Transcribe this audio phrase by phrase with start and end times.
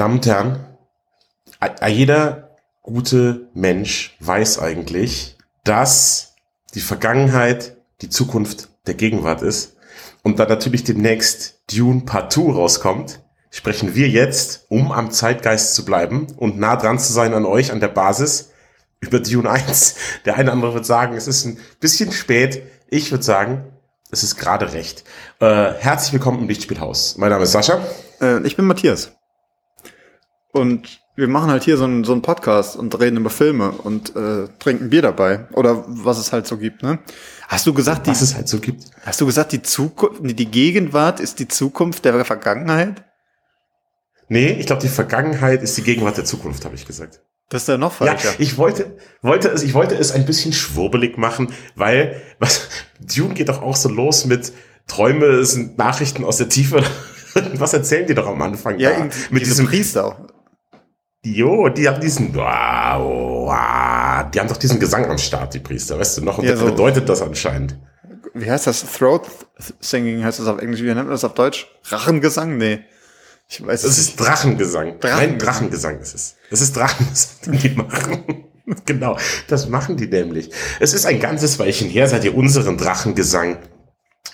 [0.00, 0.64] Damen und Herren,
[1.86, 6.36] jeder gute Mensch weiß eigentlich, dass
[6.72, 9.76] die Vergangenheit die Zukunft der Gegenwart ist.
[10.22, 15.84] Und da natürlich demnächst Dune Part 2 rauskommt, sprechen wir jetzt, um am Zeitgeist zu
[15.84, 18.52] bleiben und nah dran zu sein an euch, an der Basis,
[19.00, 19.96] über Dune 1.
[20.24, 22.62] Der eine oder andere wird sagen, es ist ein bisschen spät.
[22.88, 23.64] Ich würde sagen,
[24.10, 25.04] es ist gerade recht.
[25.40, 27.18] Äh, herzlich willkommen im Lichtspielhaus.
[27.18, 27.82] Mein Name ist Sascha.
[28.22, 29.12] Äh, ich bin Matthias.
[30.52, 34.16] Und wir machen halt hier so einen, so einen Podcast und reden über Filme und
[34.16, 35.46] äh, trinken Bier dabei.
[35.52, 36.98] Oder was es halt so gibt, ne?
[37.48, 38.84] Hast du gesagt, was die, es halt so gibt?
[39.04, 43.04] Hast du gesagt, die Zukunft, die Gegenwart ist die Zukunft der Vergangenheit?
[44.28, 47.20] Nee, ich glaube, die Vergangenheit ist die Gegenwart der Zukunft, habe ich gesagt.
[47.48, 48.30] Das ist ja noch falscher.
[48.30, 52.68] Ja, ich wollte, wollte es, ich wollte es ein bisschen schwurbelig machen, weil, was,
[53.00, 54.52] Dune geht doch auch so los mit
[54.86, 56.82] Träume sind Nachrichten aus der Tiefe.
[57.54, 58.78] was erzählen die doch am Anfang?
[58.78, 59.08] Ja, da?
[59.30, 60.28] mit diesem Priester.
[61.22, 63.52] Jo, die haben diesen, wow,
[64.32, 66.38] die haben doch diesen Gesang am Start, die Priester, weißt du noch?
[66.38, 67.76] Und ja, das so, bedeutet das anscheinend.
[68.32, 68.84] Wie heißt das?
[68.90, 69.28] Throat
[69.80, 70.80] Singing heißt das auf Englisch.
[70.80, 71.66] Wie nennt man das auf Deutsch?
[71.84, 72.56] Rachengesang?
[72.56, 72.80] Nee.
[73.48, 75.00] Ich weiß es ist Drachengesang.
[75.00, 75.28] Drachengesang.
[75.30, 76.36] Nein, Drachengesang ist es.
[76.50, 78.44] Es ist Drachengesang, die machen.
[78.86, 80.50] genau, das machen die nämlich.
[80.78, 83.58] Es ist ein ganzes Weilchen her, seit ihr unseren Drachengesang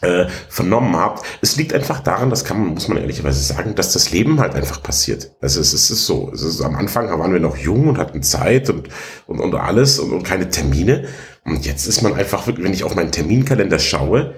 [0.03, 1.25] äh, vernommen habt.
[1.41, 4.55] Es liegt einfach daran, das kann man, muss man ehrlicherweise sagen, dass das Leben halt
[4.55, 5.33] einfach passiert.
[5.41, 7.99] Also es ist, es ist so, es ist, am Anfang waren wir noch jung und
[7.99, 8.89] hatten Zeit und,
[9.27, 11.07] und, und alles und, und keine Termine.
[11.45, 14.35] Und jetzt ist man einfach, wenn ich auf meinen Terminkalender schaue,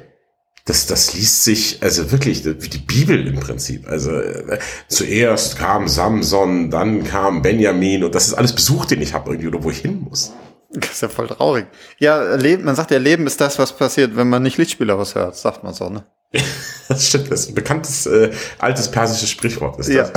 [0.69, 3.89] das, das liest sich, also wirklich, wie die Bibel im Prinzip.
[3.89, 9.15] Also äh, zuerst kam Samson, dann kam Benjamin und das ist alles Besuch, den ich
[9.15, 10.33] habe irgendwie oder wo ich hin muss.
[10.81, 11.67] Das ist ja voll traurig.
[11.99, 15.15] Ja, Leben, man sagt ja, Leben ist das, was passiert, wenn man nicht Lichtspieler was
[15.15, 16.05] hört, sagt man so, ne?
[16.89, 20.13] das stimmt, das ist ein bekanntes äh, altes persisches Sprichwort ist das.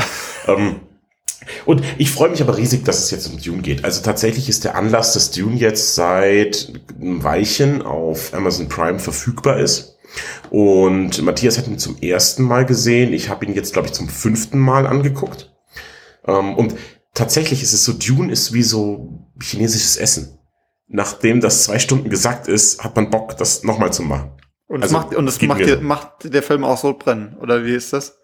[0.45, 0.53] Ja.
[0.53, 0.81] Ähm,
[1.65, 3.83] und ich freue mich aber riesig, dass es jetzt um Dune geht.
[3.83, 9.57] Also tatsächlich ist der Anlass, dass Dune jetzt seit einem Weichen auf Amazon Prime verfügbar
[9.57, 9.97] ist.
[10.49, 13.13] Und Matthias hat ihn zum ersten Mal gesehen.
[13.13, 15.51] Ich habe ihn jetzt, glaube ich, zum fünften Mal angeguckt.
[16.27, 16.75] Ähm, und
[17.13, 20.37] tatsächlich ist es so, Dune ist wie so chinesisches Essen
[20.91, 24.31] nachdem das zwei Stunden gesagt ist, hat man Bock, das nochmal zu machen.
[24.67, 27.93] Und also, macht, und das macht, dir, macht der Film auch Sodbrennen, oder wie ist
[27.93, 28.17] das?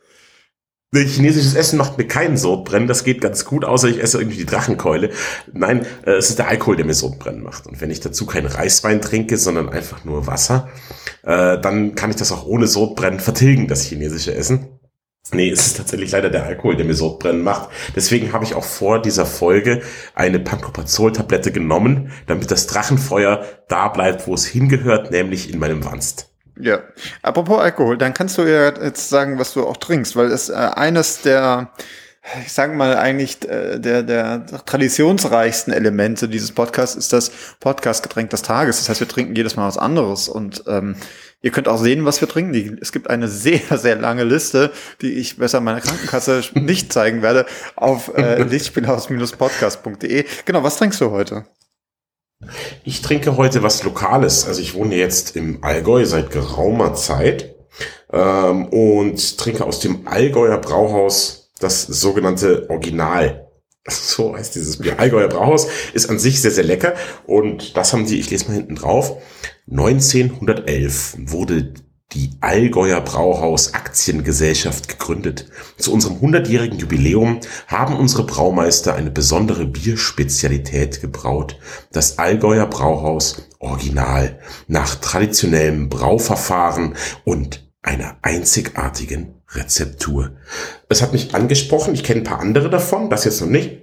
[0.95, 4.45] Chinesisches Essen macht mir keinen Sodbrennen, das geht ganz gut, außer ich esse irgendwie die
[4.45, 5.09] Drachenkeule.
[5.51, 7.67] Nein, äh, es ist der Alkohol, der mir Sodbrennen macht.
[7.67, 10.69] Und wenn ich dazu keinen Reiswein trinke, sondern einfach nur Wasser,
[11.23, 14.76] äh, dann kann ich das auch ohne Sodbrennen vertilgen, das chinesische Essen.
[15.33, 17.69] Nee, es ist tatsächlich leider der Alkohol, der mir Sodbrennen macht.
[17.95, 19.81] Deswegen habe ich auch vor dieser Folge
[20.15, 26.29] eine Pantoprazol-Tablette genommen, damit das Drachenfeuer da bleibt, wo es hingehört, nämlich in meinem Wanst.
[26.59, 26.79] Ja,
[27.21, 30.53] apropos Alkohol, dann kannst du ja jetzt sagen, was du auch trinkst, weil es äh,
[30.53, 31.71] eines der
[32.45, 38.41] ich sage mal eigentlich äh, der der traditionsreichsten Elemente dieses Podcasts ist das Podcast-Getränk des
[38.41, 38.77] Tages.
[38.77, 40.95] Das heißt, wir trinken jedes Mal was anderes und ähm,
[41.43, 42.79] Ihr könnt auch sehen, was wir trinken.
[42.81, 44.71] Es gibt eine sehr, sehr lange Liste,
[45.01, 47.45] die ich besser meiner Krankenkasse nicht zeigen werde,
[47.75, 50.25] auf äh, lichtspielhaus-podcast.de.
[50.45, 51.45] Genau, was trinkst du heute?
[52.83, 54.47] Ich trinke heute was Lokales.
[54.47, 57.55] Also ich wohne jetzt im Allgäu seit geraumer Zeit
[58.11, 63.47] ähm, und trinke aus dem Allgäuer Brauhaus das sogenannte Original.
[63.89, 64.99] So heißt dieses Bier.
[64.99, 66.95] Allgäuer Brauhaus ist an sich sehr, sehr lecker.
[67.25, 69.17] Und das haben die, ich lese mal hinten drauf,
[69.69, 71.73] 1911 wurde
[72.13, 75.49] die Allgäuer Brauhaus Aktiengesellschaft gegründet.
[75.77, 81.59] Zu unserem 100-jährigen Jubiläum haben unsere Braumeister eine besondere Bierspezialität gebraut.
[81.91, 86.95] Das Allgäuer Brauhaus Original nach traditionellem Brauverfahren
[87.25, 90.31] und einer einzigartigen Rezeptur.
[90.89, 93.81] Es hat mich angesprochen, ich kenne ein paar andere davon, das jetzt noch nicht.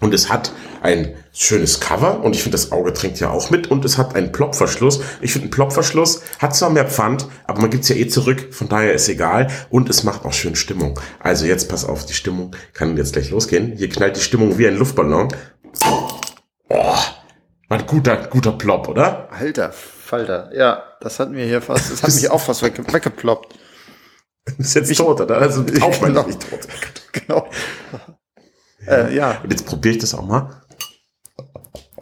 [0.00, 3.68] Und es hat ein schönes Cover und ich finde, das Auge trinkt ja auch mit
[3.68, 5.00] und es hat einen Plopverschluss.
[5.20, 8.68] Ich finde, ein Plopverschluss hat zwar mehr Pfand, aber man gibt's ja eh zurück, von
[8.68, 11.00] daher ist egal und es macht auch schön Stimmung.
[11.18, 13.72] Also jetzt pass auf, die Stimmung kann jetzt gleich losgehen.
[13.76, 15.28] Hier knallt die Stimmung wie ein Luftballon.
[15.80, 16.08] Oh,
[17.68, 19.28] war ein guter, guter Plop, oder?
[19.32, 20.50] Alter, Falter.
[20.54, 23.54] Ja, das hat mir hier fast, das hat mich auch fast wegge weggeploppt.
[24.56, 25.38] Du bist jetzt ich, tot, oder?
[25.38, 26.60] Also auch genau, nicht tot.
[27.12, 27.48] Genau.
[28.86, 29.40] Äh, ja.
[29.42, 30.62] Und jetzt probiere ich das auch mal.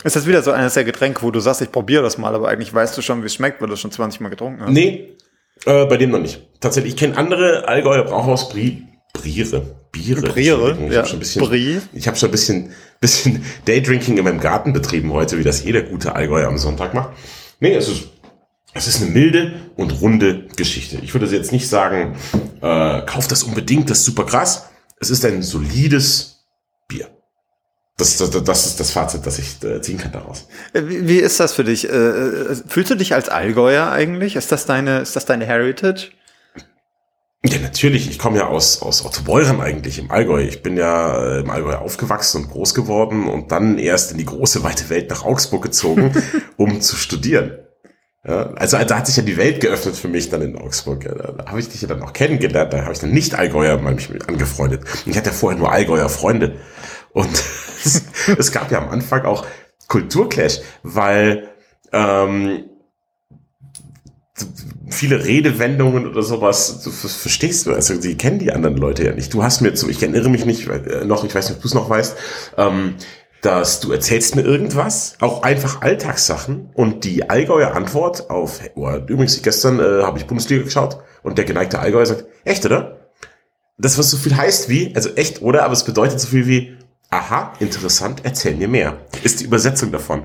[0.04, 2.48] Ist das wieder so eines der Getränke, wo du sagst, ich probiere das mal, aber
[2.48, 4.70] eigentlich weißt du schon, wie es schmeckt, weil du schon 20 Mal getrunken hast?
[4.70, 5.16] Nee,
[5.64, 6.46] äh, bei dem noch nicht.
[6.60, 8.84] Tatsächlich, ich kenne andere Allgäuer Brauhaus Brie,
[9.14, 9.62] Briere.
[9.90, 10.20] Biere.
[10.22, 10.98] Briere, ich ja.
[10.98, 11.80] Hab schon ein bisschen, Brie.
[11.92, 15.82] Ich habe schon ein bisschen, bisschen Daydrinking in meinem Garten betrieben heute, wie das jeder
[15.82, 17.10] gute Allgäuer am Sonntag macht.
[17.58, 18.08] Nee, es ist,
[18.76, 20.98] es ist eine milde und runde Geschichte.
[21.02, 22.16] Ich würde jetzt nicht sagen,
[22.60, 24.66] äh, kauft das unbedingt, das ist super krass.
[25.00, 26.46] es ist ein solides
[26.88, 27.08] Bier.
[27.98, 30.46] Das, das, das ist das Fazit, das ich äh, ziehen kann daraus.
[30.74, 31.88] Äh, wie, wie ist das für dich?
[31.88, 34.36] Äh, fühlst du dich als Allgäuer eigentlich?
[34.36, 36.10] Ist das deine, ist das deine Heritage?
[37.44, 38.10] Ja, natürlich.
[38.10, 40.42] Ich komme ja aus, aus Ottobeuren eigentlich im Allgäu.
[40.42, 44.62] Ich bin ja im Allgäu aufgewachsen und groß geworden und dann erst in die große,
[44.62, 46.12] weite Welt nach Augsburg gezogen,
[46.56, 47.65] um zu studieren.
[48.26, 51.04] Ja, also da hat sich ja die Welt geöffnet für mich dann in Augsburg.
[51.04, 52.72] Ja, da habe ich dich ja dann auch kennengelernt.
[52.72, 54.82] Da habe ich dann nicht Allgäuer mal mich mit angefreundet.
[54.82, 56.56] Und ich hatte ja vorher nur Allgäuer Freunde.
[57.12, 57.30] Und
[57.84, 58.02] es,
[58.36, 59.46] es gab ja am Anfang auch
[59.86, 61.48] Kulturclash, weil
[61.92, 62.64] ähm,
[64.88, 69.32] viele Redewendungen oder sowas, das verstehst du, also die kennen die anderen Leute ja nicht.
[69.32, 71.68] Du hast mir, zu, ich erinnere mich nicht äh, noch, ich weiß nicht, ob du
[71.68, 72.16] es noch weißt,
[72.56, 72.94] ähm,
[73.46, 79.40] dass du erzählst mir irgendwas, auch einfach Alltagssachen und die Allgäuer Antwort auf, oh, übrigens
[79.40, 83.12] gestern äh, habe ich Bundesliga geschaut und der geneigte Allgäuer sagt, echt, oder?
[83.78, 85.62] Das, was so viel heißt wie, also echt, oder?
[85.62, 86.76] Aber es bedeutet so viel wie,
[87.10, 88.96] aha, interessant, erzähl mir mehr.
[89.22, 90.24] Ist die Übersetzung davon.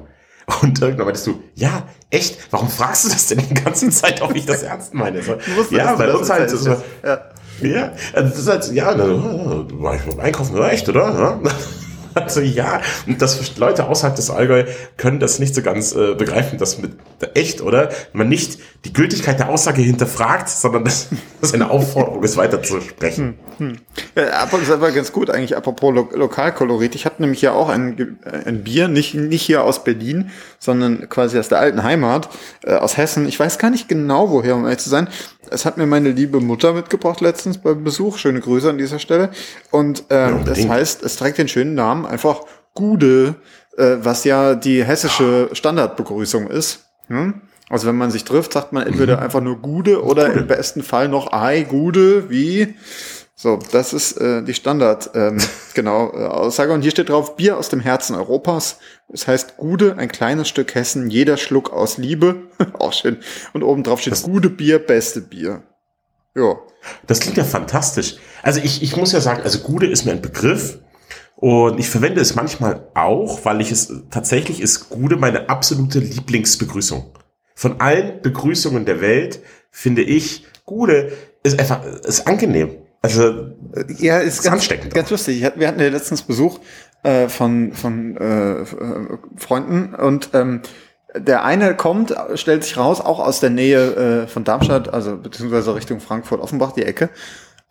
[0.63, 4.35] Und irgendwann meintest du, ja, echt, warum fragst du das denn die ganze Zeit, ob
[4.35, 5.21] ich das ernst meine?
[5.21, 5.35] So,
[5.69, 7.21] ja, bei uns halt, so, ja.
[7.61, 11.39] ja, also das ist halt, ja, also, war ich einkaufen, echt, oder?
[11.43, 11.51] Ja.
[12.21, 14.65] Also ja, und das Leute außerhalb des Allgäu
[14.97, 16.91] können das nicht so ganz äh, begreifen, dass mit
[17.33, 17.89] echt, oder?
[18.13, 21.07] Man nicht die Gültigkeit der Aussage hinterfragt, sondern dass
[21.39, 23.37] das eine Aufforderung ist, weiter zu sprechen.
[23.57, 23.77] Hm, hm.
[24.15, 26.95] Ja, das ist aber ganz gut eigentlich, apropos Lo Lokalkolorit.
[26.95, 31.37] Ich hatte nämlich ja auch ein, ein Bier, nicht, nicht hier aus Berlin, sondern quasi
[31.37, 32.29] aus der alten Heimat,
[32.63, 33.27] äh, aus Hessen.
[33.27, 35.07] Ich weiß gar nicht genau, woher, um ehrlich zu sein.
[35.49, 38.17] Es hat mir meine liebe Mutter mitgebracht letztens beim Besuch.
[38.17, 39.29] Schöne Grüße an dieser Stelle.
[39.69, 42.41] Und ähm, ja, das heißt, es trägt den schönen Namen einfach
[42.73, 43.35] Gude,
[43.77, 46.85] äh, was ja die hessische Standardbegrüßung ist.
[47.07, 47.41] Hm?
[47.69, 49.23] Also wenn man sich trifft, sagt man entweder mhm.
[49.23, 50.39] einfach nur Gude oder Gude.
[50.41, 52.75] im besten Fall noch Ei, Gude, wie
[53.41, 55.39] so, das ist äh, die Standard, ähm,
[55.73, 56.73] genau, äh, Aussage.
[56.73, 58.77] Und hier steht drauf, Bier aus dem Herzen Europas.
[59.09, 62.35] Das heißt, Gude, ein kleines Stück Hessen, jeder Schluck aus Liebe.
[62.73, 63.17] Auch schön.
[63.53, 65.63] Und oben drauf steht, das, Gude Bier, beste Bier.
[66.35, 66.57] Ja.
[67.07, 68.17] Das klingt ja fantastisch.
[68.43, 70.77] Also ich, ich muss ja sagen, also Gude ist mir ein Begriff.
[71.41, 77.03] Und ich verwende es manchmal auch, weil ich es tatsächlich ist Gude meine absolute Lieblingsbegrüßung.
[77.55, 79.39] Von allen Begrüßungen der Welt
[79.71, 81.11] finde ich, Gude
[81.41, 82.77] ist einfach, ist angenehm.
[83.01, 83.53] Also
[83.97, 85.41] ja, ist ganz, ganz lustig.
[85.55, 86.59] Wir hatten ja letztens Besuch
[87.01, 88.63] äh, von von äh,
[89.35, 90.61] Freunden und ähm,
[91.15, 95.73] der eine kommt, stellt sich raus, auch aus der Nähe äh, von Darmstadt, also beziehungsweise
[95.73, 97.09] Richtung Frankfurt-Offenbach, die Ecke.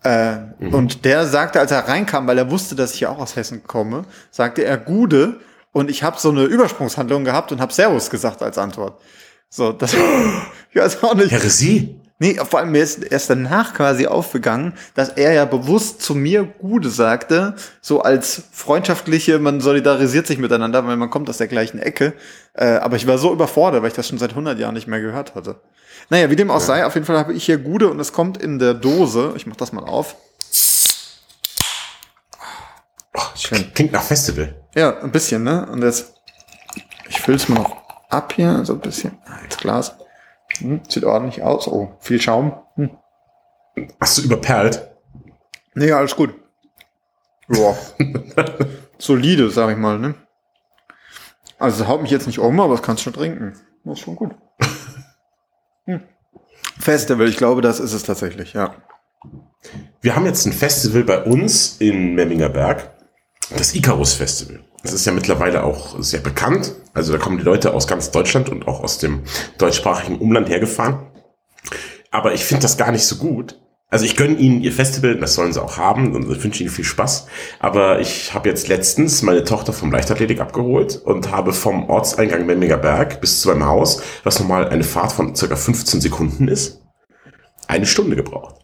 [0.03, 0.73] Äh, mhm.
[0.73, 3.63] Und der sagte, als er reinkam, weil er wusste, dass ich ja auch aus Hessen
[3.63, 5.39] komme, sagte er Gude
[5.71, 8.99] und ich habe so eine Übersprungshandlung gehabt und habe Servus gesagt als Antwort.
[9.49, 9.93] So, das
[10.71, 11.31] ich weiß auch nicht.
[11.31, 12.01] Heresie?
[12.17, 16.43] Nee, vor allem mir ist erst danach quasi aufgegangen, dass er ja bewusst zu mir
[16.43, 21.79] Gude sagte, so als freundschaftliche, man solidarisiert sich miteinander, weil man kommt aus der gleichen
[21.79, 22.13] Ecke.
[22.53, 25.01] Äh, aber ich war so überfordert, weil ich das schon seit 100 Jahren nicht mehr
[25.01, 25.61] gehört hatte.
[26.09, 28.37] Naja, wie dem auch sei, auf jeden Fall habe ich hier Gude und es kommt
[28.37, 29.33] in der Dose.
[29.35, 30.15] Ich mach das mal auf.
[33.13, 33.21] Oh,
[33.73, 34.55] Klingt nach Festival.
[34.75, 35.67] Ja, ein bisschen, ne?
[35.69, 36.13] Und jetzt,
[37.09, 39.17] ich füll's mal noch ab hier, so ein bisschen.
[39.43, 39.95] Ins Glas.
[40.59, 41.67] Hm, sieht ordentlich aus.
[41.67, 42.53] Oh, viel Schaum.
[42.75, 42.97] Hm.
[43.99, 44.89] Hast du überperlt?
[45.73, 46.33] Nee, alles gut.
[47.49, 47.75] Ja.
[48.97, 50.15] Solide, sag ich mal, ne?
[51.57, 53.53] Also haut mich jetzt nicht um, aber das kannst du schon trinken.
[53.83, 54.35] Das ist schon gut.
[55.85, 56.01] Hm.
[56.79, 58.75] Festival, ich glaube, das ist es tatsächlich, ja.
[60.01, 62.91] Wir haben jetzt ein Festival bei uns in Memminger Berg,
[63.55, 64.63] das Icarus Festival.
[64.81, 66.73] Das ist ja mittlerweile auch sehr bekannt.
[66.93, 69.23] Also da kommen die Leute aus ganz Deutschland und auch aus dem
[69.59, 71.07] deutschsprachigen Umland hergefahren.
[72.09, 73.59] Aber ich finde das gar nicht so gut.
[73.91, 76.71] Also ich gönne ihnen ihr Festival, das sollen sie auch haben und ich wünsche ihnen
[76.71, 77.27] viel Spaß.
[77.59, 82.77] Aber ich habe jetzt letztens meine Tochter vom Leichtathletik abgeholt und habe vom Ortseingang Memminger
[82.77, 86.81] Berg bis zu meinem Haus, was normal eine Fahrt von circa 15 Sekunden ist,
[87.67, 88.55] eine Stunde gebraucht.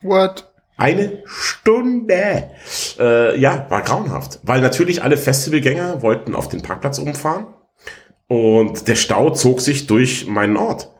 [0.00, 0.48] What?
[0.76, 2.50] Eine Stunde.
[3.00, 4.38] Äh, ja, war grauenhaft.
[4.44, 7.48] Weil natürlich alle Festivalgänger wollten auf den Parkplatz umfahren.
[8.28, 10.92] Und der Stau zog sich durch meinen Ort.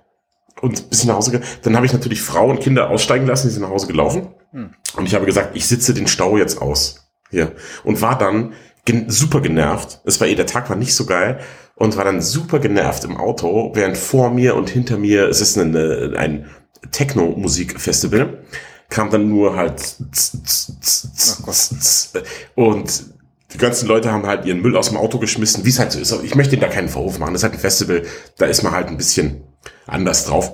[0.60, 3.62] Und bis nach Hause, dann habe ich natürlich Frau und Kinder aussteigen lassen, die sind
[3.62, 4.28] nach Hause gelaufen.
[4.52, 4.70] Hm.
[4.96, 7.08] Und ich habe gesagt, ich sitze den Stau jetzt aus.
[7.30, 7.52] Hier.
[7.84, 10.00] Und war dann gen super genervt.
[10.04, 11.40] Es war eh, der Tag war nicht so geil.
[11.74, 15.56] Und war dann super genervt im Auto, während vor mir und hinter mir, es ist
[15.56, 16.46] eine, ein
[16.90, 18.38] Techno-Musik-Festival
[18.88, 19.96] kam dann nur halt
[22.54, 23.04] und
[23.52, 26.00] die ganzen Leute haben halt ihren Müll aus dem Auto geschmissen, wie es halt so
[26.00, 26.24] ist.
[26.24, 27.32] Ich möchte ihnen da keinen Vorwurf machen.
[27.32, 28.02] Das ist halt ein Festival,
[28.36, 29.42] da ist man halt ein bisschen
[29.86, 30.52] anders drauf.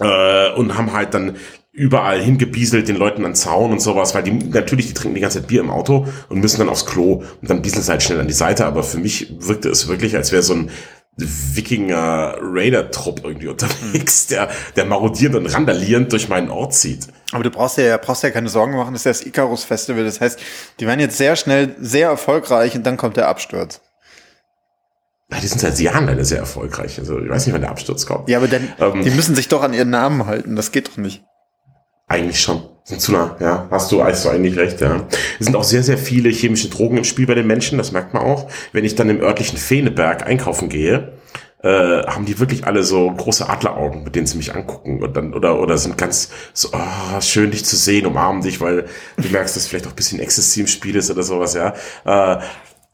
[0.00, 1.36] Äh, und haben halt dann
[1.74, 5.40] überall hingebieselt, den Leuten an Zaun und sowas, weil die natürlich, die trinken die ganze
[5.40, 8.20] Zeit Bier im Auto und müssen dann aufs Klo und dann bieseln sie halt schnell
[8.20, 10.70] an die Seite, aber für mich wirkte es wirklich, als wäre so ein
[11.16, 17.06] Wikinger Raider-Trupp irgendwie unterwegs, der, der marodierend und randalierend durch meinen Ort zieht.
[17.32, 20.04] Aber du brauchst ja, brauchst ja keine Sorgen machen, das ist ja das Icarus Festival.
[20.04, 20.38] Das heißt,
[20.80, 23.80] die werden jetzt sehr schnell sehr erfolgreich und dann kommt der Absturz.
[25.30, 26.98] Ja, die sind seit Jahren leider sehr erfolgreich.
[26.98, 28.28] Also ich weiß nicht, wann der Absturz kommt.
[28.28, 30.54] Ja, aber dann, ähm, die müssen sich doch an ihren Namen halten.
[30.54, 31.24] Das geht doch nicht.
[32.06, 32.62] Eigentlich schon.
[32.84, 33.66] Sind zu nah, ja.
[33.70, 35.06] Hast du, hast du eigentlich recht, ja.
[35.40, 38.12] Es sind auch sehr, sehr viele chemische Drogen im Spiel bei den Menschen, das merkt
[38.12, 38.50] man auch.
[38.72, 41.14] Wenn ich dann im örtlichen Feeneberg einkaufen gehe,
[41.62, 45.32] äh, haben die wirklich alle so große Adleraugen, mit denen sie mich angucken und dann
[45.32, 48.84] oder oder sind ganz so oh, schön dich zu sehen, umarmen dich, weil
[49.16, 51.72] du merkst, dass vielleicht auch ein bisschen Ecstasy im Spiel ist oder sowas, ja.
[52.04, 52.42] Äh,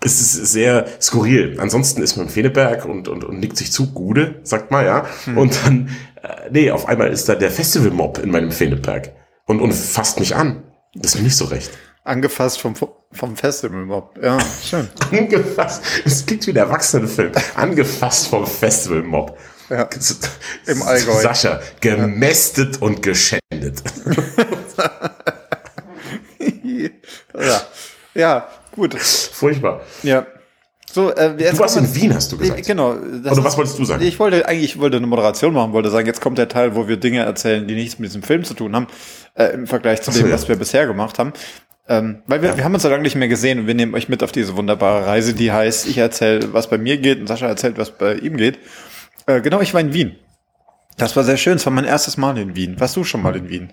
[0.02, 1.58] es ist sehr skurril.
[1.60, 5.06] Ansonsten ist man in Feneberg und, und, und nickt sich zu, Gude, sagt mal, ja.
[5.24, 5.38] Hm.
[5.38, 5.90] Und dann,
[6.22, 9.12] äh, nee, auf einmal ist da der Festivalmob in meinem Feneberg
[9.46, 10.62] und, und fasst mich an.
[10.94, 11.70] Das ist mir nicht so recht.
[12.02, 12.74] Angefasst vom,
[13.12, 14.18] vom Festivalmob.
[14.22, 14.88] Ja, schön.
[15.12, 15.82] Angefasst.
[16.04, 17.32] Es klingt wie der Erwachsenenfilm.
[17.54, 19.36] Angefasst vom Festivalmob.
[19.68, 19.88] Ja.
[20.66, 21.20] Im Allgäu.
[21.20, 22.82] Sascha, gemästet ja.
[22.82, 23.82] und geschändet.
[27.38, 27.60] ja.
[28.14, 28.48] Ja,
[28.80, 28.94] gut.
[28.94, 29.82] Furchtbar.
[30.02, 30.26] Ja.
[30.92, 32.66] So, äh, du warst in Wien, hast du gesagt.
[32.66, 32.94] Genau.
[32.94, 34.02] Oder was wolltest du sagen?
[34.02, 36.88] Ich wollte eigentlich, ich wollte eine Moderation machen, wollte sagen, jetzt kommt der Teil, wo
[36.88, 38.88] wir Dinge erzählen, die nichts mit diesem Film zu tun haben,
[39.34, 40.34] äh, im Vergleich zu so, dem, ja.
[40.34, 41.32] was wir bisher gemacht haben.
[41.88, 42.56] Ähm, weil wir, ja.
[42.56, 44.56] wir haben uns so lange nicht mehr gesehen und wir nehmen euch mit auf diese
[44.56, 48.14] wunderbare Reise, die heißt, ich erzähle, was bei mir geht und Sascha erzählt, was bei
[48.14, 48.58] ihm geht.
[49.26, 50.16] Äh, genau, ich war in Wien.
[50.96, 51.56] Das war sehr schön.
[51.56, 52.78] Es war mein erstes Mal in Wien.
[52.78, 53.72] Warst du schon mal in Wien?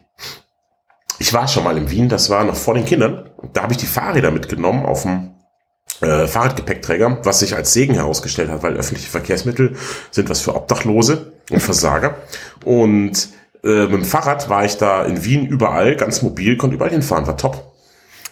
[1.20, 2.10] Ich war schon mal in Wien.
[2.10, 3.30] Das war noch vor den Kindern.
[3.54, 5.32] Da habe ich die Fahrräder mitgenommen auf dem
[6.02, 9.76] äh, Fahrradgepäckträger, was sich als Segen herausgestellt hat, weil öffentliche Verkehrsmittel
[10.12, 12.16] sind was für Obdachlose und Versager.
[12.64, 13.30] Und
[13.64, 17.26] äh, mit dem Fahrrad war ich da in Wien überall, ganz mobil, konnte überall hinfahren,
[17.26, 17.77] war top.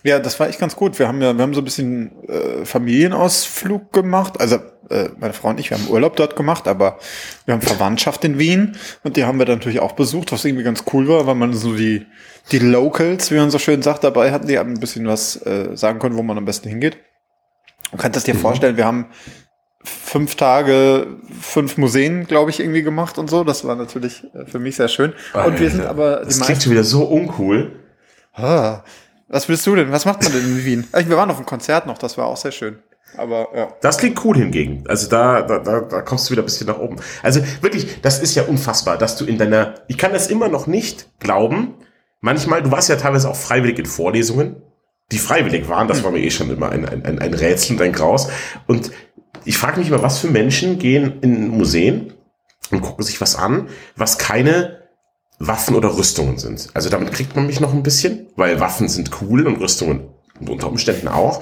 [0.06, 1.00] Ja, das war echt ganz gut.
[1.00, 4.40] Wir haben ja, wir haben so ein bisschen äh, Familienausflug gemacht.
[4.40, 4.58] Also
[4.92, 7.00] äh, meine Frau und ich, wir haben Urlaub dort gemacht, aber
[7.46, 10.64] wir haben Verwandtschaft in Wien und die haben wir dann natürlich auch besucht, was irgendwie
[10.64, 12.06] ganz cool war, weil man so die
[12.52, 15.76] die Locals, wie man so schön sagt, dabei hatten, die haben ein bisschen was äh,
[15.76, 17.00] sagen können, wo man am besten hingeht.
[17.92, 18.40] Du kannst das dir mhm.
[18.40, 19.08] vorstellen, wir haben
[19.84, 23.44] fünf Tage, fünf Museen, glaube ich, irgendwie gemacht und so.
[23.44, 25.14] Das war natürlich äh, für mich sehr schön.
[25.34, 27.80] Und wir sind aber das klingt schon wieder so uncool.
[28.34, 28.84] Ah,
[29.28, 29.92] was willst du denn?
[29.92, 30.88] Was macht man denn in Wien?
[30.92, 32.80] Wir waren auf einem Konzert noch, das war auch sehr schön.
[33.18, 33.70] Aber ja.
[33.82, 34.84] Das klingt cool hingegen.
[34.88, 36.98] Also da, da, da, da kommst du wieder ein bisschen nach oben.
[37.24, 39.76] Also wirklich, das ist ja unfassbar, dass du in deiner.
[39.88, 41.76] Ich kann das immer noch nicht glauben.
[42.22, 44.62] Manchmal, du warst ja teilweise auch freiwillig in Vorlesungen,
[45.12, 45.88] die freiwillig waren.
[45.88, 48.30] Das war mir eh schon immer ein, ein, ein Rätsel und ein Graus.
[48.68, 48.92] Und
[49.46, 52.14] ich frage mich immer, was für Menschen gehen in Museen
[52.72, 54.85] und gucken sich was an, was keine
[55.40, 56.70] Waffen oder Rüstungen sind.
[56.74, 60.08] Also damit kriegt man mich noch ein bisschen, weil Waffen sind cool und Rüstungen
[60.40, 61.42] unter Umständen auch.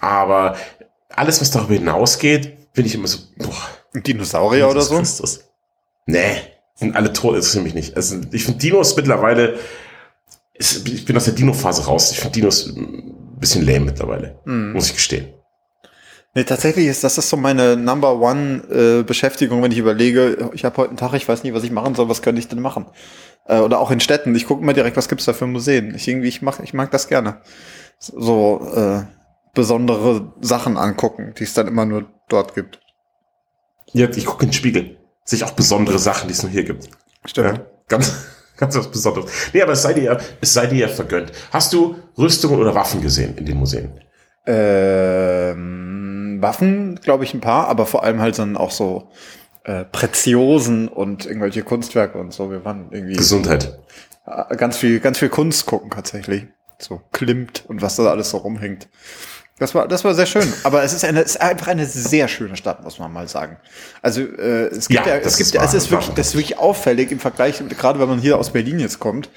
[0.00, 0.56] Aber
[1.10, 3.68] alles, was darüber hinausgeht, bin ich immer so, boah.
[3.94, 4.98] Dinosaurier oder so?
[4.98, 5.40] Christus.
[6.04, 6.36] Nee,
[6.74, 7.96] sind alle tot, interessiert mich nicht.
[7.96, 9.58] Also ich finde Dinos mittlerweile,
[10.54, 12.12] ich bin aus der Dino-Phase raus.
[12.12, 14.72] Ich finde Dinos ein bisschen lame mittlerweile, mm.
[14.72, 15.28] muss ich gestehen.
[16.36, 20.66] Nee, tatsächlich ist das ist so meine Number One äh, Beschäftigung, wenn ich überlege, ich
[20.66, 22.60] habe heute einen Tag, ich weiß nicht, was ich machen soll, was könnte ich denn
[22.60, 22.84] machen?
[23.46, 24.34] Äh, oder auch in Städten.
[24.34, 25.94] Ich gucke immer direkt, was gibt's da für Museen.
[25.94, 27.40] Ich irgendwie, ich mach, ich mag das gerne.
[27.98, 29.04] So äh,
[29.54, 32.80] besondere Sachen angucken, die es dann immer nur dort gibt.
[33.94, 34.98] Ja, ich gucke in den Spiegel.
[35.24, 36.90] Sich auch besondere Sachen, die es nur hier gibt.
[37.24, 37.56] Stimmt.
[37.56, 38.12] Ja, ganz,
[38.58, 39.30] ganz was Besonderes.
[39.54, 41.32] Nee, aber es sei dir, es sei dir vergönnt.
[41.50, 43.98] Hast du Rüstungen oder Waffen gesehen in den Museen?
[44.46, 45.95] Ähm,
[46.42, 49.10] Waffen, glaube ich, ein paar, aber vor allem halt dann auch so
[49.64, 52.50] äh, Preziosen und irgendwelche Kunstwerke und so.
[52.50, 53.16] Wir waren irgendwie.
[53.16, 53.78] Gesundheit.
[54.26, 56.46] Äh, ganz viel, ganz viel Kunst gucken tatsächlich.
[56.78, 58.88] So Klimt und was da alles so rumhängt.
[59.58, 60.52] Das war, das war sehr schön.
[60.64, 63.56] Aber es ist eine, es ist einfach eine sehr schöne Stadt, muss man mal sagen.
[64.02, 66.58] Also äh, es gibt ja, ja es gibt, ja, es ist wirklich, das ist wirklich
[66.58, 69.30] auffällig im Vergleich, gerade wenn man hier aus Berlin jetzt kommt.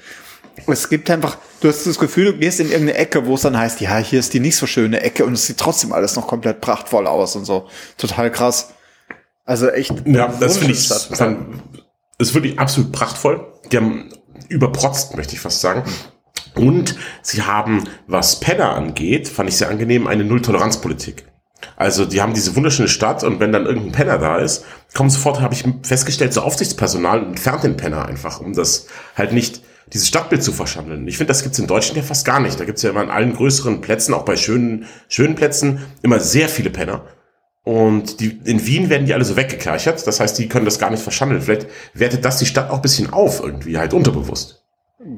[0.66, 3.56] Es gibt einfach, du hast das Gefühl, du gehst in irgendeine Ecke, wo es dann
[3.56, 6.26] heißt, ja, hier ist die nicht so schöne Ecke und es sieht trotzdem alles noch
[6.26, 7.68] komplett prachtvoll aus und so.
[7.96, 8.74] Total krass.
[9.44, 9.92] Also echt.
[10.06, 11.62] Ja, das finde ich, dann,
[12.18, 13.46] ist wirklich absolut prachtvoll.
[13.72, 14.10] Die haben
[14.48, 15.84] überprotzt, möchte ich fast sagen.
[16.54, 21.24] Und sie haben, was Penner angeht, fand ich sehr angenehm, eine Null-Toleranz-Politik.
[21.76, 24.64] Also die haben diese wunderschöne Stadt und wenn dann irgendein Penner da ist,
[24.94, 29.62] kommt sofort, habe ich festgestellt, so Aufsichtspersonal entfernt den Penner einfach, um das halt nicht
[29.92, 31.06] dieses Stadtbild zu verschandeln.
[31.08, 32.58] Ich finde, das gibt's in Deutschland ja fast gar nicht.
[32.58, 36.48] Da gibt's ja immer an allen größeren Plätzen, auch bei schönen, schönen Plätzen, immer sehr
[36.48, 37.04] viele Penner.
[37.62, 40.06] Und die, in Wien werden die alle so weggekerchert.
[40.06, 41.42] Das heißt, die können das gar nicht verschandeln.
[41.42, 44.64] Vielleicht wertet das die Stadt auch bisschen auf, irgendwie, halt unterbewusst.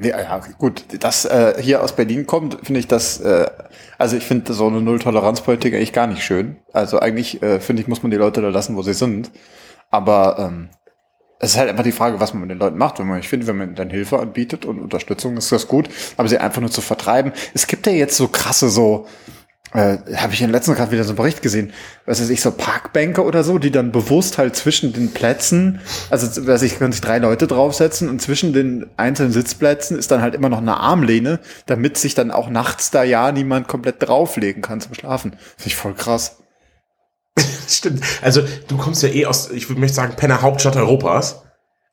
[0.00, 3.46] Ja, ja gut, das äh, hier aus Berlin kommt, finde ich das, äh,
[3.98, 6.56] also ich finde so eine Null-Toleranz-Politik eigentlich gar nicht schön.
[6.72, 9.32] Also eigentlich äh, finde ich, muss man die Leute da lassen, wo sie sind.
[9.90, 10.68] Aber ähm,
[11.42, 13.00] es ist halt einfach die Frage, was man mit den Leuten macht.
[13.00, 15.88] Wenn man, ich finde, wenn man dann Hilfe anbietet und Unterstützung, ist das gut.
[16.16, 17.32] Aber sie einfach nur zu vertreiben.
[17.52, 19.08] Es gibt ja jetzt so krasse so,
[19.72, 21.72] äh, habe ich in den letzten gerade wieder so einen Bericht gesehen,
[22.06, 25.80] was weiß ich, so Parkbänke oder so, die dann bewusst halt zwischen den Plätzen,
[26.10, 30.22] also weiß ich, können sich drei Leute draufsetzen und zwischen den einzelnen Sitzplätzen ist dann
[30.22, 34.62] halt immer noch eine Armlehne, damit sich dann auch nachts da ja niemand komplett drauflegen
[34.62, 35.32] kann zum Schlafen.
[35.32, 36.41] Finde ich voll krass.
[37.68, 38.02] Stimmt.
[38.20, 41.42] Also du kommst ja eh aus, ich würde möchte sagen, Penner Hauptstadt Europas.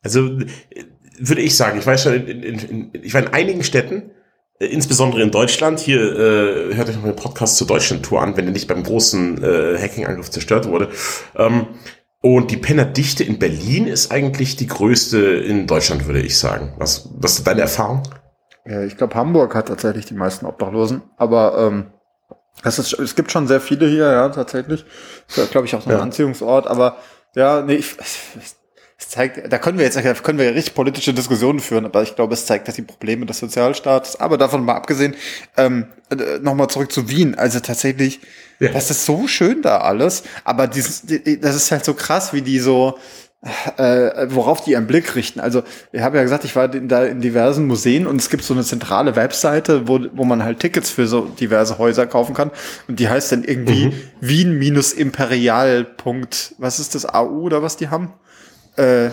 [0.01, 0.39] Also
[1.19, 4.11] würde ich sagen, ich weiß schon, in, in, in, ich war in einigen Städten,
[4.59, 5.79] äh, insbesondere in Deutschland.
[5.79, 9.43] Hier äh, hört euch noch den Podcast zur Deutschland-Tour an, wenn der nicht beim großen
[9.43, 10.89] äh, Hacking-Angriff zerstört wurde.
[11.35, 11.67] Ähm,
[12.21, 16.73] und die Pennerdichte in Berlin ist eigentlich die größte in Deutschland, würde ich sagen.
[16.77, 18.03] Was, was ist deine Erfahrung?
[18.65, 21.93] Ja, ich glaube, Hamburg hat tatsächlich die meisten Obdachlosen, aber ähm,
[22.63, 24.85] ist, es gibt schon sehr viele hier, ja, tatsächlich.
[25.27, 26.01] Das ist, glaube ich, auch so ein ja.
[26.01, 26.97] Anziehungsort, aber
[27.35, 27.95] ja, nee, ich,
[28.99, 32.15] es zeigt, da können wir jetzt, da können wir richtig politische Diskussionen führen, aber ich
[32.15, 35.15] glaube, es zeigt, dass die Probleme des Sozialstaats, aber davon mal abgesehen,
[35.55, 38.19] ähm, äh, nochmal zurück zu Wien, also tatsächlich,
[38.59, 38.73] ja.
[38.73, 42.59] das ist so schön da alles, aber dieses, das ist halt so krass, wie die
[42.59, 42.99] so,
[43.77, 45.39] äh, worauf die ihren Blick richten.
[45.39, 48.43] Also ich habe ja gesagt, ich war in, da in diversen Museen und es gibt
[48.43, 52.51] so eine zentrale Webseite, wo, wo man halt Tickets für so diverse Häuser kaufen kann
[52.87, 53.93] und die heißt dann irgendwie mhm.
[54.19, 55.87] Wien-Imperial.
[56.57, 58.13] Was ist das AU oder was die haben?
[58.75, 59.09] Äh,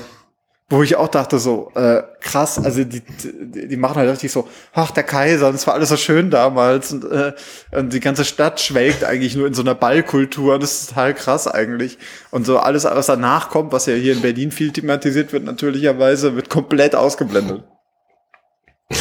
[0.68, 4.48] wo ich auch dachte so, äh, krass, also die, die, die machen halt richtig so,
[4.72, 7.34] ach, der Kaiser, und es war alles so schön damals und, äh,
[7.70, 11.14] und die ganze Stadt schwelgt eigentlich nur in so einer Ballkultur und das ist total
[11.14, 11.98] krass eigentlich.
[12.32, 16.34] Und so alles, was danach kommt, was ja hier in Berlin viel thematisiert wird, natürlicherweise,
[16.34, 17.64] wird komplett ausgeblendet.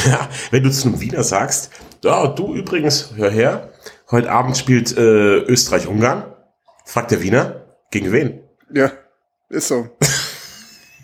[0.07, 1.69] Ja, wenn du zu einem Wiener sagst,
[2.03, 3.69] ja, du übrigens, hör her,
[4.09, 6.33] heute Abend spielt äh, Österreich-Ungarn,
[6.85, 8.41] fragt der Wiener, gegen wen?
[8.73, 8.91] Ja,
[9.49, 9.89] ist so.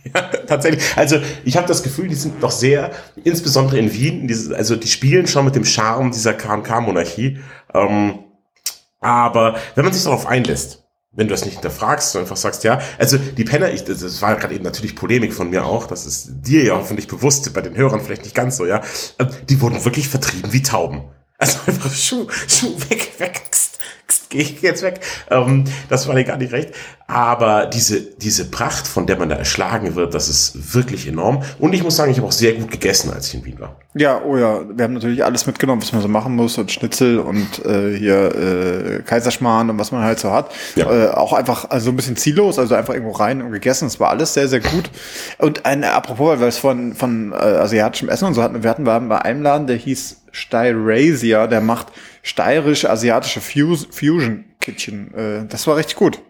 [0.04, 0.84] Ja, tatsächlich.
[0.96, 2.92] Also ich habe das Gefühl, die sind doch sehr,
[3.24, 7.40] insbesondere in Wien, diese, also die spielen schon mit dem Charme dieser KMK-Monarchie.
[7.74, 8.20] Ähm,
[9.00, 10.84] aber wenn man sich darauf einlässt,
[11.14, 14.36] wenn du das nicht hinterfragst, sondern einfach sagst, ja, also die Penner, ich, das war
[14.36, 17.76] gerade eben natürlich Polemik von mir auch, das ist dir ja hoffentlich bewusst, bei den
[17.76, 18.82] Hörern vielleicht nicht ganz so, ja,
[19.20, 21.04] ähm, die wurden wirklich vertrieben wie Tauben.
[21.38, 23.42] Also einfach Schuh, Schuh weg, weg,
[24.32, 25.02] gehe ich jetzt weg.
[25.30, 26.74] Ähm, das war dir gar nicht recht.
[27.06, 31.44] Aber diese, diese Pracht, von der man da erschlagen wird, das ist wirklich enorm.
[31.60, 33.76] Und ich muss sagen, ich habe auch sehr gut gegessen, als ich in Wien war.
[33.94, 37.20] Ja, oh ja, wir haben natürlich alles mitgenommen, was man so machen muss und Schnitzel
[37.20, 40.52] und äh, hier äh, Kaiserschmarrn und was man halt so hat.
[40.76, 40.89] Ja.
[40.89, 43.88] Äh, auch einfach also ein bisschen ziellos, also einfach irgendwo rein und gegessen.
[43.88, 44.89] Es war alles sehr, sehr gut.
[45.38, 48.70] Und ein, apropos, weil wir es von, von äh, asiatischem Essen und so hatten, wir
[48.70, 51.88] hatten wir bei einem Laden, der hieß Styrasia, der macht
[52.24, 55.13] steirisch-asiatische Fusion Kitchen.
[55.13, 56.22] Äh, das war richtig gut.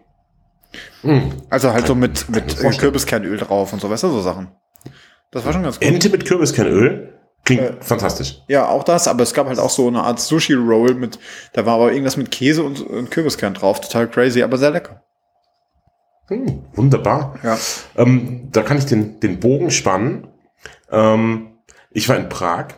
[1.02, 1.20] Mm.
[1.50, 4.48] Also halt so mit, mit Kürbiskernöl drauf und so, weißt du, so Sachen.
[5.30, 5.88] Das war schon ganz gut.
[5.88, 7.18] Ente mit Kürbiskernöl?
[7.44, 8.42] Klingt äh, fantastisch.
[8.48, 11.18] Ja, auch das, aber es gab halt auch so eine Art Sushi-Roll mit,
[11.52, 13.80] da war aber irgendwas mit Käse und, und Kürbiskern drauf.
[13.80, 15.02] Total crazy, aber sehr lecker.
[16.28, 17.38] Hm, wunderbar.
[17.42, 17.58] Ja.
[17.96, 20.28] Ähm, da kann ich den, den Bogen spannen.
[20.90, 21.58] Ähm,
[21.90, 22.68] ich war in Prag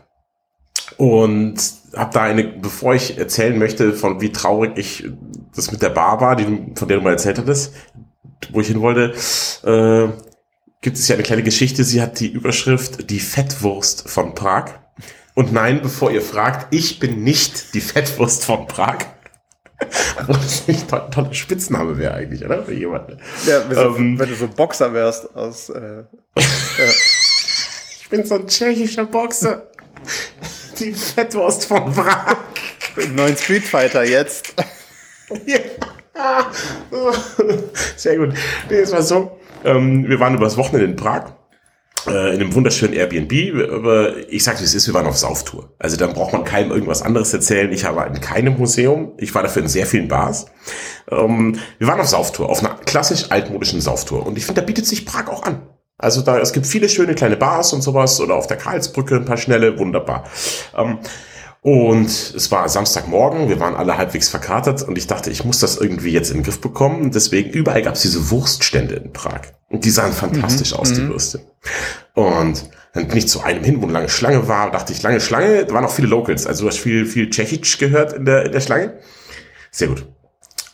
[0.96, 1.56] und
[1.96, 5.10] habe da eine, bevor ich erzählen möchte, von wie traurig ich
[5.54, 7.72] das mit der Bar war, die, von der du mal erzählt hattest,
[8.50, 9.14] wo ich hin wollte,
[9.64, 10.12] äh,
[10.80, 11.84] gibt es ja eine kleine Geschichte.
[11.84, 14.70] Sie hat die Überschrift Die Fettwurst von Prag.
[15.34, 18.98] Und nein, bevor ihr fragt, ich bin nicht die Fettwurst von Prag.
[20.20, 22.62] Obwohl das nicht ein toller Spitzname wäre eigentlich, oder?
[22.62, 23.18] Für jemanden.
[23.46, 25.70] Ja, ähm, wenn du so Boxer wärst aus.
[25.70, 26.04] Äh,
[26.36, 26.84] ja.
[28.00, 29.68] ich bin so ein tschechischer Boxer.
[30.78, 32.36] Die Fettwurst von Prag.
[32.96, 34.54] Im neuen Street Fighter jetzt.
[35.46, 35.58] Ja.
[37.96, 38.34] Sehr gut.
[38.70, 39.38] Nee, es war so.
[39.64, 41.32] Ähm, wir waren übers Wochenende in Prag
[42.06, 43.72] äh, in einem wunderschönen Airbnb.
[43.72, 45.70] Aber ich sage, es ist, wir waren auf Sauftour.
[45.78, 47.72] Also dann braucht man keinem irgendwas anderes erzählen.
[47.72, 49.12] Ich war in keinem Museum.
[49.18, 50.46] Ich war dafür in sehr vielen Bars.
[51.10, 54.26] Ähm, wir waren auf Sauftour, auf einer klassisch altmodischen Sauftour.
[54.26, 55.62] Und ich finde, da bietet sich Prag auch an.
[55.98, 59.24] Also da, es gibt viele schöne kleine Bars und sowas oder auf der Karlsbrücke ein
[59.24, 60.24] paar schnelle, wunderbar.
[60.76, 60.98] Ähm,
[61.64, 65.78] und es war Samstagmorgen, wir waren alle halbwegs verkatert und ich dachte, ich muss das
[65.78, 67.10] irgendwie jetzt in den Griff bekommen.
[67.10, 69.40] Deswegen überall gab es diese Wurststände in Prag.
[69.70, 70.78] Und die sahen fantastisch mhm.
[70.78, 71.08] aus, die mhm.
[71.08, 71.40] Würste.
[72.12, 75.22] Und dann bin ich zu einem hin, wo eine lange Schlange war, dachte ich, lange
[75.22, 76.46] Schlange, da waren auch viele Locals.
[76.46, 78.98] Also du hast viel, viel Tschechisch gehört in der, in der Schlange.
[79.70, 80.04] Sehr gut.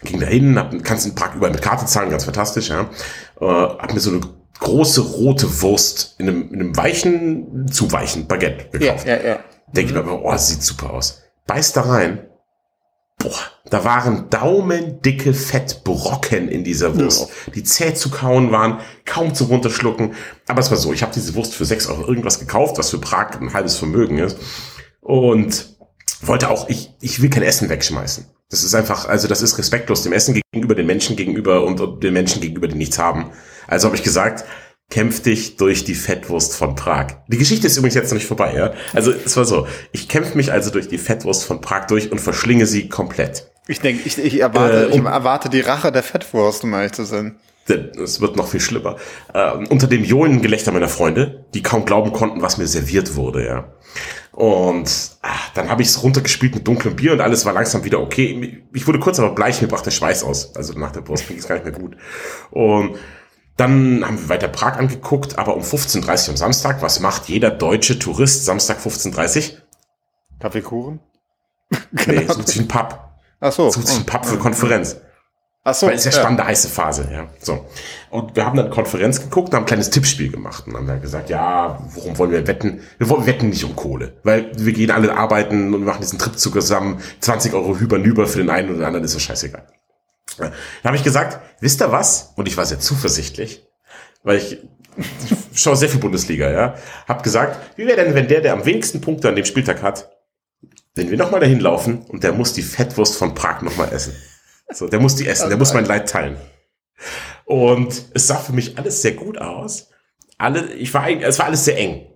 [0.03, 2.91] Ging da hin, hab, kannst in Prag überall mit Karte zahlen, ganz fantastisch, ja.
[3.41, 4.21] Äh, hab mir so eine
[4.61, 9.07] große rote Wurst in einem, in einem weichen, zu weichen Baguette gekauft.
[9.07, 9.39] Ja, ja, ja.
[9.73, 11.23] Denke ich mir, oh, sieht super aus.
[11.47, 12.27] Beiß da rein.
[13.19, 19.45] Boah, da waren daumendicke Fettbrocken in dieser Wurst, die zäh zu kauen waren, kaum zu
[19.45, 20.15] runterschlucken.
[20.49, 22.99] Aber es war so, ich habe diese Wurst für sechs Euro irgendwas gekauft, was für
[22.99, 24.39] Prag ein halbes Vermögen ist.
[25.03, 25.77] Und
[26.23, 28.27] wollte auch, ich, ich will kein Essen wegschmeißen.
[28.51, 32.13] Das ist einfach, also das ist respektlos dem Essen gegenüber, den Menschen gegenüber und den
[32.13, 33.31] Menschen gegenüber, die nichts haben.
[33.71, 34.45] Also habe ich gesagt,
[34.91, 37.07] kämpf dich durch die Fettwurst von Prag.
[37.29, 38.73] Die Geschichte ist übrigens jetzt noch nicht vorbei, ja?
[38.93, 42.21] Also es war so, ich kämpfe mich also durch die Fettwurst von Prag durch und
[42.21, 43.51] verschlinge sie komplett.
[43.69, 47.05] Ich denke, ich, ich, erwarte, Äh, ich erwarte die Rache der Fettwurst, um ehrlich zu
[47.05, 47.37] sein.
[48.03, 48.97] Es wird noch viel schlimmer.
[49.33, 53.47] Ähm, unter dem johlenden Gelächter meiner Freunde, die kaum glauben konnten, was mir serviert wurde,
[53.47, 53.73] ja.
[54.33, 58.01] Und ach, dann habe ich es runtergespielt mit dunklem Bier und alles war langsam wieder
[58.01, 58.65] okay.
[58.73, 60.57] Ich wurde kurz aber bleich, mir brach der Schweiß aus.
[60.57, 61.97] Also nach der Wurst ging es gar nicht mehr gut.
[62.51, 62.97] Und
[63.61, 67.51] dann haben wir weiter Prag angeguckt, aber um 15.30 Uhr am Samstag, was macht jeder
[67.51, 69.59] deutsche Tourist Samstag 15.30 Uhr?
[70.41, 71.01] Kaffeekuchen?
[72.07, 72.99] Nee, sucht sich einen Pub.
[73.39, 73.71] Ach so.
[73.71, 74.97] Sucht sich einen Pub für Konferenz.
[75.63, 75.87] Ach so.
[75.87, 77.29] Weil es ist ja spannende heiße Phase, ja.
[77.39, 77.67] So.
[78.09, 81.03] Und wir haben dann Konferenz geguckt und haben ein kleines Tippspiel gemacht und haben dann
[81.03, 82.81] gesagt, ja, worum wollen wir wetten?
[82.99, 84.15] Wir wollen wetten nicht um Kohle.
[84.25, 88.39] Weil wir gehen alle arbeiten und machen diesen Trip zusammen, 20 Euro hüber nüber für
[88.39, 89.67] den einen oder den anderen ist es scheißegal.
[90.39, 90.53] Ja.
[90.83, 92.33] Da habe ich gesagt, wisst ihr was?
[92.37, 93.67] Und ich war sehr zuversichtlich,
[94.23, 94.59] weil ich,
[95.55, 96.75] schaue sehr viel Bundesliga, ja.
[97.07, 100.11] Hab gesagt, wie wäre denn, wenn der, der am wenigsten Punkte an dem Spieltag hat,
[100.95, 104.15] wenn wir nochmal dahin laufen und der muss die Fettwurst von Prag nochmal essen.
[104.73, 106.37] So, der muss die essen, der muss mein Leid teilen.
[107.45, 109.89] Und es sah für mich alles sehr gut aus.
[110.39, 112.07] Alle, ich war es war alles sehr eng.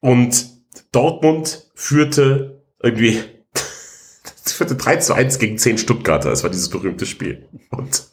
[0.00, 0.46] Und
[0.92, 3.24] Dortmund führte irgendwie,
[4.58, 6.30] führte 3 zu 1 gegen 10 Stuttgarter.
[6.30, 7.48] Es war dieses berühmte Spiel.
[7.70, 8.08] Und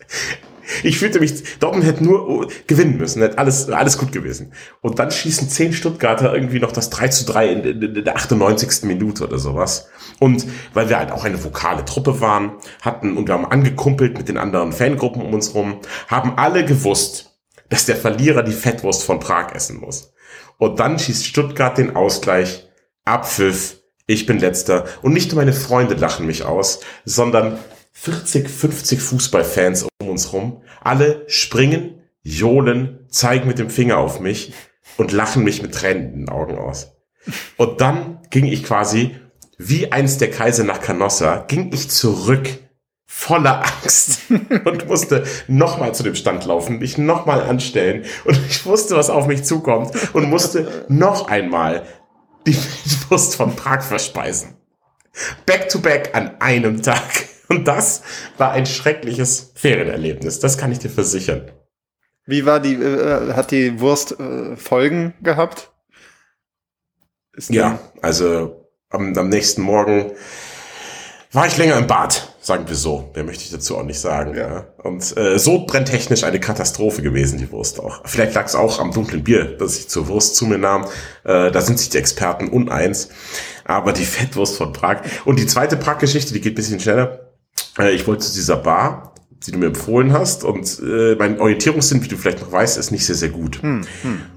[0.84, 4.54] ich fühlte mich, Dortmund hätte nur gewinnen müssen, hätte alles, alles gut gewesen.
[4.82, 8.16] Und dann schießen 10 Stuttgarter irgendwie noch das 3 zu 3 in, in, in der
[8.16, 8.84] 98.
[8.84, 9.90] Minute oder sowas.
[10.20, 14.30] Und weil wir halt auch eine vokale Truppe waren, hatten und wir haben angekumpelt mit
[14.30, 17.38] den anderen Fangruppen um uns rum, haben alle gewusst,
[17.70, 20.14] dass der Verlierer die Fettwurst von Prag essen muss.
[20.58, 22.68] Und dann schießt Stuttgart den Ausgleich,
[23.04, 24.86] Abpfiff, ich bin letzter.
[25.02, 27.58] Und nicht nur meine Freunde lachen mich aus, sondern
[27.94, 30.62] 40, 50 Fußballfans um uns rum.
[30.82, 34.54] Alle springen, johlen, zeigen mit dem Finger auf mich
[34.98, 36.92] und lachen mich mit Tränen Augen aus.
[37.58, 39.16] Und dann ging ich quasi,
[39.58, 42.50] wie einst der Kaiser nach Canossa, ging ich zurück
[43.08, 44.22] voller Angst
[44.66, 49.28] und musste nochmal zu dem Stand laufen, mich nochmal anstellen und ich wusste, was auf
[49.28, 51.84] mich zukommt und musste noch einmal
[52.46, 52.58] die
[53.10, 54.56] Wurst von Prag verspeisen.
[55.46, 57.28] Back to back an einem Tag.
[57.48, 58.02] Und das
[58.38, 60.40] war ein schreckliches Ferienerlebnis.
[60.40, 61.52] Das kann ich dir versichern.
[62.26, 65.72] Wie war die, äh, hat die Wurst äh, Folgen gehabt?
[67.34, 70.12] Ist Ja, also am, am nächsten Morgen
[71.32, 73.10] war ich länger im Bad, sagen wir so.
[73.16, 74.36] Mehr möchte ich dazu auch nicht sagen.
[74.36, 74.48] Ja.
[74.48, 74.68] Ja.
[74.84, 78.02] Und äh, so brenntechnisch eine Katastrophe gewesen, die Wurst auch.
[78.06, 80.86] Vielleicht lag es auch am dunklen Bier, das ich zur Wurst zu mir nahm.
[81.24, 83.10] Äh, da sind sich die Experten uneins.
[83.64, 85.02] Aber die Fettwurst von Prag.
[85.26, 87.32] Und die zweite Prag-Geschichte, die geht ein bisschen schneller.
[87.80, 90.44] Äh, ich wollte zu dieser Bar, die du mir empfohlen hast.
[90.44, 93.60] Und äh, mein Orientierungssinn, wie du vielleicht noch weißt, ist nicht sehr, sehr gut.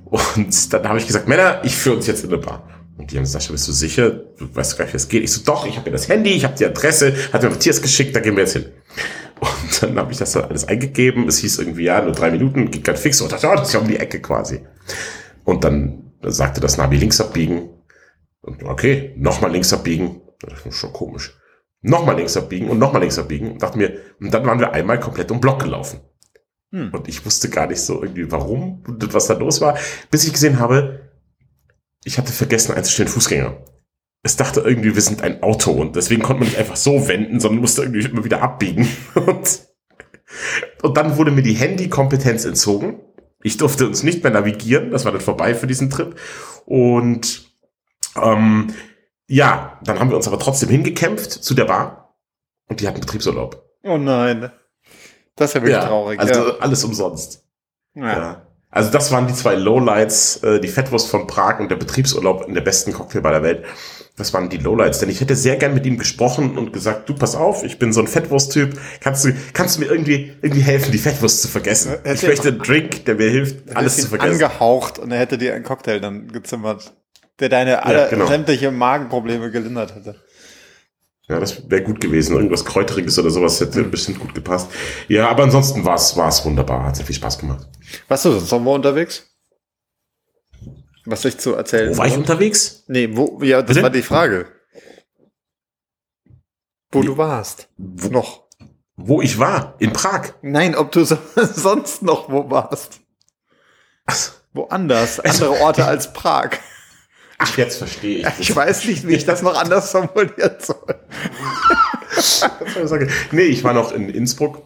[0.06, 2.66] Und dann habe ich gesagt, Männer, ich führe uns jetzt in eine Bar.
[2.98, 4.10] Und die haben gesagt, bist du sicher?
[4.10, 5.22] Du weißt gar nicht, wie das geht.
[5.22, 7.80] Ich so, doch, ich habe mir das Handy, ich habe die Adresse, hat mir Matthias
[7.80, 8.66] geschickt, da gehen wir jetzt hin.
[9.38, 11.28] Und dann habe ich das dann alles eingegeben.
[11.28, 13.20] Es hieß irgendwie, ja, nur drei Minuten, geht ganz fix.
[13.20, 14.66] Und dachte, oh, das ist ja um die Ecke quasi.
[15.44, 17.70] Und dann sagte das Navi links abbiegen.
[18.40, 20.20] Und okay, nochmal links abbiegen.
[20.40, 21.38] Das ist schon komisch.
[21.82, 23.52] Nochmal links abbiegen und nochmal links abbiegen.
[23.52, 26.00] Und dachte mir, und dann waren wir einmal komplett um Block gelaufen.
[26.72, 26.92] Hm.
[26.92, 29.78] Und ich wusste gar nicht so irgendwie, warum und was da los war,
[30.10, 31.07] bis ich gesehen habe,
[32.04, 33.56] ich hatte vergessen einzustellen Fußgänger.
[34.22, 37.40] Es dachte irgendwie, wir sind ein Auto und deswegen konnte man nicht einfach so wenden,
[37.40, 38.88] sondern musste irgendwie immer wieder abbiegen.
[39.14, 39.68] Und,
[40.82, 43.00] und dann wurde mir die Handykompetenz entzogen.
[43.42, 46.16] Ich durfte uns nicht mehr navigieren, das war dann vorbei für diesen Trip.
[46.66, 47.50] Und
[48.20, 48.74] ähm,
[49.26, 52.18] ja, dann haben wir uns aber trotzdem hingekämpft zu der Bar
[52.68, 53.64] und die hatten Betriebsurlaub.
[53.84, 54.50] Oh nein.
[55.36, 56.20] Das ist ja wirklich traurig.
[56.20, 56.58] also ja.
[56.58, 57.46] alles umsonst.
[57.94, 58.04] Ja.
[58.04, 58.47] Ja.
[58.70, 62.54] Also das waren die zwei Lowlights, äh, die Fettwurst von Prag und der Betriebsurlaub in
[62.54, 63.64] der besten Cocktailbar der Welt.
[64.18, 67.14] Das waren die Lowlights, denn ich hätte sehr gern mit ihm gesprochen und gesagt, du
[67.14, 70.90] pass auf, ich bin so ein Fettwurst-Typ, kannst du, kannst du mir irgendwie, irgendwie helfen,
[70.90, 71.92] die Fettwurst zu vergessen?
[72.02, 74.32] Hätte Ich möchte einen Drink, der mir hilft, alles zu vergessen.
[74.32, 76.92] Angehaucht und er hätte dir einen Cocktail dann gezimmert,
[77.38, 78.26] der deine alle genau.
[78.26, 80.16] sämtliche Magenprobleme gelindert hätte.
[81.28, 82.34] Ja, das wäre gut gewesen.
[82.36, 84.70] Irgendwas Kräuteriges oder sowas hätte bestimmt gut gepasst.
[85.08, 86.84] Ja, aber ansonsten war es war wunderbar.
[86.86, 87.68] Hat sehr viel Spaß gemacht.
[88.08, 89.24] Warst du sonst noch wo unterwegs?
[91.04, 92.84] Was ich zu erzählen Wo war ich unterwegs?
[92.86, 93.82] Nee, wo, ja, das Bitte?
[93.82, 94.46] war die Frage.
[96.90, 97.68] Wo Wie- du warst.
[97.76, 98.44] Wo, Noch.
[98.96, 99.74] wo ich war?
[99.78, 100.32] In Prag.
[100.42, 103.00] Nein, ob du so, sonst noch wo warst.
[104.54, 105.20] Woanders.
[105.20, 106.50] Also- Andere Orte als Prag.
[107.38, 108.40] Ach, jetzt verstehe ich.
[108.40, 110.94] Ich weiß nicht, wie ich das noch anders formulieren soll.
[112.86, 113.08] Sache.
[113.32, 114.62] Nee, ich war noch in Innsbruck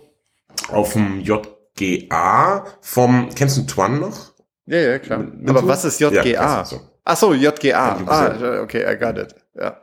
[0.68, 4.32] auf dem JGA vom, kennst du Twan noch?
[4.66, 5.18] Ja, ja, klar.
[5.18, 6.62] Mit- Aber was ist Ja, JGA?
[6.62, 6.80] du so.
[7.04, 7.66] Ach so, JGA.
[7.66, 9.34] Ja, Ah, okay, I got it.
[9.54, 9.76] Ja.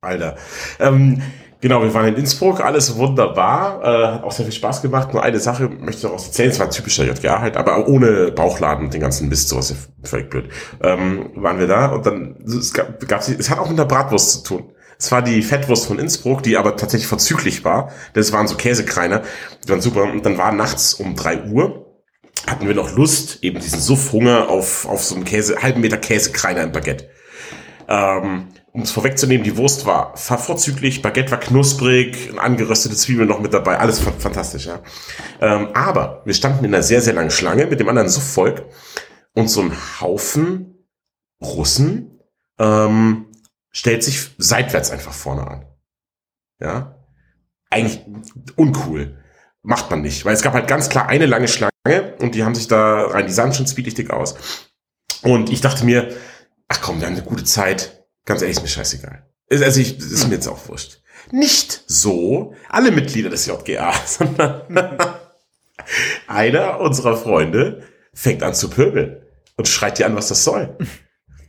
[0.00, 0.36] Alter.
[0.80, 1.22] Ähm,
[1.62, 5.14] genau, wir waren in Innsbruck, alles wunderbar, äh, hat auch sehr viel Spaß gemacht.
[5.14, 8.84] Nur eine Sache möchte ich noch erzählen, es war typischer JGA halt, aber ohne Bauchladen
[8.84, 10.50] und den ganzen Mist, sowas ist völlig blöd.
[10.82, 14.32] Ähm, waren wir da und dann, es gab, gab es hat auch mit der Bratwurst
[14.32, 14.72] zu tun.
[14.98, 17.90] Es war die Fettwurst von Innsbruck, die aber tatsächlich vorzüglich war.
[18.12, 19.22] Das waren so Käsekreiner,
[19.64, 20.02] die waren super.
[20.02, 21.86] Und dann war nachts um drei Uhr,
[22.46, 26.62] hatten wir noch Lust, eben diesen Suffhunger auf, auf so einen Käse, halben Meter Käsekreiner
[26.62, 27.08] im Baguette.
[27.88, 33.52] Ähm, um es vorwegzunehmen, die Wurst war vorzüglich, Baguette war knusprig, angeröstete Zwiebeln noch mit
[33.52, 34.80] dabei, alles fa- fantastisch, ja.
[35.40, 38.64] Ähm, aber wir standen in einer sehr, sehr langen Schlange mit dem anderen Suffvolk
[39.34, 40.88] und so ein Haufen
[41.42, 42.20] Russen
[42.58, 43.26] ähm,
[43.70, 45.66] stellt sich seitwärts einfach vorne an.
[46.60, 47.04] Ja.
[47.68, 48.00] Eigentlich
[48.56, 49.18] uncool.
[49.62, 51.72] Macht man nicht, weil es gab halt ganz klar eine lange Schlange
[52.20, 54.36] und die haben sich da rein, die sahen schon speedig aus.
[55.22, 56.14] Und ich dachte mir,
[56.68, 58.01] ach komm, wir haben eine gute Zeit.
[58.24, 59.26] Ganz ehrlich, ist mir scheißegal.
[59.50, 61.00] Also ich, ist mir jetzt auch wurscht.
[61.30, 64.62] Nicht so alle Mitglieder des JGA, sondern
[66.26, 67.82] einer unserer Freunde
[68.14, 69.22] fängt an zu pöbeln
[69.56, 70.76] und schreit dir an, was das soll.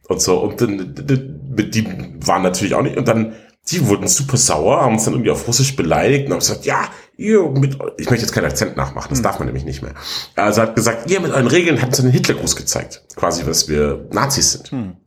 [0.07, 1.87] Und so, und dann, die
[2.25, 3.35] waren natürlich auch nicht, und dann,
[3.69, 6.89] die wurden super sauer, haben uns dann irgendwie auf Russisch beleidigt und haben gesagt, ja,
[7.15, 9.93] ihr mit, ich möchte jetzt keinen Akzent nachmachen, das darf man nämlich nicht mehr.
[10.35, 13.03] Also hat gesagt, ihr mit euren Regeln habt uns einen Hitlergruß gezeigt.
[13.15, 14.71] Quasi, dass wir Nazis sind.
[14.71, 14.97] Hm.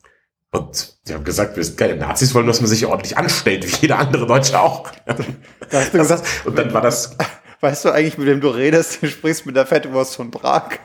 [0.56, 3.82] Und die haben gesagt, wir sind keine Nazis, wollen, dass man sich ordentlich anstellt, wie
[3.82, 4.90] jeder andere Deutsche auch.
[5.04, 7.16] Da hast du gesagt, Und dann war das,
[7.60, 9.02] weißt du eigentlich, mit wem du redest?
[9.02, 10.78] Du sprichst mit der Fettwurst von Prag.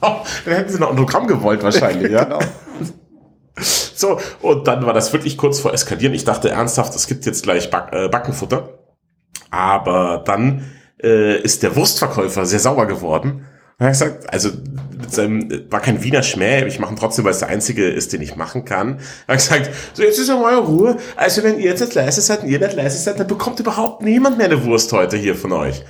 [0.00, 2.24] oh, dann hätten sie noch ein Autogramm gewollt wahrscheinlich, ja.
[2.24, 2.40] Genau.
[3.58, 6.12] So, und dann war das wirklich kurz vor Eskalieren.
[6.12, 8.80] Ich dachte ernsthaft, es gibt jetzt gleich Back, äh, Backenfutter.
[9.50, 10.70] Aber dann
[11.02, 13.46] äh, ist der Wurstverkäufer sehr sauer geworden.
[13.78, 14.50] Er hat gesagt, also
[15.08, 18.22] seinem, war kein Wiener Schmäh, ich mache ihn trotzdem, weil es der einzige ist, den
[18.22, 19.00] ich machen kann.
[19.26, 20.96] Er hat gesagt, so jetzt ist ja mal Ruhe.
[21.14, 24.02] Also wenn ihr jetzt nicht leise seid und ihr nicht leise seid, dann bekommt überhaupt
[24.02, 25.84] niemand mehr eine Wurst heute hier von euch.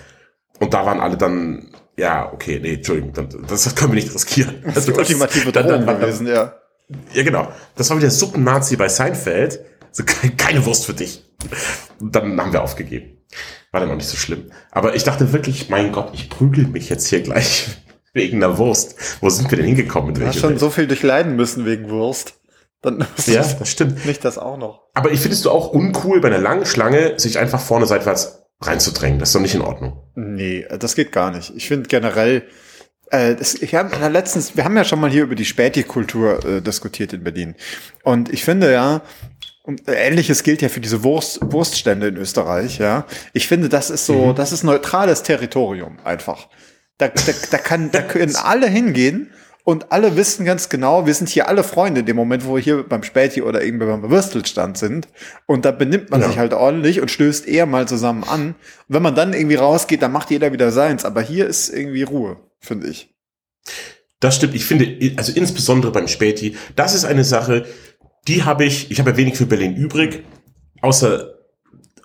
[0.58, 3.12] Und da waren alle dann, ja, okay, nee, Entschuldigung,
[3.46, 4.56] das können wir nicht riskieren.
[4.64, 6.54] Das ist die ultimative dann- dann- dann- gewesen, ja.
[7.12, 7.48] ja, genau.
[7.76, 9.60] Das war wieder Suppen-Nazi bei Seinfeld.
[9.92, 11.24] So, keine, keine Wurst für dich.
[12.00, 13.15] Und dann haben wir aufgegeben.
[13.72, 14.50] War dann auch nicht so schlimm.
[14.70, 17.68] Aber ich dachte wirklich, mein Gott, ich prügel mich jetzt hier gleich
[18.12, 18.96] wegen einer Wurst.
[19.20, 20.14] Wo sind wir denn hingekommen?
[20.14, 20.60] Du hast schon Welt?
[20.60, 22.34] so viel durchleiden müssen wegen Wurst.
[22.82, 24.04] Dann ja, das stimmt.
[24.06, 24.82] nicht das auch noch.
[24.94, 29.18] Aber ich findest du auch uncool, bei einer langen Schlange sich einfach vorne seitwärts reinzudrängen.
[29.18, 30.02] Das ist doch nicht in Ordnung.
[30.14, 31.52] Nee, das geht gar nicht.
[31.56, 32.44] Ich finde generell,
[33.10, 36.44] äh, das, ich hab ja letztens, wir haben ja schon mal hier über die Späti-Kultur
[36.44, 37.54] äh, diskutiert in Berlin.
[38.02, 39.02] Und ich finde ja,
[39.66, 43.04] und Ähnliches gilt ja für diese Wurst, Wurststände in Österreich, ja.
[43.32, 46.48] Ich finde, das ist so, das ist neutrales Territorium einfach.
[46.98, 49.32] Da, da, da, kann, da können alle hingehen
[49.64, 52.62] und alle wissen ganz genau, wir sind hier alle Freunde in dem Moment, wo wir
[52.62, 55.08] hier beim Späti oder irgendwie beim Würstelstand sind.
[55.46, 56.28] Und da benimmt man Ja.
[56.28, 58.50] sich halt ordentlich und stößt eher mal zusammen an.
[58.50, 58.54] Und
[58.94, 61.04] wenn man dann irgendwie rausgeht, dann macht jeder wieder seins.
[61.04, 63.12] Aber hier ist irgendwie Ruhe, finde ich.
[64.20, 64.54] Das stimmt.
[64.54, 67.66] Ich finde, also insbesondere beim Späti, das ist eine Sache,
[68.28, 70.24] die habe ich, ich habe ja wenig für Berlin übrig,
[70.82, 71.34] außer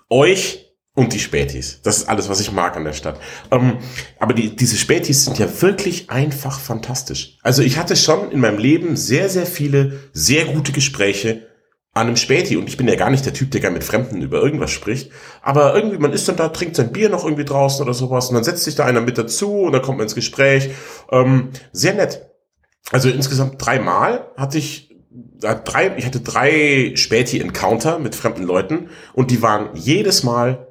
[0.08, 0.62] euch
[0.94, 1.80] und die Spätis.
[1.82, 3.18] Das ist alles, was ich mag an der Stadt.
[3.50, 3.78] Ähm,
[4.18, 7.38] aber die, diese Spätis sind ja wirklich einfach fantastisch.
[7.42, 11.46] Also ich hatte schon in meinem Leben sehr, sehr viele sehr gute Gespräche
[11.94, 14.22] an einem Späti und ich bin ja gar nicht der Typ, der gerne mit Fremden
[14.22, 15.10] über irgendwas spricht,
[15.42, 18.34] aber irgendwie, man ist dann da, trinkt sein Bier noch irgendwie draußen oder sowas und
[18.34, 20.70] dann setzt sich da einer mit dazu und dann kommt man ins Gespräch.
[21.10, 22.30] Ähm, sehr nett.
[22.90, 24.91] Also insgesamt dreimal hatte ich
[25.42, 30.66] drei, ich hatte drei Späti-Encounter mit fremden Leuten und die waren jedes Mal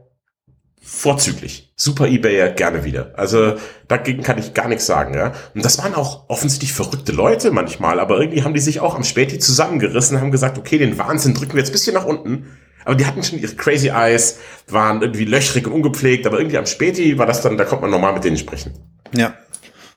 [0.81, 1.71] vorzüglich.
[1.75, 3.13] Super Ebayer, gerne wieder.
[3.15, 3.55] Also
[3.87, 5.33] dagegen kann ich gar nichts sagen, ja.
[5.53, 9.03] Und das waren auch offensichtlich verrückte Leute manchmal, aber irgendwie haben die sich auch am
[9.03, 12.57] Späti zusammengerissen, haben gesagt, okay, den Wahnsinn drücken wir jetzt bisschen nach unten.
[12.83, 16.65] Aber die hatten schon ihre Crazy Eyes, waren irgendwie löchrig und ungepflegt, aber irgendwie am
[16.65, 18.73] Späti war das dann, da konnte man normal mit denen sprechen.
[19.13, 19.35] Ja.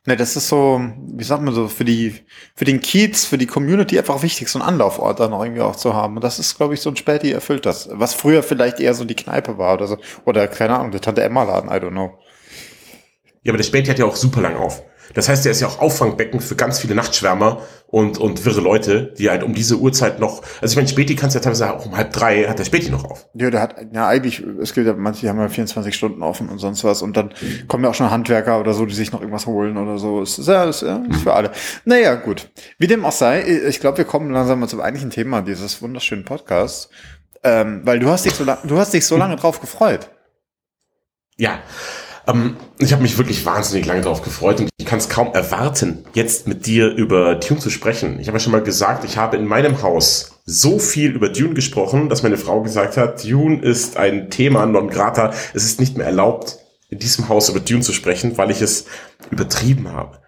[0.06, 2.14] Ne, das ist so, wie sagt man so, für die,
[2.54, 5.76] für den Kiez, für die Community einfach wichtig, so einen Anlaufort da noch irgendwie auch
[5.76, 6.16] zu haben.
[6.16, 7.88] Und das ist, glaube ich, so ein Späti erfüllt das.
[7.90, 9.96] Was früher vielleicht eher so die Kneipe war oder so.
[10.26, 12.18] Oder, keine Ahnung, der Tante Emma Laden, I don't know.
[13.44, 14.82] Ja, aber der Späti hat ja auch super lang auf.
[15.12, 19.14] Das heißt, er ist ja auch Auffangbecken für ganz viele Nachtschwärmer und, und wirre Leute,
[19.18, 21.96] die halt um diese Uhrzeit noch, also ich meine, Späti kannst ja teilweise auch um
[21.96, 23.28] halb drei, hat der Späti noch auf.
[23.34, 26.48] Ja, der hat, ja, eigentlich, es gibt ja, manche die haben ja 24 Stunden offen
[26.48, 27.32] und sonst was und dann
[27.68, 30.22] kommen ja auch schon Handwerker oder so, die sich noch irgendwas holen oder so.
[30.22, 31.52] Es ist ja, es ist, ja, ist für alle.
[31.84, 32.50] Naja, gut.
[32.78, 36.24] Wie dem auch sei, ich glaube, wir kommen langsam mal zum eigentlichen Thema dieses wunderschönen
[36.24, 36.88] Podcasts,
[37.44, 40.10] ähm, weil du hast dich so, du hast dich so lange drauf gefreut.
[41.36, 41.58] Ja,
[42.26, 46.04] ähm, ich habe mich wirklich wahnsinnig lange darauf gefreut und ich kann es kaum erwarten,
[46.14, 48.18] jetzt mit dir über Dune zu sprechen.
[48.20, 51.54] Ich habe ja schon mal gesagt, ich habe in meinem Haus so viel über Dune
[51.54, 55.32] gesprochen, dass meine Frau gesagt hat, Dune ist ein Thema non grata.
[55.54, 56.58] Es ist nicht mehr erlaubt,
[56.90, 58.86] in diesem Haus über Dune zu sprechen, weil ich es
[59.30, 60.18] übertrieben habe.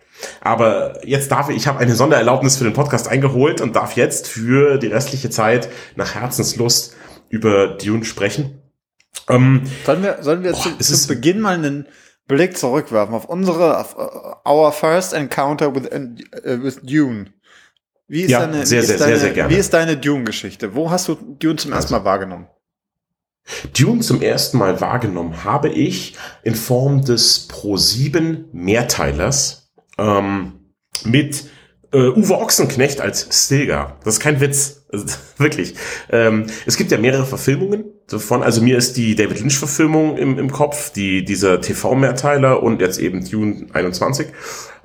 [0.40, 4.26] Aber jetzt darf ich, ich habe eine Sondererlaubnis für den Podcast eingeholt und darf jetzt
[4.26, 6.96] für die restliche Zeit nach Herzenslust
[7.28, 8.62] über Dune sprechen.
[9.28, 11.86] Ähm, sollen wir, sollen wir boah, zu, zu Beginn mal einen
[12.28, 17.32] Blick zurückwerfen auf unsere, auf uh, our first encounter with, uh, with Dune?
[18.08, 19.50] Wie ist ja, deine, sehr, ist sehr, deine, sehr, sehr gerne.
[19.50, 20.74] Wie ist deine Dune-Geschichte?
[20.74, 22.46] Wo hast du Dune zum ersten Mal wahrgenommen?
[23.76, 30.72] Dune zum ersten Mal wahrgenommen habe ich in Form des Pro7 Mehrteilers ähm,
[31.04, 31.44] mit
[31.96, 33.96] äh, Uwe Ochsenknecht als Stilgar.
[34.04, 34.84] Das ist kein Witz.
[34.92, 35.06] Also,
[35.38, 35.74] wirklich.
[36.10, 38.42] Ähm, es gibt ja mehrere Verfilmungen davon.
[38.42, 43.28] Also mir ist die David Lynch-Verfilmung im, im Kopf, die, dieser TV-Mehrteiler und jetzt eben
[43.28, 44.28] Dune 21.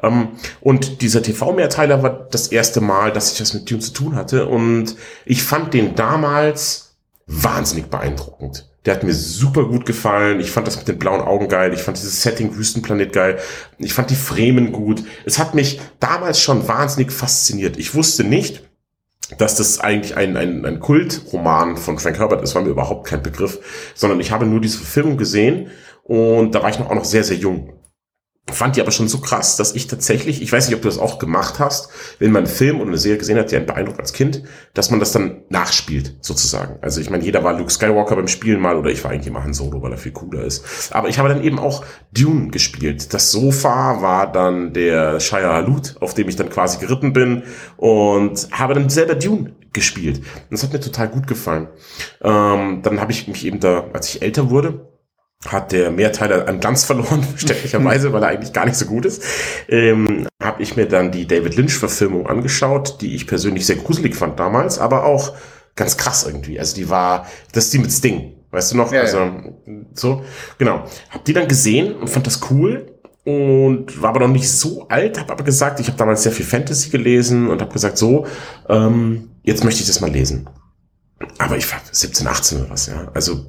[0.01, 0.29] Ähm,
[0.61, 4.47] und dieser TV-Mehrteiler war das erste Mal, dass ich das mit Dune zu tun hatte.
[4.47, 4.95] Und
[5.25, 6.95] ich fand den damals
[7.27, 8.70] wahnsinnig beeindruckend.
[8.85, 10.39] Der hat mir super gut gefallen.
[10.39, 11.73] Ich fand das mit den blauen Augen geil.
[11.73, 13.37] Ich fand dieses Setting Wüstenplanet geil.
[13.77, 15.03] Ich fand die Fremen gut.
[15.25, 17.77] Es hat mich damals schon wahnsinnig fasziniert.
[17.77, 18.67] Ich wusste nicht,
[19.37, 23.23] dass das eigentlich ein, ein, ein Kultroman von Frank Herbert ist, war mir überhaupt kein
[23.23, 23.59] Begriff,
[23.95, 25.69] sondern ich habe nur diese Verfilmung gesehen
[26.03, 27.73] und da war ich noch auch noch sehr, sehr jung
[28.49, 30.97] fand die aber schon so krass, dass ich tatsächlich, ich weiß nicht, ob du das
[30.97, 33.99] auch gemacht hast, wenn man einen Film oder eine Serie gesehen hat, die einen beeindruckt
[33.99, 36.77] als Kind, dass man das dann nachspielt, sozusagen.
[36.81, 39.43] Also ich meine, jeder war Luke Skywalker beim Spielen mal oder ich war eigentlich immer
[39.43, 40.91] Han Solo, weil er viel cooler ist.
[40.91, 43.13] Aber ich habe dann eben auch Dune gespielt.
[43.13, 47.43] Das Sofa war dann der Shia Halut, auf dem ich dann quasi geritten bin
[47.77, 50.17] und habe dann selber Dune gespielt.
[50.17, 51.67] Und das hat mir total gut gefallen.
[52.21, 54.90] Ähm, dann habe ich mich eben da, als ich älter wurde,
[55.47, 59.23] hat der Mehrteiler an Glanz verloren, verständlicherweise, weil er eigentlich gar nicht so gut ist.
[59.67, 64.39] Ähm, habe ich mir dann die David Lynch-Verfilmung angeschaut, die ich persönlich sehr gruselig fand
[64.39, 65.33] damals, aber auch
[65.75, 66.59] ganz krass irgendwie.
[66.59, 68.91] Also die war, das ist die mit Sting, weißt du noch?
[68.91, 69.43] Ja, also ja.
[69.93, 70.23] so,
[70.57, 70.83] genau.
[71.09, 72.91] Hab die dann gesehen und fand das cool
[73.23, 76.45] und war aber noch nicht so alt, habe aber gesagt, ich habe damals sehr viel
[76.45, 78.25] Fantasy gelesen und habe gesagt, so,
[78.67, 80.47] ähm, jetzt möchte ich das mal lesen.
[81.37, 83.09] Aber ich war 17, 18 oder was, ja.
[83.13, 83.45] Also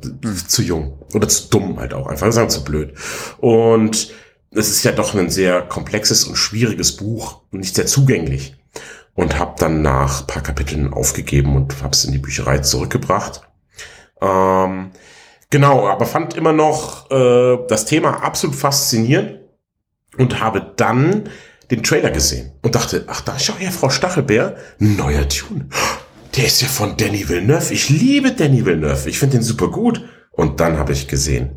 [0.48, 0.98] zu jung.
[1.14, 2.06] Oder zu dumm halt auch.
[2.06, 2.94] Einfach sagen zu blöd.
[3.38, 4.12] Und
[4.50, 8.56] es ist ja doch ein sehr komplexes und schwieriges Buch und nicht sehr zugänglich.
[9.14, 13.42] Und habe dann nach paar Kapiteln aufgegeben und habe es in die Bücherei zurückgebracht.
[14.22, 14.90] Ähm,
[15.50, 19.40] genau, aber fand immer noch äh, das Thema absolut faszinierend
[20.16, 21.28] und habe dann
[21.70, 25.68] den Trailer gesehen und dachte, ach, da ist ja Frau Stachelbär, neuer Tune
[26.36, 27.74] der ist ja von Danny Villeneuve.
[27.74, 29.08] Ich liebe Danny Villeneuve.
[29.08, 30.02] Ich finde den super gut.
[30.30, 31.56] Und dann habe ich gesehen,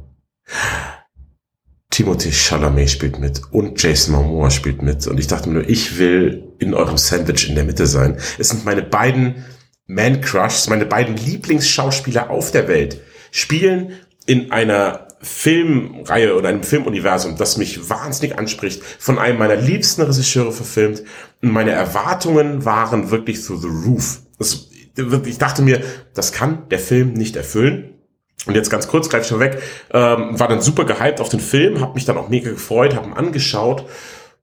[1.90, 5.08] Timothy Chalamet spielt mit und Jason Momoa spielt mit.
[5.08, 8.18] Und ich dachte mir nur, ich will in eurem Sandwich in der Mitte sein.
[8.38, 9.46] Es sind meine beiden
[9.88, 13.00] Man-Crushs, meine beiden Lieblingsschauspieler auf der Welt,
[13.32, 13.94] spielen
[14.26, 20.52] in einer Filmreihe oder einem Filmuniversum, das mich wahnsinnig anspricht, von einem meiner liebsten Regisseure
[20.52, 21.04] verfilmt.
[21.42, 24.25] Und meine Erwartungen waren wirklich through the roof.
[24.38, 24.70] Das,
[25.26, 25.82] ich dachte mir,
[26.14, 27.92] das kann der Film nicht erfüllen.
[28.46, 29.62] Und jetzt ganz kurz, gleich schon weg,
[29.92, 33.08] ähm, war dann super gehypt auf den Film, habe mich dann auch mega gefreut, habe
[33.08, 33.86] ihn angeschaut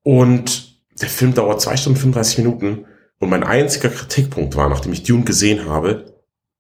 [0.03, 2.87] und der Film dauert zwei Stunden 35 Minuten
[3.21, 6.17] und mein einziger Kritikpunkt war, nachdem ich Dune gesehen habe,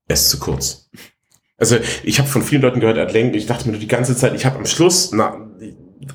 [0.06, 0.90] er ist zu kurz.
[1.58, 4.16] Also ich habe von vielen Leuten gehört, er hat länger, ich dachte mir die ganze
[4.16, 5.48] Zeit, ich habe am Schluss na,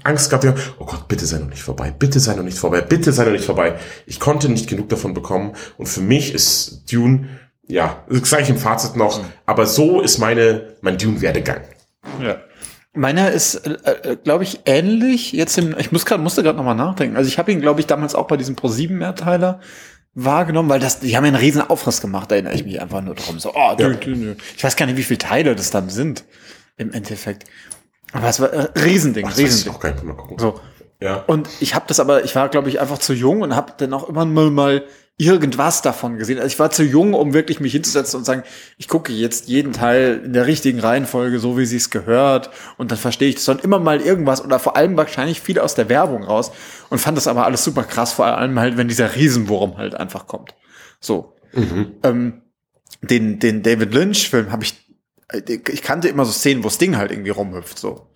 [0.03, 2.81] Angst gehabt, ja, oh Gott, bitte sei noch nicht vorbei, bitte sei noch nicht vorbei,
[2.81, 3.77] bitte sei noch nicht vorbei.
[4.05, 7.27] Ich konnte nicht genug davon bekommen und für mich ist Dune,
[7.67, 9.27] ja, das sage ich im Fazit noch, mhm.
[9.45, 11.61] aber so ist meine, mein Dune-Werdegang.
[12.21, 12.37] Ja.
[12.93, 15.31] Meiner ist, äh, äh glaube ich, ähnlich.
[15.31, 17.15] Jetzt im, ich muss grad, musste gerade nochmal nachdenken.
[17.15, 19.59] Also ich habe ihn, glaube ich, damals auch bei diesem Pro 7 Mehrteiler
[20.15, 23.01] wahrgenommen, weil das, die haben ja einen riesen Aufriss gemacht, da erinnere ich mich einfach
[23.01, 23.37] nur drum.
[23.37, 23.91] So, oh, ja.
[23.91, 26.23] ich weiß gar nicht, wie viele Teile das dann sind
[26.77, 27.45] im Endeffekt.
[28.13, 29.73] Aber es war äh, Riesending, Ach, Riesending.
[29.73, 30.37] Auch gar nicht mal gucken.
[30.39, 30.59] So.
[30.99, 31.23] Ja.
[31.27, 33.93] Und ich habe das aber, ich war, glaube ich, einfach zu jung und habe dann
[33.93, 34.83] auch immer mal, mal
[35.17, 36.37] irgendwas davon gesehen.
[36.37, 38.43] Also ich war zu jung, um wirklich mich hinzusetzen und sagen,
[38.77, 42.91] ich gucke jetzt jeden Teil in der richtigen Reihenfolge, so wie sie es gehört, und
[42.91, 45.89] dann verstehe ich das dann immer mal irgendwas oder vor allem wahrscheinlich viel aus der
[45.89, 46.51] Werbung raus
[46.89, 50.27] und fand das aber alles super krass, vor allem halt, wenn dieser Riesenwurm halt einfach
[50.27, 50.53] kommt.
[50.99, 51.33] So.
[51.53, 51.93] Mhm.
[52.03, 52.41] Ähm,
[53.01, 54.75] den, den David Lynch-Film habe ich,
[55.33, 58.09] ich kannte immer so Szenen, wo Sting halt irgendwie rumhüpft, so.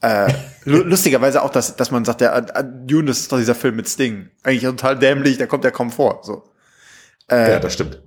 [0.00, 0.32] Äh,
[0.64, 3.88] lustigerweise auch, dass, dass man sagt, der äh, Dune, das ist doch dieser Film mit
[3.88, 4.30] Sting.
[4.42, 6.20] Eigentlich total dämlich, da kommt der kaum vor.
[6.22, 6.44] So.
[7.30, 8.02] Äh, ja, das stimmt.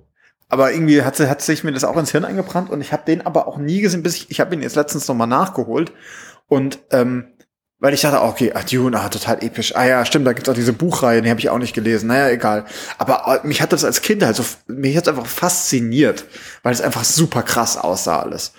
[0.48, 3.24] Aber irgendwie hat, hat sich mir das auch ins Hirn eingebrannt und ich habe den
[3.24, 5.92] aber auch nie gesehen, bis ich, ich habe ihn jetzt letztens nochmal nachgeholt
[6.48, 7.28] und ähm,
[7.80, 9.74] weil ich dachte, okay, ah, Dune, ah, total episch.
[9.74, 12.08] Ah ja, stimmt, da gibt's auch diese Buchreihe, die habe ich auch nicht gelesen.
[12.08, 12.64] Naja, egal.
[12.98, 16.24] Aber äh, mich hat das als Kind halt so, mich hat einfach fasziniert,
[16.62, 18.52] weil es einfach super krass aussah alles.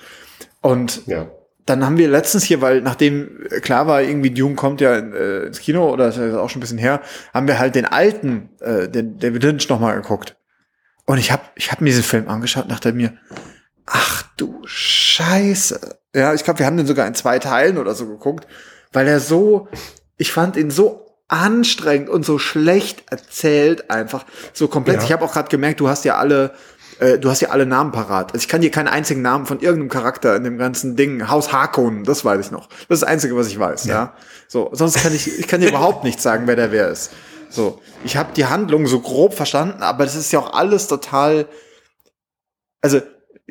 [0.62, 1.28] Und ja
[1.66, 5.60] dann haben wir letztens hier, weil nachdem klar war, irgendwie Dune kommt ja äh, ins
[5.60, 7.02] Kino oder ist ja auch schon ein bisschen her,
[7.34, 10.36] haben wir halt den alten, äh, den David Lynch nochmal geguckt.
[11.06, 13.14] Und ich habe ich hab mir diesen Film angeschaut und dachte mir,
[13.86, 16.00] ach du Scheiße.
[16.16, 18.48] Ja, ich glaube, wir haben den sogar in zwei Teilen oder so geguckt,
[18.92, 19.68] weil er so,
[20.18, 24.98] ich fand ihn so anstrengend und so schlecht erzählt einfach, so komplett.
[24.98, 25.04] Ja.
[25.04, 26.54] Ich habe auch gerade gemerkt, du hast ja alle
[27.02, 28.34] äh, du hast ja alle Namen parat.
[28.34, 31.52] Also ich kann dir keinen einzigen Namen von irgendeinem Charakter in dem ganzen Ding, Haus
[31.52, 32.68] Harkonnen, das weiß ich noch.
[32.68, 33.94] Das ist das Einzige, was ich weiß, ja.
[33.94, 34.14] ja?
[34.48, 37.12] So, sonst kann ich, ich kann dir überhaupt nicht sagen, wer der wer ist.
[37.50, 41.48] So, ich habe die Handlung so grob verstanden, aber das ist ja auch alles total,
[42.82, 43.02] also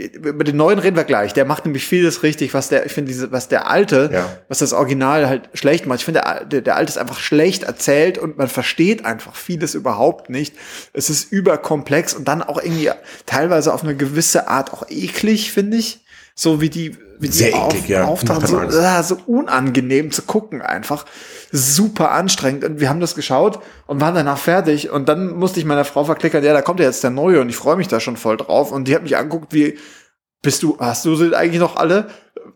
[0.00, 1.32] über den neuen reden wir gleich.
[1.34, 4.38] Der macht nämlich vieles richtig, was der, ich finde, diese, was der alte, ja.
[4.48, 6.00] was das Original halt schlecht macht.
[6.00, 10.30] Ich finde, der, der alte ist einfach schlecht erzählt und man versteht einfach vieles überhaupt
[10.30, 10.54] nicht.
[10.92, 12.90] Es ist überkomplex und dann auch irgendwie
[13.26, 16.00] teilweise auf eine gewisse Art auch eklig, finde ich.
[16.34, 18.04] So wie die, wie die Sehr auf, eklig, ja.
[18.04, 21.04] auftauchen, so, äh, so unangenehm zu gucken einfach.
[21.52, 22.64] Super anstrengend.
[22.64, 24.90] Und wir haben das geschaut und waren danach fertig.
[24.90, 27.48] Und dann musste ich meiner Frau verklickern, ja, da kommt ja jetzt der Neue und
[27.48, 28.72] ich freue mich da schon voll drauf.
[28.72, 29.76] Und die hat mich anguckt, wie,
[30.42, 32.08] bist du, hast du sie eigentlich noch alle?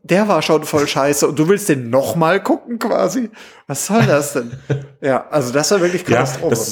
[0.03, 3.31] Der war schon voll scheiße und du willst den noch mal gucken quasi?
[3.67, 4.53] Was soll das denn?
[5.01, 6.55] ja, also das war wirklich Katastrophe.
[6.55, 6.63] Ja,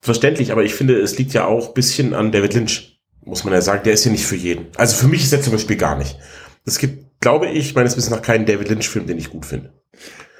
[0.00, 2.95] verständlich, aber ich finde, es liegt ja auch bisschen an David Lynch
[3.26, 4.66] muss man ja sagen, der ist ja nicht für jeden.
[4.76, 6.18] Also für mich ist er zum Beispiel gar nicht.
[6.64, 9.72] Es gibt, glaube ich, meines Wissens nach keinen David Lynch-Film, den ich gut finde.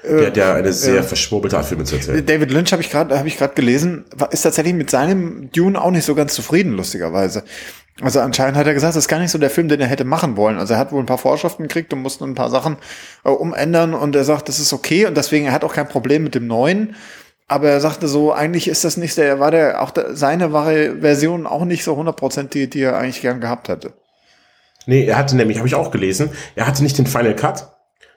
[0.03, 2.25] Der, der eine sehr äh, verschwurbelte Art Filme zu erzählen.
[2.25, 5.91] David Lynch habe ich gerade habe ich gerade gelesen, ist tatsächlich mit seinem Dune auch
[5.91, 7.43] nicht so ganz zufrieden, lustigerweise.
[7.99, 10.05] Also anscheinend hat er gesagt, das ist gar nicht so der Film, den er hätte
[10.05, 10.59] machen wollen.
[10.59, 12.77] Also er hat wohl ein paar Vorschriften gekriegt und musste ein paar Sachen
[13.25, 16.23] äh, umändern und er sagt, das ist okay und deswegen er hat auch kein Problem
[16.23, 16.95] mit dem neuen.
[17.47, 20.99] Aber er sagte so, eigentlich ist das nicht der, war der auch der, seine wahre
[20.99, 23.93] Version auch nicht so 100% die, die er eigentlich gern gehabt hätte.
[24.85, 27.67] Nee, er hatte nämlich, habe ich auch gelesen, er hatte nicht den Final Cut.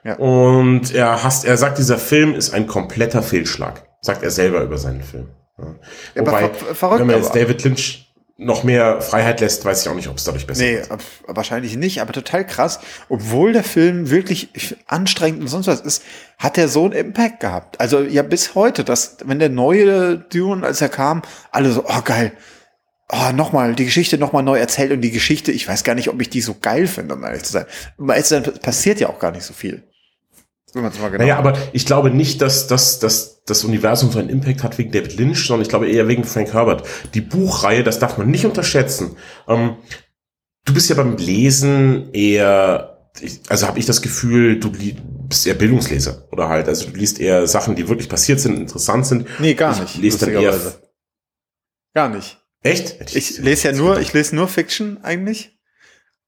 [0.03, 0.15] Ja.
[0.15, 3.83] Und er hasst, er sagt, dieser Film ist ein kompletter Fehlschlag.
[4.01, 5.29] Sagt er selber über seinen Film.
[5.57, 5.75] Ja.
[6.15, 9.95] Wobei, ver verrückt, wenn man jetzt David Lynch noch mehr Freiheit lässt, weiß ich auch
[9.95, 10.89] nicht, ob es dadurch besser nee, wird.
[10.89, 12.79] Nee, wahrscheinlich nicht, aber total krass.
[13.07, 14.49] Obwohl der Film wirklich
[14.87, 16.03] anstrengend und sonst was ist,
[16.37, 17.79] hat er so einen Impact gehabt.
[17.79, 21.21] Also ja, bis heute, dass, wenn der neue Dune, als er kam,
[21.51, 22.31] alle so, oh geil,
[23.11, 26.19] oh, nochmal, die Geschichte nochmal neu erzählt und die Geschichte, ich weiß gar nicht, ob
[26.21, 27.65] ich die so geil finde, um ehrlich zu sein.
[27.97, 29.83] Um ehrlich zu sein, passiert ja auch gar nicht so viel.
[30.73, 34.11] Wenn man es mal genau naja, aber ich glaube nicht, dass, dass, dass das Universum
[34.11, 36.87] so einen Impact hat wegen David Lynch, sondern ich glaube eher wegen Frank Herbert.
[37.13, 39.17] Die Buchreihe, das darf man nicht unterschätzen.
[39.47, 39.75] Ähm,
[40.65, 43.11] du bist ja beim Lesen eher,
[43.49, 44.71] also habe ich das Gefühl, du
[45.27, 49.05] bist eher Bildungsleser oder halt, also du liest eher Sachen, die wirklich passiert sind, interessant
[49.05, 49.27] sind.
[49.39, 49.95] Nee, gar nicht.
[49.95, 50.57] Ich lese dann eher.
[51.93, 52.37] Gar nicht.
[52.63, 53.01] Echt?
[53.01, 55.57] Ich, ich lese ja nur, ich lese nur Fiction eigentlich.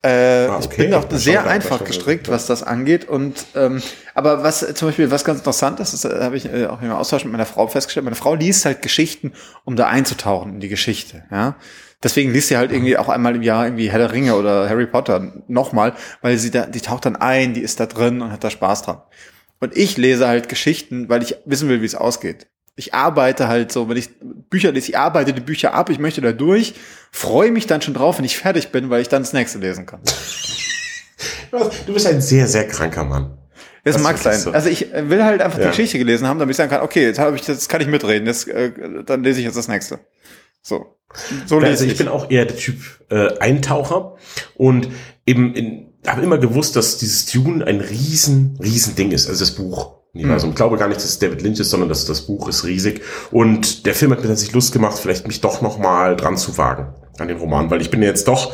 [0.03, 0.67] Äh, ah, okay.
[0.69, 3.07] Ich bin auch sehr einfach gestrickt, was das angeht.
[3.07, 3.81] Und ähm,
[4.13, 7.23] aber was zum Beispiel was ganz interessant ist, das habe ich äh, auch im Austausch
[7.23, 8.03] mit meiner Frau festgestellt.
[8.03, 9.31] Meine Frau liest halt Geschichten,
[9.63, 11.23] um da einzutauchen in die Geschichte.
[11.31, 11.55] Ja,
[12.03, 14.87] deswegen liest sie halt irgendwie auch einmal im Jahr irgendwie Herr der Ringe oder Harry
[14.87, 18.43] Potter nochmal, weil sie da, die taucht dann ein, die ist da drin und hat
[18.43, 19.01] da Spaß dran.
[19.61, 23.71] Und ich lese halt Geschichten, weil ich wissen will, wie es ausgeht ich arbeite halt
[23.71, 24.09] so, wenn ich
[24.49, 26.73] Bücher lese, ich arbeite die Bücher ab, ich möchte da durch,
[27.11, 29.85] freue mich dann schon drauf, wenn ich fertig bin, weil ich dann das nächste lesen
[29.85, 30.01] kann.
[31.51, 33.37] du bist ein sehr, sehr kranker Mann.
[33.83, 34.39] Das, das mag sein.
[34.39, 34.51] So.
[34.51, 35.65] Also ich will halt einfach ja.
[35.65, 37.87] die Geschichte gelesen haben, damit ich sagen kann, okay, jetzt habe ich, jetzt kann ich
[37.87, 38.71] mitreden, jetzt, äh,
[39.05, 39.99] dann lese ich jetzt das nächste.
[40.61, 40.97] So.
[41.45, 41.91] So lese also ich.
[41.91, 42.77] ich bin auch eher der Typ
[43.09, 44.15] äh, Eintaucher
[44.55, 44.87] und
[45.25, 49.51] eben in, habe immer gewusst, dass dieses Dune ein riesen, riesen Ding ist, also das
[49.51, 50.02] Buch.
[50.13, 50.51] Universum.
[50.51, 53.01] Ich glaube gar nicht, dass es David Lynch ist, sondern dass das Buch ist riesig.
[53.31, 56.57] Und der Film hat mir tatsächlich Lust gemacht, vielleicht mich doch noch mal dran zu
[56.57, 58.53] wagen an den Roman, weil ich bin jetzt doch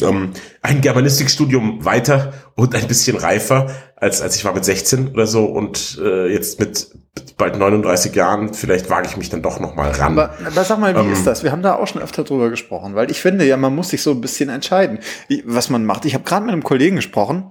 [0.00, 5.26] ähm, ein Germanistikstudium weiter und ein bisschen reifer als, als ich war mit 16 oder
[5.26, 6.88] so und äh, jetzt mit
[7.36, 10.18] bald 39 Jahren, vielleicht wage ich mich dann doch noch mal ran.
[10.18, 11.42] Aber, aber sag mal, wie ähm, ist das?
[11.42, 14.02] Wir haben da auch schon öfter drüber gesprochen, weil ich finde ja, man muss sich
[14.02, 14.98] so ein bisschen entscheiden,
[15.44, 16.04] was man macht.
[16.04, 17.50] Ich habe gerade mit einem Kollegen gesprochen,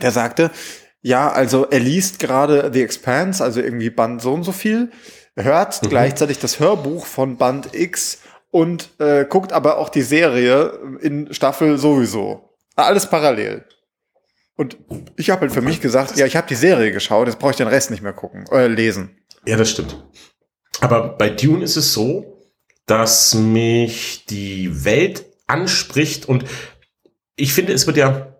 [0.00, 0.50] der sagte,
[1.02, 4.90] ja, also er liest gerade The Expanse, also irgendwie Band so und so viel,
[5.36, 5.88] hört mhm.
[5.88, 11.78] gleichzeitig das Hörbuch von Band X und äh, guckt aber auch die Serie in Staffel
[11.78, 12.56] sowieso.
[12.74, 13.64] Alles parallel.
[14.56, 14.78] Und
[15.16, 17.56] ich habe halt für mich gesagt, ja, ich habe die Serie geschaut, jetzt brauche ich
[17.56, 19.18] den Rest nicht mehr gucken, äh, lesen.
[19.44, 20.02] Ja, das stimmt.
[20.80, 22.42] Aber bei Dune ist es so,
[22.86, 26.44] dass mich die Welt anspricht und
[27.36, 28.35] ich finde, es wird ja,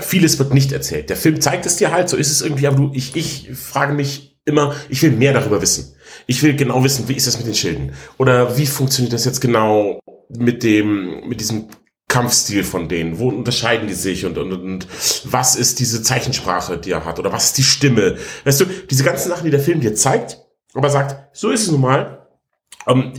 [0.00, 1.10] vieles wird nicht erzählt.
[1.10, 3.94] Der Film zeigt es dir halt, so ist es irgendwie, aber du, ich, ich frage
[3.94, 5.94] mich immer, ich will mehr darüber wissen.
[6.26, 7.92] Ich will genau wissen, wie ist das mit den Schilden?
[8.18, 11.68] Oder wie funktioniert das jetzt genau mit dem, mit diesem
[12.08, 13.18] Kampfstil von denen?
[13.18, 14.86] Wo unterscheiden die sich und, und, und
[15.24, 17.18] was ist diese Zeichensprache, die er hat?
[17.18, 18.16] Oder was ist die Stimme?
[18.44, 20.38] Weißt du, diese ganzen Sachen, die der Film dir zeigt,
[20.74, 22.26] aber sagt, so ist es nun mal.
[22.86, 23.12] Ähm,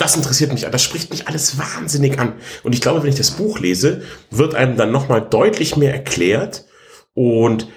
[0.00, 2.34] das interessiert mich, das spricht mich alles wahnsinnig an.
[2.62, 6.64] Und ich glaube, wenn ich das Buch lese, wird einem dann nochmal deutlich mehr erklärt.
[7.12, 7.68] Und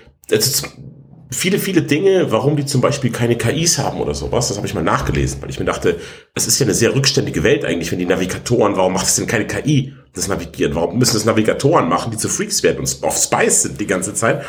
[1.32, 4.74] viele, viele Dinge, warum die zum Beispiel keine KIs haben oder sowas, das habe ich
[4.74, 6.00] mal nachgelesen, weil ich mir dachte,
[6.34, 9.28] es ist ja eine sehr rückständige Welt eigentlich, wenn die Navigatoren, warum macht es denn
[9.28, 10.76] keine KI, das Navigieren?
[10.76, 14.14] Warum müssen es Navigatoren machen, die zu Freaks werden und auf Spice sind die ganze
[14.14, 14.46] Zeit?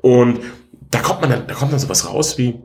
[0.00, 0.40] Und
[0.90, 2.60] da kommt man dann, da kommt dann sowas raus wie,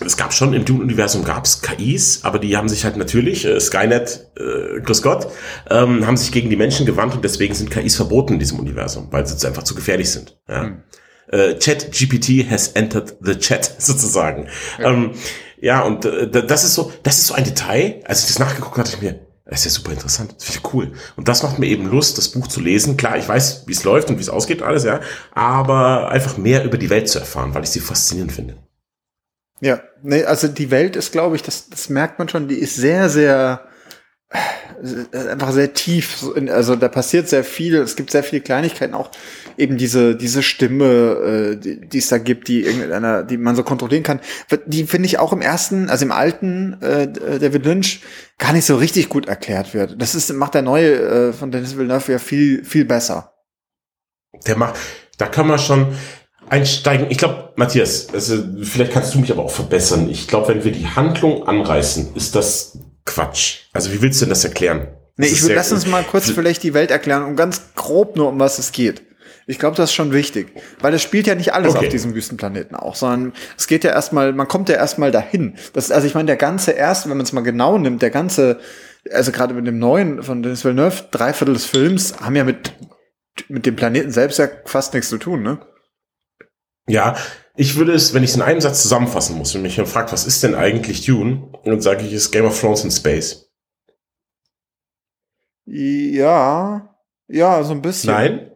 [0.00, 4.30] es gab schon im Dune-Universum gab's KIs, aber die haben sich halt natürlich, äh, Skynet,
[4.36, 5.28] äh, grüß Gott,
[5.70, 9.08] ähm, haben sich gegen die Menschen gewandt und deswegen sind KIs verboten in diesem Universum,
[9.10, 10.36] weil sie einfach zu gefährlich sind.
[10.48, 10.64] Ja.
[10.64, 10.82] Mhm
[11.28, 14.48] äh, Chat GPT has entered the chat sozusagen.
[14.78, 15.12] Ja, ähm,
[15.60, 18.02] ja und äh, das ist so, das ist so ein Detail.
[18.04, 20.74] Als ich das nachgeguckt hatte, ich mir, das ist ja super interessant, das finde ich
[20.74, 20.92] cool.
[21.16, 22.96] Und das macht mir eben Lust, das Buch zu lesen.
[22.96, 25.00] Klar, ich weiß, wie es läuft und wie es ausgeht alles, ja,
[25.32, 28.56] aber einfach mehr über die Welt zu erfahren, weil ich sie faszinierend finde.
[29.60, 32.76] Ja, nee, also die Welt ist, glaube ich, das, das merkt man schon, die ist
[32.76, 33.66] sehr, sehr
[34.34, 36.24] äh, einfach sehr tief.
[36.50, 37.76] Also da passiert sehr viel.
[37.76, 39.10] Es gibt sehr viele Kleinigkeiten, auch
[39.56, 43.62] eben diese diese Stimme, äh, die, die es da gibt, die irgendeiner, die man so
[43.62, 44.20] kontrollieren kann.
[44.66, 48.02] Die finde ich auch im ersten, also im alten äh, David Lynch
[48.38, 50.00] gar nicht so richtig gut erklärt wird.
[50.02, 53.34] Das ist macht der neue äh, von Denis Villeneuve ja viel viel besser.
[54.48, 54.74] Der macht,
[55.16, 55.94] da kann man schon
[56.48, 57.06] einsteigen.
[57.10, 60.08] Ich glaube, Matthias, also vielleicht kannst du mich aber auch verbessern.
[60.10, 63.66] Ich glaube, wenn wir die Handlung anreißen, ist das Quatsch.
[63.72, 64.88] Also wie willst du denn das erklären?
[65.16, 68.28] Nee, ich würde lass uns mal kurz vielleicht die Welt erklären und ganz grob nur,
[68.28, 69.02] um was es geht.
[69.46, 70.48] Ich glaube, das ist schon wichtig,
[70.80, 71.86] weil es spielt ja nicht alles okay.
[71.86, 75.56] auf diesem Wüstenplaneten auch, sondern es geht ja erstmal, man kommt ja erstmal dahin.
[75.74, 78.58] Das, also ich meine, der ganze erste, wenn man es mal genau nimmt, der ganze,
[79.12, 82.72] also gerade mit dem neuen von Denis Villeneuve, drei Viertel des Films haben ja mit,
[83.48, 85.58] mit dem Planeten selbst ja fast nichts zu tun, ne?
[86.86, 87.16] Ja,
[87.56, 90.12] ich würde es, wenn ich es in einem Satz zusammenfassen muss, wenn mich jemand fragt,
[90.12, 93.50] was ist denn eigentlich Dune, dann sage ich, es ist Game of Thrones in Space.
[95.66, 96.96] Ja,
[97.28, 98.12] ja, so ein bisschen.
[98.12, 98.53] Nein?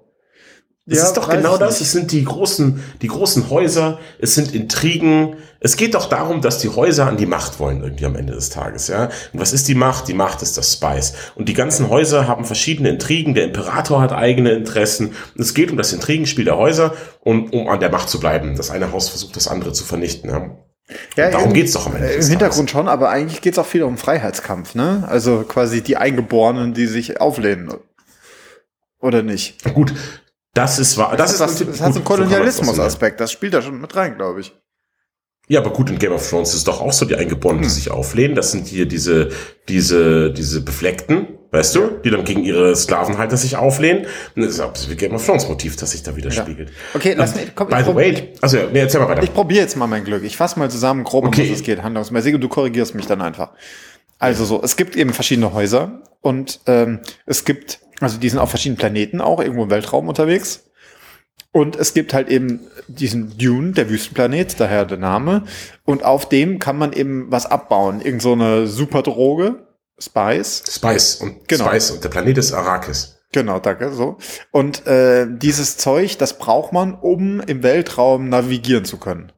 [0.91, 1.83] Es ja, ist doch genau das.
[1.83, 3.99] Es sind die großen, die großen Häuser.
[4.19, 5.37] Es sind Intrigen.
[5.61, 8.49] Es geht doch darum, dass die Häuser an die Macht wollen irgendwie am Ende des
[8.49, 9.11] Tages, ja.
[9.33, 10.09] Und was ist die Macht?
[10.09, 11.13] Die Macht ist das Spice.
[11.35, 13.35] Und die ganzen Häuser haben verschiedene Intrigen.
[13.35, 15.09] Der Imperator hat eigene Interessen.
[15.09, 18.57] Und es geht um das Intrigenspiel der Häuser und um an der Macht zu bleiben.
[18.57, 20.51] Das eine Haus versucht, das andere zu vernichten, ja.
[21.17, 22.09] Ja, darum geht's doch am Ende.
[22.09, 25.05] Im Hintergrund schon, aber eigentlich geht's auch viel um Freiheitskampf, ne?
[25.07, 27.75] Also quasi die Eingeborenen, die sich auflehnen.
[29.01, 29.63] Oder nicht?
[29.75, 29.93] Gut,
[30.55, 31.17] das ist wahr.
[31.17, 33.21] Das, das, ist das, das hat so einen Kolonialismus-Aspekt.
[33.21, 34.55] Das spielt da schon mit rein, glaube ich.
[35.51, 37.75] Ja, aber gut, in Game of Thrones ist doch auch so, die Eingeborenen, die hm.
[37.75, 38.37] sich auflehnen.
[38.37, 39.31] Das sind hier diese,
[39.69, 44.07] diese, diese Befleckten, weißt du, die dann gegen ihre Sklavenhalter sich auflehnen.
[44.37, 46.69] Und das ist ein Game of Thrones Motiv, das sich da widerspiegelt.
[46.69, 46.75] Ja.
[46.93, 49.23] Okay, lass mich, komm, By the way, also, nee, erzähl mal weiter.
[49.23, 50.23] Ich probiere jetzt mal mein Glück.
[50.23, 51.43] Ich fasse mal zusammen grob, okay.
[51.43, 53.53] um was es geht, handlungsmäßig, und du korrigierst mich dann einfach.
[54.19, 58.51] Also so, es gibt eben verschiedene Häuser und ähm, es gibt also die sind auf
[58.51, 60.65] verschiedenen Planeten auch irgendwo im Weltraum unterwegs.
[61.51, 65.45] Und es gibt halt eben diesen Dune, der Wüstenplanet, daher der Name.
[65.85, 68.01] Und auf dem kann man eben was abbauen.
[68.01, 69.67] Irgend so eine Superdroge,
[69.99, 70.63] Spice.
[70.71, 71.67] Spice und genau.
[71.67, 73.17] Spice und der Planet ist Arrakis.
[73.33, 74.17] Genau, danke, so.
[74.53, 79.33] Und äh, dieses Zeug, das braucht man, um im Weltraum navigieren zu können.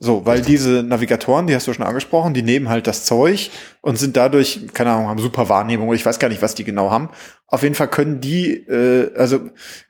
[0.00, 3.98] So, weil diese Navigatoren, die hast du schon angesprochen, die nehmen halt das Zeug und
[3.98, 7.10] sind dadurch, keine Ahnung, haben super Wahrnehmung, ich weiß gar nicht, was die genau haben.
[7.48, 9.40] Auf jeden Fall können die, äh, also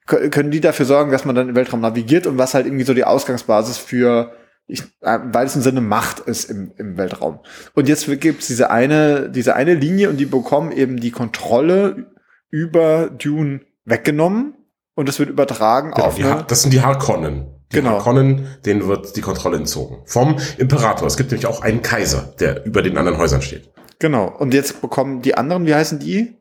[0.06, 2.94] können die dafür sorgen, dass man dann im Weltraum navigiert und was halt irgendwie so
[2.94, 4.32] die Ausgangsbasis für
[4.66, 7.40] ich, äh, im weitesten Sinne Macht ist im, im Weltraum.
[7.74, 12.06] Und jetzt gibt's diese eine, diese eine Linie und die bekommen eben die Kontrolle
[12.50, 14.54] über Dune weggenommen
[14.94, 16.14] und es wird übertragen genau, auf.
[16.14, 17.57] Die, das sind die Harkonnen.
[17.72, 17.90] Die Genau.
[17.90, 19.98] Harkonnen, denen wird die Kontrolle entzogen.
[20.06, 21.06] Vom Imperator.
[21.06, 23.70] Es gibt nämlich auch einen Kaiser, der über den anderen Häusern steht.
[23.98, 24.28] Genau.
[24.38, 26.34] Und jetzt bekommen die anderen, wie heißen die?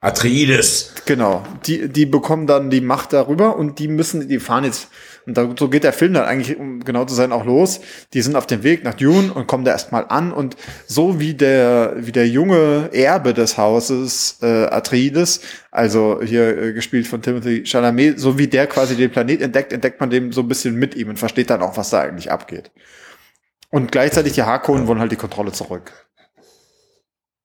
[0.00, 0.92] Atreides.
[1.06, 1.42] Genau.
[1.66, 4.88] Die, die bekommen dann die Macht darüber und die müssen, die fahren jetzt,
[5.26, 7.80] und da, so geht der Film dann eigentlich, um genau zu sein, auch los.
[8.14, 10.56] Die sind auf dem Weg nach Dune und kommen da erstmal an und
[10.86, 15.40] so wie der, wie der junge Erbe des Hauses, äh, Atreides,
[15.72, 20.00] also hier äh, gespielt von Timothy Chalamet, so wie der quasi den Planet entdeckt, entdeckt
[20.00, 22.70] man dem so ein bisschen mit ihm und versteht dann auch, was da eigentlich abgeht.
[23.70, 25.92] Und gleichzeitig die Harkonnen wollen halt die Kontrolle zurück.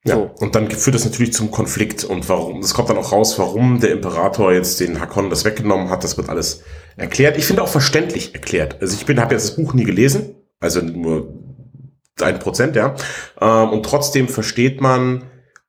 [0.04, 0.32] Ja, So.
[0.40, 3.80] und dann führt das natürlich zum Konflikt und warum, es kommt dann auch raus, warum
[3.80, 6.64] der Imperator jetzt den Hakonnen das weggenommen hat, das wird alles
[6.98, 7.38] erklärt.
[7.38, 8.82] Ich finde auch verständlich erklärt.
[8.82, 11.34] Also ich bin, habe jetzt das Buch nie gelesen, also nur
[12.20, 12.96] ein Prozent, ja.
[13.40, 15.26] Ähm, und trotzdem versteht man,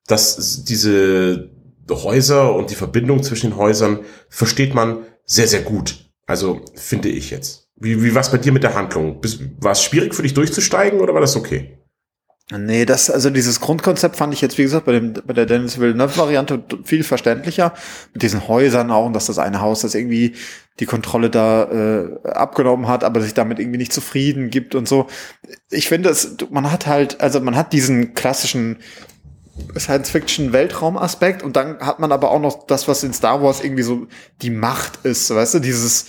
[0.07, 1.51] dass diese
[1.91, 6.11] Häuser und die Verbindung zwischen den Häusern versteht man sehr, sehr gut.
[6.27, 7.69] Also finde ich jetzt.
[7.77, 9.21] Wie, wie war es bei dir mit der Handlung?
[9.61, 11.79] War es schwierig für dich durchzusteigen oder war das okay?
[12.51, 15.79] Nee, das, also dieses Grundkonzept fand ich jetzt, wie gesagt, bei, dem, bei der Dennis
[15.79, 17.73] Villeneuve-Variante viel verständlicher.
[18.13, 20.35] Mit diesen Häusern auch und dass das eine Haus, das irgendwie
[20.81, 25.07] die Kontrolle da äh, abgenommen hat, aber sich damit irgendwie nicht zufrieden gibt und so.
[25.71, 28.79] Ich finde, es, man hat halt, also man hat diesen klassischen
[29.79, 34.07] Science-Fiction-Weltraum-Aspekt und dann hat man aber auch noch das, was in Star Wars irgendwie so
[34.41, 36.07] die Macht ist, weißt du, dieses,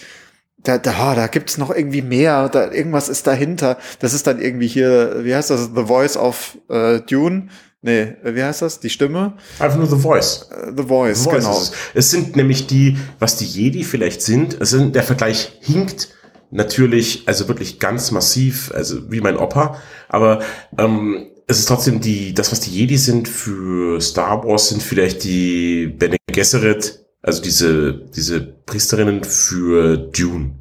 [0.63, 3.77] da, da, da gibt's noch irgendwie mehr, da, irgendwas ist dahinter.
[3.99, 7.49] Das ist dann irgendwie hier, wie heißt das, The Voice of äh, Dune?
[7.81, 8.79] Nee, wie heißt das?
[8.79, 9.33] Die Stimme?
[9.59, 10.49] Einfach nur The Voice.
[10.51, 11.57] Äh, The Voice, The Voice genau.
[11.57, 11.71] es.
[11.93, 16.09] es sind nämlich die, was die Jedi vielleicht sind, es sind, der Vergleich hinkt
[16.49, 20.41] natürlich, also wirklich ganz massiv, also wie mein Opa, aber
[20.77, 25.23] ähm, es ist trotzdem die, das, was die Jedi sind für Star Wars, sind vielleicht
[25.25, 30.51] die Bene Gesserit, also diese, diese Priesterinnen für Dune.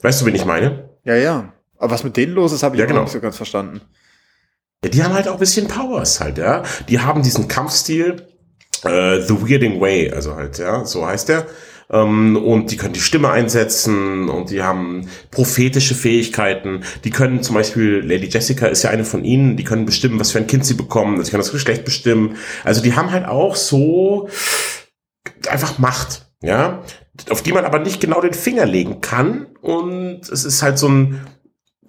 [0.00, 0.88] Weißt du, wen ich meine?
[1.04, 1.52] Ja, ja.
[1.78, 3.02] Aber was mit denen los ist, habe ich Ja, genau.
[3.02, 3.80] nicht so ganz verstanden.
[4.84, 6.62] Ja, die haben halt auch ein bisschen Powers halt, ja.
[6.88, 8.26] Die haben diesen Kampfstil,
[8.84, 11.46] äh, The Weirding Way, also halt, ja, so heißt der.
[11.90, 16.84] Ähm, und die können die Stimme einsetzen und die haben prophetische Fähigkeiten.
[17.04, 20.30] Die können zum Beispiel, Lady Jessica ist ja eine von ihnen, die können bestimmen, was
[20.30, 22.36] für ein Kind sie bekommen, sie können das Geschlecht bestimmen.
[22.62, 24.28] Also die haben halt auch so
[25.50, 26.82] einfach Macht, ja,
[27.30, 29.46] auf die man aber nicht genau den Finger legen kann.
[29.60, 31.26] Und es ist halt so ein,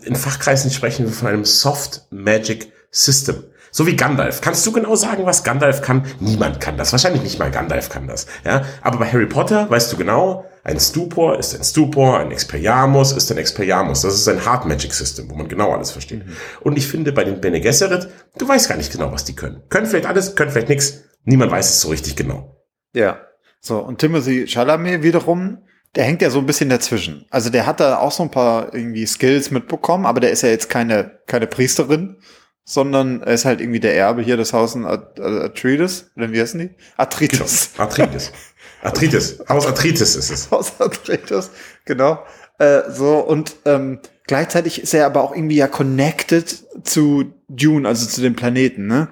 [0.03, 3.43] in Fachkreisen sprechen wir von einem Soft Magic System.
[3.71, 4.41] So wie Gandalf.
[4.41, 6.05] Kannst du genau sagen, was Gandalf kann?
[6.19, 6.91] Niemand kann das.
[6.91, 8.25] Wahrscheinlich nicht mal Gandalf kann das.
[8.43, 13.11] Ja, aber bei Harry Potter weißt du genau, ein Stupor ist ein Stupor, ein Expelliarmus
[13.11, 14.01] ist ein Expelliarmus.
[14.01, 16.23] Das ist ein Hard Magic System, wo man genau alles versteht.
[16.61, 19.63] Und ich finde, bei den Bene Gesserit, du weißt gar nicht genau, was die können.
[19.69, 21.03] Können vielleicht alles, können vielleicht nichts.
[21.23, 22.65] Niemand weiß es so richtig genau.
[22.93, 23.19] Ja.
[23.61, 25.59] So, und Timothy Chalamet wiederum,
[25.95, 27.25] der hängt ja so ein bisschen dazwischen.
[27.29, 30.49] Also der hat da auch so ein paar irgendwie Skills mitbekommen, aber der ist ja
[30.49, 32.17] jetzt keine, keine Priesterin,
[32.63, 36.11] sondern er ist halt irgendwie der Erbe hier des Hauses At At- Atreides.
[36.15, 36.69] Oder wie heißen die?
[36.97, 37.71] Atreides.
[37.77, 38.31] Arthritis.
[38.81, 39.39] Arthritis.
[39.49, 40.51] Haus Arthritis ist es.
[40.51, 41.49] Haus Atreides,
[41.85, 42.23] genau.
[42.59, 48.05] Äh, so, und ähm, gleichzeitig ist er aber auch irgendwie ja connected zu Dune, also
[48.05, 49.07] zu dem Planeten, ne?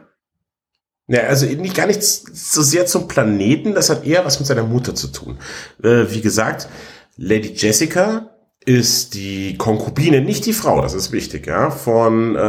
[1.08, 4.64] Ja, also nicht gar nicht so sehr zum Planeten, das hat eher was mit seiner
[4.64, 5.38] Mutter zu tun.
[5.82, 6.68] Äh, wie gesagt,
[7.16, 8.32] Lady Jessica
[8.66, 12.40] ist die Konkubine, nicht die Frau, das ist wichtig, ja, von äh,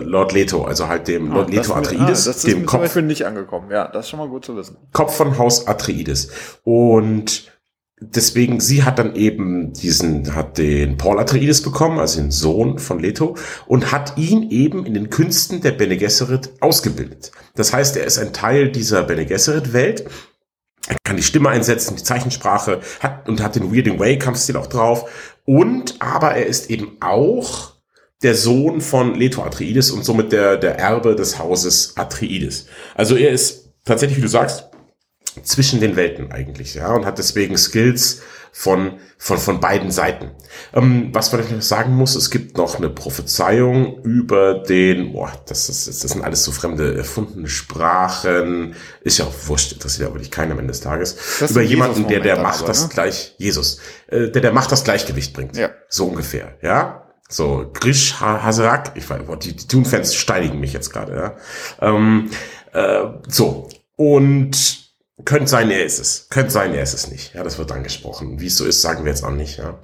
[0.00, 3.02] Lord Leto, also halt dem Lord Leto Ah, Atreides, ah, das ist dem Kopf, Beispiel
[3.02, 3.70] nicht angekommen.
[3.70, 4.76] Ja, das ist schon mal gut zu wissen.
[4.92, 6.30] Kopf von Haus Atreides.
[6.64, 7.52] Und
[8.00, 13.00] deswegen, sie hat dann eben diesen, hat den Paul Atreides bekommen, also den Sohn von
[13.00, 13.36] Leto,
[13.66, 17.32] und hat ihn eben in den Künsten der Bene Gesserit ausgebildet.
[17.54, 20.04] Das heißt, er ist ein Teil dieser Bene Gesserit-Welt.
[20.86, 24.68] Er kann die Stimme einsetzen, die Zeichensprache, hat und hat den Weirding Way Kampfstil auch
[24.68, 25.36] drauf.
[25.44, 27.74] Und aber er ist eben auch
[28.22, 32.66] der Sohn von Leto Atreides und somit der, der Erbe des Hauses Atreides.
[32.94, 34.68] Also er ist tatsächlich, wie du sagst,
[35.44, 40.30] zwischen den Welten eigentlich, ja, und hat deswegen Skills von, von, von beiden Seiten.
[40.72, 45.68] Ähm, was man noch sagen muss, es gibt noch eine Prophezeiung über den, boah, das
[45.68, 50.30] ist, das sind alles so fremde, erfundene Sprachen, ist ja auch wurscht, interessiert ja wirklich
[50.30, 52.88] keinen am Ende des Tages, Das über jemanden, der, der Macht aber, das ne?
[52.92, 53.78] gleich, Jesus,
[54.08, 55.56] äh, der, der Macht das Gleichgewicht bringt.
[55.56, 55.70] Ja.
[55.88, 57.04] So ungefähr, ja.
[57.28, 61.36] So, Grish Ha- Haserak, ich weiß, die, die Dune-Fans steinigen mich jetzt gerade, ja.
[61.86, 62.30] Ähm,
[62.72, 64.87] äh, so, und
[65.24, 66.26] könnte sein, er ist es.
[66.30, 67.34] Könnte sein, er ist es nicht.
[67.34, 68.40] Ja, das wird angesprochen.
[68.40, 69.78] Wie es so ist, sagen wir jetzt auch nicht, ja.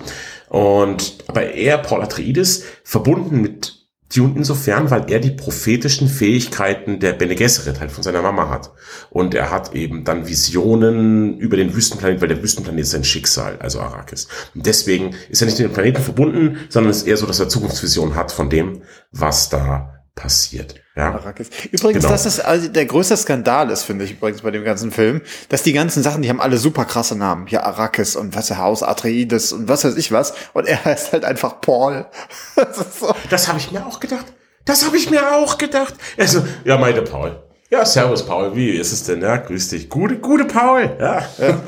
[0.48, 7.14] Und, aber er, Paul Atreides, verbunden mit Dune insofern, weil er die prophetischen Fähigkeiten der
[7.14, 8.70] Bene Gesserit halt von seiner Mama hat.
[9.10, 13.56] Und er hat eben dann Visionen über den Wüstenplanet, weil der Wüstenplanet ist sein Schicksal,
[13.58, 14.28] also Arrakis.
[14.54, 17.40] Und deswegen ist er nicht mit dem Planeten verbunden, sondern es ist eher so, dass
[17.40, 20.76] er Zukunftsvisionen hat von dem, was da passiert.
[20.96, 21.12] Ja.
[21.12, 21.48] Arrakis.
[21.72, 22.08] Übrigens, genau.
[22.08, 25.62] das ist also der größte Skandal ist, finde ich übrigens bei dem ganzen Film, dass
[25.64, 27.46] die ganzen Sachen, die haben alle super krasse Namen.
[27.46, 30.34] Hier Arrakis und was der Haus Atreides und was weiß ich was.
[30.52, 32.06] Und er heißt halt einfach Paul.
[32.56, 33.14] das, so.
[33.28, 34.26] das habe ich mir auch gedacht.
[34.64, 35.94] Das habe ich mir auch gedacht.
[36.16, 37.42] Also, ja, meine Paul.
[37.70, 39.20] Ja, servus Paul, wie ist es denn?
[39.20, 39.88] Ja, grüß dich.
[39.90, 40.96] Gute, gute Paul.
[41.00, 41.26] Ja.
[41.38, 41.60] ja.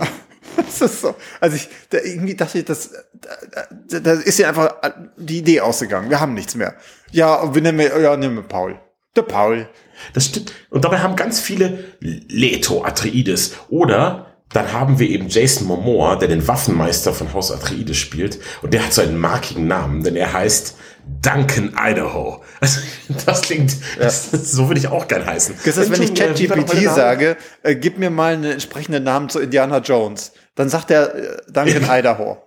[0.57, 1.15] Das ist so.
[1.41, 2.91] Also ich, da irgendwie dachte ich, das,
[3.89, 4.77] da, da ist ja einfach
[5.17, 6.09] die Idee ausgegangen.
[6.09, 6.75] Wir haben nichts mehr.
[7.13, 8.79] Ja, wir wir, ja, nehmen wir Paul.
[9.15, 9.69] Der Paul.
[10.13, 10.53] Das stimmt.
[10.71, 16.29] Und dabei haben ganz viele Leto Atreides oder dann haben wir eben Jason Momoa, der
[16.29, 18.39] den Waffenmeister von Haus Atreides spielt.
[18.63, 20.77] Und der hat so einen markigen Namen, denn er heißt
[21.21, 22.43] Duncan Idaho.
[22.61, 22.81] Also,
[23.27, 24.05] das klingt, ja.
[24.05, 25.57] das, so würde ich auch gern heißen.
[25.65, 29.79] Das ist, wenn ich ChatGPT sage, äh, gib mir mal einen entsprechenden Namen zu Indiana
[29.79, 32.39] Jones, dann sagt er äh, Duncan Idaho.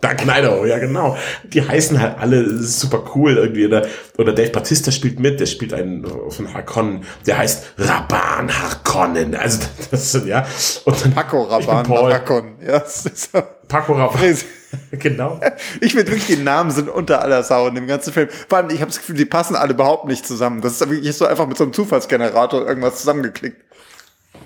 [0.00, 1.16] Duncan Idaho, ja genau.
[1.44, 3.66] Die heißen halt alle super cool irgendwie.
[3.66, 9.34] Oder, oder Dave Batista spielt mit, der spielt einen von Harkonnen, der heißt Raban Harkonnen.
[9.34, 9.60] Also
[9.90, 10.46] das sind, ja.
[10.84, 12.56] Und dann, Paco Raban Harkonnen.
[12.64, 13.42] Ja, das ist so.
[13.66, 14.36] Paco Raban.
[14.92, 15.40] genau.
[15.80, 18.28] Ich finde wirklich, die Namen sind unter aller Sau in dem ganzen Film.
[18.48, 20.60] Vor allem, ich habe das Gefühl, die passen alle überhaupt nicht zusammen.
[20.60, 23.64] Das ist wirklich so einfach mit so einem Zufallsgenerator irgendwas zusammengeklickt.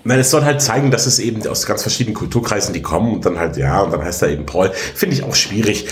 [0.05, 3.25] Nein, es soll halt zeigen, dass es eben aus ganz verschiedenen Kulturkreisen die kommen und
[3.25, 4.71] dann halt, ja, und dann heißt er eben Paul.
[4.73, 5.87] Finde ich auch schwierig.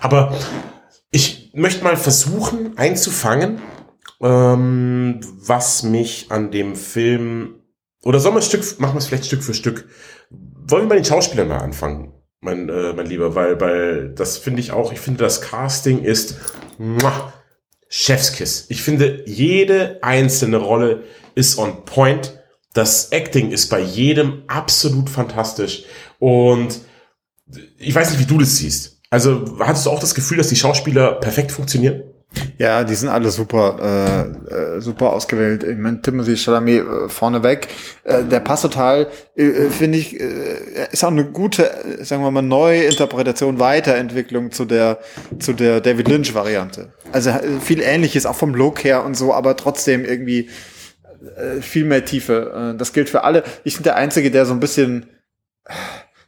[0.00, 0.34] Aber
[1.10, 3.60] ich möchte mal versuchen einzufangen,
[4.22, 7.56] ähm, was mich an dem Film,
[8.02, 9.88] oder sollen wir ein Stück, machen wir es vielleicht Stück für Stück.
[10.30, 14.60] Wollen wir bei den Schauspielern mal anfangen, mein, äh, mein Lieber, weil, weil das finde
[14.60, 16.36] ich auch, ich finde das Casting ist,
[16.78, 17.32] muah,
[17.88, 18.66] Chefskiss.
[18.70, 21.02] Ich finde, jede einzelne Rolle
[21.34, 22.41] ist on point
[22.72, 25.84] das Acting ist bei jedem absolut fantastisch.
[26.18, 26.80] Und
[27.78, 29.00] ich weiß nicht, wie du das siehst.
[29.10, 32.02] Also hattest du auch das Gefühl, dass die Schauspieler perfekt funktionieren?
[32.56, 33.76] Ja, die sind alle super,
[34.50, 35.64] äh, äh, super ausgewählt.
[35.64, 37.68] Ich meine, Timothy Chalamet äh, vorneweg,
[38.04, 41.70] äh, der passt total, äh, äh finde ich, äh, ist auch eine gute,
[42.00, 44.98] sagen wir mal, Neuinterpretation, Weiterentwicklung zu der,
[45.38, 46.92] zu der David Lynch-Variante.
[47.12, 50.48] Also viel Ähnliches, auch vom Look her und so, aber trotzdem irgendwie
[51.60, 52.72] viel mehr Tiefe.
[52.74, 53.44] Äh, das gilt für alle.
[53.64, 55.06] Ich bin der Einzige, der so ein bisschen,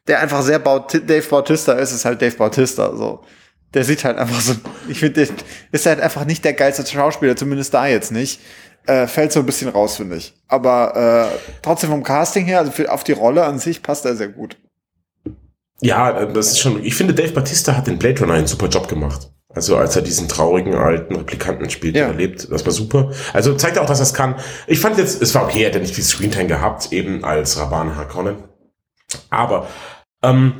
[0.07, 2.97] der einfach sehr Baut Dave Bautista ist, ist halt Dave Bautista.
[2.97, 3.25] So.
[3.73, 4.55] Der sieht halt einfach so,
[4.89, 5.27] ich finde,
[5.73, 8.41] ist halt einfach nicht der geilste Schauspieler, zumindest da jetzt nicht.
[8.87, 10.35] Äh, fällt so ein bisschen raus, finde ich.
[10.47, 14.15] Aber äh, trotzdem vom Casting her, also für, auf die Rolle an sich passt er
[14.15, 14.59] sehr gut.
[15.81, 18.89] Ja, das ist schon, ich finde, Dave Bautista hat den Blade Runner einen super Job
[18.89, 19.31] gemacht.
[19.55, 22.07] Also als er diesen traurigen alten Replikanten spielt, ja.
[22.07, 23.11] erlebt, das war super.
[23.33, 24.37] Also zeigt auch, dass er es kann.
[24.67, 27.59] Ich fand jetzt, es war okay, er hat ja nicht viel Screentime gehabt, eben als
[27.59, 28.37] Raban Harkonnen.
[29.31, 29.69] Aber
[30.23, 30.55] ähm,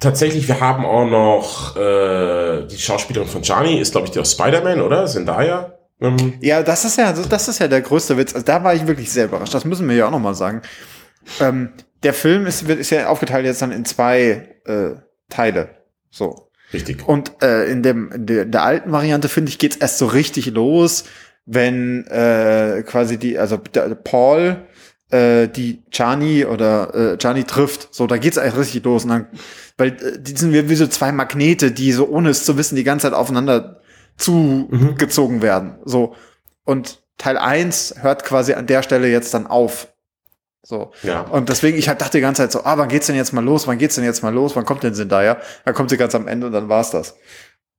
[0.00, 4.32] tatsächlich, wir haben auch noch äh, die Schauspielerin von Johnny, ist glaube ich die aus
[4.32, 5.06] Spider-Man, oder?
[5.06, 5.74] Zendaya?
[6.00, 6.34] Ähm.
[6.40, 8.34] Ja, das ist ja, das ist ja der größte Witz.
[8.34, 9.54] Also da war ich wirklich sehr überrascht.
[9.54, 10.62] Das müssen wir ja auch noch mal sagen.
[11.40, 14.90] Ähm, der Film ist, wird, ist ja aufgeteilt jetzt dann in zwei äh,
[15.28, 15.70] Teile.
[16.10, 16.47] So.
[16.72, 17.06] Richtig.
[17.06, 20.46] Und äh, in, dem, in der, der alten Variante, finde ich, geht's erst so richtig
[20.46, 21.04] los,
[21.46, 24.66] wenn äh, quasi die, also der, Paul
[25.10, 27.94] äh, die Chani oder äh, Chani trifft.
[27.94, 29.04] So, da geht's eigentlich richtig los.
[29.04, 29.26] Und dann,
[29.78, 32.76] weil äh, die sind wie, wie so zwei Magnete, die so ohne es zu wissen
[32.76, 33.80] die ganze Zeit aufeinander
[34.18, 35.42] zugezogen mhm.
[35.42, 35.74] werden.
[35.84, 36.14] So.
[36.64, 39.88] Und Teil eins hört quasi an der Stelle jetzt dann auf.
[40.68, 40.92] So.
[41.02, 41.22] Ja.
[41.22, 43.66] Und deswegen, ich dachte die ganze Zeit so, ah, wann geht's denn jetzt mal los?
[43.66, 44.54] Wann geht's denn jetzt mal los?
[44.54, 45.38] Wann kommt denn Zendaya?
[45.64, 47.16] Dann kommt sie ganz am Ende und dann war's das.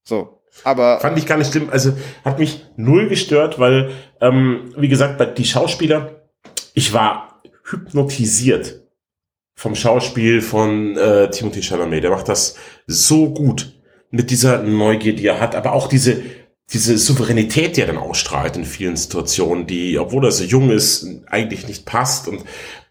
[0.04, 0.42] So.
[0.64, 1.00] Aber.
[1.00, 1.70] Fand ich gar nicht schlimm.
[1.70, 1.94] Also,
[2.26, 6.24] hat mich null gestört, weil, ähm, wie gesagt, bei die Schauspieler,
[6.74, 8.82] ich war hypnotisiert
[9.54, 12.04] vom Schauspiel von äh, Timothy Chalamet.
[12.04, 12.56] Der macht das
[12.88, 13.72] so gut
[14.10, 16.24] mit dieser Neugier, die er hat, aber auch diese
[16.72, 21.08] diese Souveränität, die er dann ausstrahlt in vielen Situationen, die, obwohl er so jung ist,
[21.26, 22.28] eigentlich nicht passt.
[22.28, 22.44] Und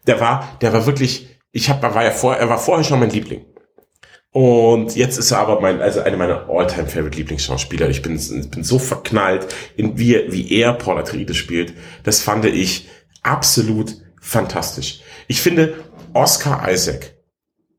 [0.07, 3.09] der war, der war wirklich, ich habe, war ja vor, er war vorher schon mein
[3.09, 3.45] Liebling.
[4.31, 7.89] Und jetzt ist er aber mein, also eine meiner all-time favorite Lieblingsschauspieler.
[7.89, 8.15] Ich bin,
[8.49, 11.73] bin so verknallt in wie, wie er Paul Atreides spielt.
[12.03, 12.87] Das fand ich
[13.23, 15.01] absolut fantastisch.
[15.27, 15.83] Ich finde,
[16.13, 17.15] Oscar Isaac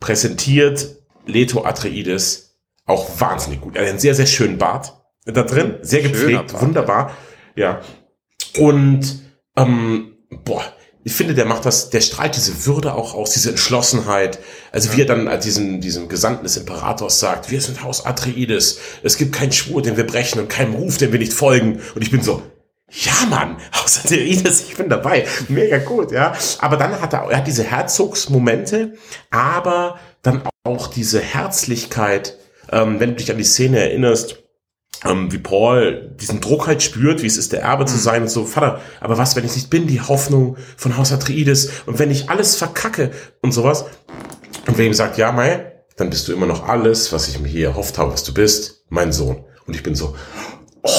[0.01, 0.97] präsentiert
[1.27, 3.77] Leto Atreides auch wahnsinnig gut.
[3.77, 7.17] Er hat einen sehr, sehr schönen Bart da drin, sehr gepflegt, wunderbar.
[7.55, 7.81] Ja.
[8.59, 9.21] Und
[9.57, 10.65] ähm, boah,
[11.03, 14.39] ich finde, der macht das, der strahlt diese Würde auch aus, diese Entschlossenheit.
[14.71, 19.17] Also wie er dann diesen, diesem Gesandten des Imperators sagt, wir sind Haus Atreides, es
[19.17, 21.81] gibt keinen Schwur, den wir brechen und keinen Ruf, den wir nicht folgen.
[21.95, 22.43] Und ich bin so,
[22.91, 25.27] ja, Mann, Haus Atreides, ich bin dabei.
[25.49, 26.35] Mega gut, ja.
[26.59, 28.95] Aber dann hat er, er hat diese Herzogsmomente,
[29.31, 32.37] aber dann auch diese Herzlichkeit,
[32.71, 34.43] ähm, wenn du dich an die Szene erinnerst,
[35.05, 38.01] ähm, wie Paul diesen Druck halt spürt, wie es ist, der Erbe zu mhm.
[38.01, 41.71] sein und so, Vater, aber was, wenn ich nicht bin, die Hoffnung von Haus Atreides
[41.87, 43.87] und wenn ich alles verkacke und sowas.
[44.67, 47.49] Und wenn ihm sagt, ja, Mai, dann bist du immer noch alles, was ich mir
[47.49, 49.45] hier erhofft habe, was du bist, mein Sohn.
[49.67, 50.17] Und ich bin so,
[50.83, 50.91] oh,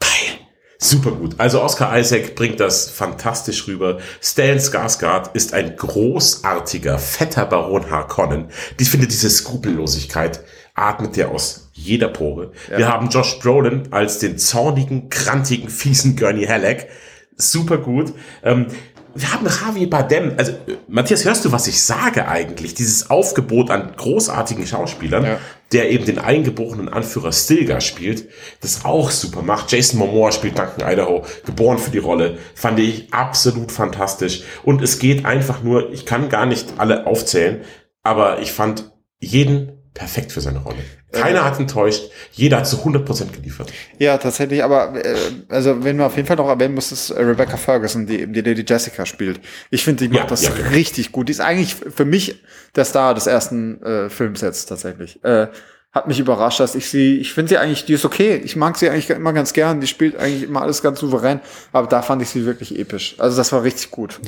[0.00, 0.38] geil,
[0.78, 1.34] super gut.
[1.38, 3.98] Also Oscar Isaac bringt das fantastisch rüber.
[4.20, 8.50] Stellan Skarsgård ist ein großartiger, fetter Baron Harkonnen.
[8.78, 10.40] Ich finde diese Skrupellosigkeit
[10.74, 12.52] atmet der aus jeder Pore.
[12.70, 12.78] Ja.
[12.78, 16.88] Wir haben Josh Brolin als den zornigen, krantigen, fiesen Gurney Halleck.
[17.36, 18.12] Super gut.
[18.42, 18.66] Ähm,
[19.14, 20.34] wir haben Javier Bardem.
[20.36, 20.52] Also,
[20.86, 22.74] Matthias, hörst du, was ich sage eigentlich?
[22.74, 25.38] Dieses Aufgebot an großartigen Schauspielern, ja.
[25.72, 28.28] der eben den eingeborenen Anführer Stilgar spielt,
[28.60, 29.72] das auch super macht.
[29.72, 32.38] Jason Momoa spielt Duncan Idaho, geboren für die Rolle.
[32.54, 34.42] Fand ich absolut fantastisch.
[34.62, 37.62] Und es geht einfach nur, ich kann gar nicht alle aufzählen,
[38.02, 40.78] aber ich fand jeden perfekt für seine Rolle.
[41.10, 43.72] Keiner hat enttäuscht, jeder hat zu 100% geliefert.
[43.98, 45.16] Ja, tatsächlich, aber äh,
[45.48, 48.40] also wenn wir auf jeden Fall noch erwähnen muss, ist Rebecca Ferguson, die eben die
[48.40, 49.40] Lady Jessica spielt.
[49.70, 50.68] Ich finde, die macht ja, das ja, ja.
[50.68, 51.28] richtig gut.
[51.28, 52.42] Die ist eigentlich für mich
[52.76, 55.22] der Star des ersten äh, Films jetzt tatsächlich.
[55.24, 55.48] Äh,
[55.90, 58.40] hat mich überrascht, dass ich sie, ich finde sie eigentlich, die ist okay.
[58.44, 59.80] Ich mag sie eigentlich immer ganz gern.
[59.80, 61.40] Die spielt eigentlich immer alles ganz souverän.
[61.72, 63.16] Aber da fand ich sie wirklich episch.
[63.18, 64.20] Also das war richtig gut.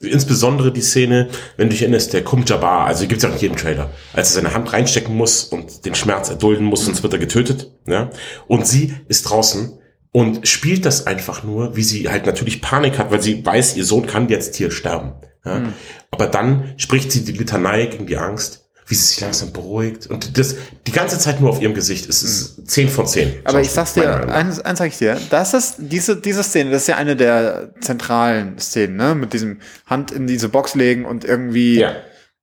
[0.00, 3.40] Insbesondere die Szene, wenn du dich erinnerst, der Kum Jabbar, also gibt's ja auch in
[3.40, 7.12] jedem Trailer, als er seine Hand reinstecken muss und den Schmerz erdulden muss, sonst wird
[7.12, 7.70] er getötet.
[7.86, 8.10] Ja?
[8.46, 9.78] Und sie ist draußen
[10.12, 13.84] und spielt das einfach nur, wie sie halt natürlich Panik hat, weil sie weiß, ihr
[13.84, 15.12] Sohn kann jetzt hier sterben.
[15.44, 15.60] Ja?
[15.60, 15.72] Mhm.
[16.10, 20.36] Aber dann spricht sie die Litanei gegen die Angst wie sie sich langsam beruhigt und
[20.36, 20.56] das
[20.86, 22.08] die ganze Zeit nur auf ihrem Gesicht.
[22.08, 23.34] Es ist zehn von zehn.
[23.44, 26.82] Aber ich sag's dir, eins, eins sag ich dir, das ist diese diese Szene, das
[26.82, 31.24] ist ja eine der zentralen Szenen, ne, mit diesem Hand in diese Box legen und
[31.24, 31.94] irgendwie ja.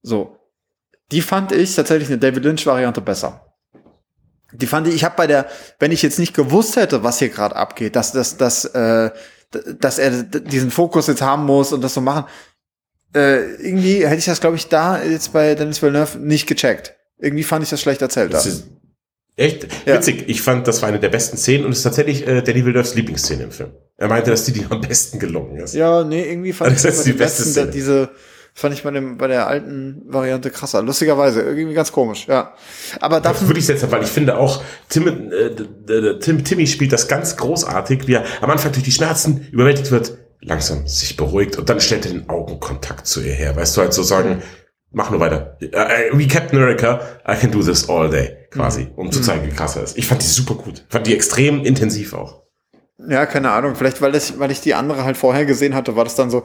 [0.01, 0.37] so.
[1.11, 3.53] Die fand ich tatsächlich eine David Lynch Variante besser.
[4.53, 5.47] Die fand ich, ich habe bei der,
[5.79, 9.11] wenn ich jetzt nicht gewusst hätte, was hier gerade abgeht, dass dass dass äh,
[9.79, 12.25] dass er diesen Fokus jetzt haben muss und das so machen,
[13.13, 16.95] äh, irgendwie hätte ich das, glaube ich, da jetzt bei Dennis Villeneuve nicht gecheckt.
[17.17, 18.33] Irgendwie fand ich das schlecht erzählt.
[18.33, 18.67] Das ist
[19.35, 19.95] echt ja.
[19.95, 20.25] witzig.
[20.27, 22.95] Ich fand, das war eine der besten Szenen und es ist tatsächlich äh, Danny Villeneuves
[22.95, 23.71] Lieblingsszene im Film.
[23.97, 25.75] Er meinte, dass die die am besten gelungen ist.
[25.75, 27.71] Ja, nee, irgendwie fand also ich das die, die beste besten, Szene.
[27.71, 28.09] diese
[28.53, 30.81] fand ich bei, dem, bei der alten Variante krasser.
[30.81, 32.53] Lustigerweise, irgendwie ganz komisch, ja.
[32.99, 37.07] Aber davon würde ich jetzt, weil ich finde auch, Tim, äh, Tim, Timmy spielt das
[37.07, 41.69] ganz großartig, wie er am Anfang durch die Schmerzen überwältigt wird langsam sich beruhigt und
[41.69, 43.55] dann stellt er den Augenkontakt zu ihr her.
[43.55, 44.41] Weißt du, halt so sagen,
[44.91, 45.57] mach nur weiter.
[45.61, 48.91] Uh, wie Captain America, I can do this all day, quasi, mhm.
[48.95, 49.97] um zu zeigen, wie krass er ist.
[49.97, 50.85] Ich fand die super gut.
[50.89, 52.41] Fand die extrem intensiv auch.
[52.97, 53.75] Ja, keine Ahnung.
[53.75, 56.43] Vielleicht, weil, das, weil ich die andere halt vorher gesehen hatte, war das dann so,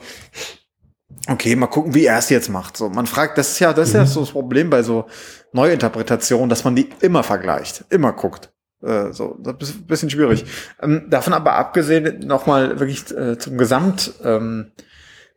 [1.28, 2.76] okay, mal gucken, wie er es jetzt macht.
[2.76, 4.00] So, man fragt, das ist ja, das ist mhm.
[4.00, 5.06] ja so das Problem bei so
[5.52, 8.52] Neuinterpretationen, dass man die immer vergleicht, immer guckt.
[8.82, 10.44] Äh, so, das ist ein bisschen schwierig.
[10.82, 14.72] Ähm, davon aber abgesehen, nochmal wirklich äh, zum Gesamt, ähm,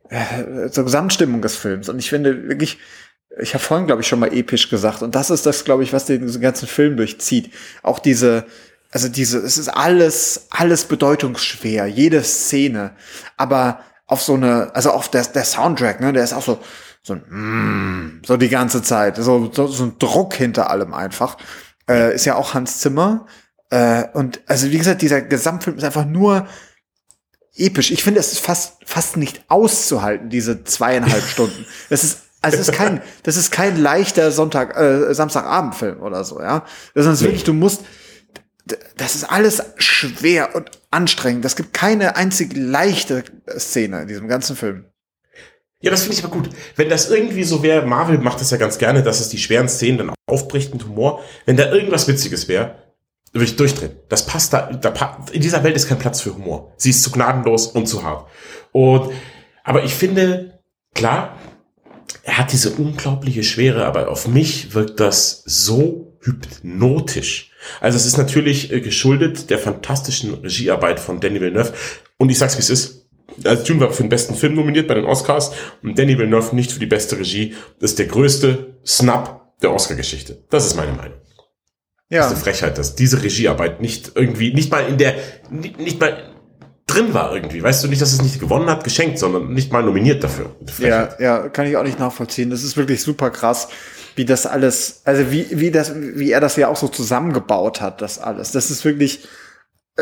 [0.09, 1.89] äh, zur Gesamtstimmung des Films.
[1.89, 2.79] Und ich finde wirklich,
[3.39, 5.01] ich habe vorhin, glaube ich, schon mal episch gesagt.
[5.01, 7.53] Und das ist das, glaube ich, was den ganzen Film durchzieht.
[7.83, 8.45] Auch diese,
[8.91, 12.95] also diese, es ist alles, alles bedeutungsschwer, jede Szene.
[13.37, 16.59] Aber auf so eine, also auf der, der Soundtrack, ne, der ist auch so,
[17.03, 21.37] so, mm, so die ganze Zeit, so, so, so ein Druck hinter allem einfach
[21.89, 23.25] äh, ist ja auch Hans Zimmer.
[23.69, 26.47] Äh, und also wie gesagt, dieser Gesamtfilm ist einfach nur
[27.55, 27.91] episch.
[27.91, 31.65] Ich finde, es ist fast fast nicht auszuhalten, diese zweieinhalb Stunden.
[31.89, 36.39] Das ist also es ist kein, das ist kein leichter Sonntag, äh, Samstagabendfilm oder so,
[36.39, 36.65] ja.
[36.93, 37.83] Das ist wirklich, du musst,
[38.95, 41.43] das ist alles schwer und anstrengend.
[41.43, 43.25] Es gibt keine einzige leichte
[43.57, 44.85] Szene in diesem ganzen Film.
[45.81, 46.49] Ja, das finde ich aber gut.
[46.75, 49.69] Wenn das irgendwie so wäre, Marvel macht das ja ganz gerne, dass es die schweren
[49.69, 51.23] Szenen dann aufbricht mit Humor.
[51.45, 52.75] Wenn da irgendwas Witziges wäre,
[53.31, 53.91] würde ich durchdrehen.
[54.09, 56.73] Das passt da, da, in dieser Welt ist kein Platz für Humor.
[56.77, 58.27] Sie ist zu gnadenlos und zu hart.
[58.71, 59.11] Und,
[59.63, 60.59] aber ich finde,
[60.93, 61.37] klar,
[62.23, 67.51] er hat diese unglaubliche Schwere, aber auf mich wirkt das so hypnotisch.
[67.79, 71.73] Also es ist natürlich äh, geschuldet der fantastischen Regiearbeit von Danny Villeneuve.
[72.17, 72.98] Und ich sag's wie es ist,
[73.43, 75.51] also Dune war für den besten Film nominiert bei den Oscars
[75.83, 77.55] und Danny Villeneuve nicht für die beste Regie.
[77.79, 80.43] Das ist der größte Snap der Oscar-Geschichte.
[80.49, 81.17] Das ist meine Meinung.
[82.09, 82.21] Ja.
[82.21, 85.15] Das ist eine Frechheit, dass diese Regiearbeit nicht irgendwie, nicht mal in der,
[85.49, 86.17] nicht, nicht mal
[86.87, 87.61] drin war irgendwie.
[87.61, 90.55] Weißt du nicht, dass es nicht gewonnen hat, geschenkt, sondern nicht mal nominiert dafür.
[90.79, 92.49] Ja, ja, kann ich auch nicht nachvollziehen.
[92.49, 93.67] Das ist wirklich super krass,
[94.15, 98.01] wie das alles, also wie, wie das, wie er das ja auch so zusammengebaut hat,
[98.01, 98.51] das alles.
[98.51, 99.27] Das ist wirklich,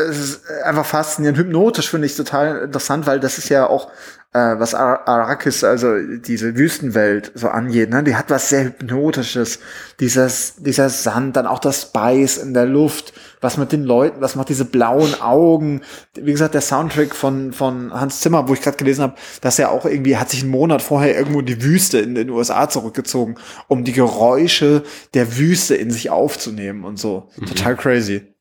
[0.08, 1.38] es ist einfach faszinierend.
[1.38, 3.90] Hypnotisch finde ich total interessant, weil das ist ja auch
[4.32, 8.04] äh, was Ar Arrakis, also diese Wüstenwelt so angeht, ne?
[8.04, 9.58] die hat was sehr Hypnotisches.
[10.00, 14.36] Dieses, dieser Sand, dann auch das Spice in der Luft, was mit den Leuten, was
[14.36, 15.80] macht diese blauen Augen.
[16.14, 19.70] Wie gesagt, der Soundtrack von, von Hans Zimmer, wo ich gerade gelesen habe, dass er
[19.70, 23.36] auch irgendwie, hat sich einen Monat vorher irgendwo in die Wüste in den USA zurückgezogen,
[23.66, 24.82] um die Geräusche
[25.14, 27.30] der Wüste in sich aufzunehmen und so.
[27.36, 27.46] Mhm.
[27.46, 28.34] Total crazy.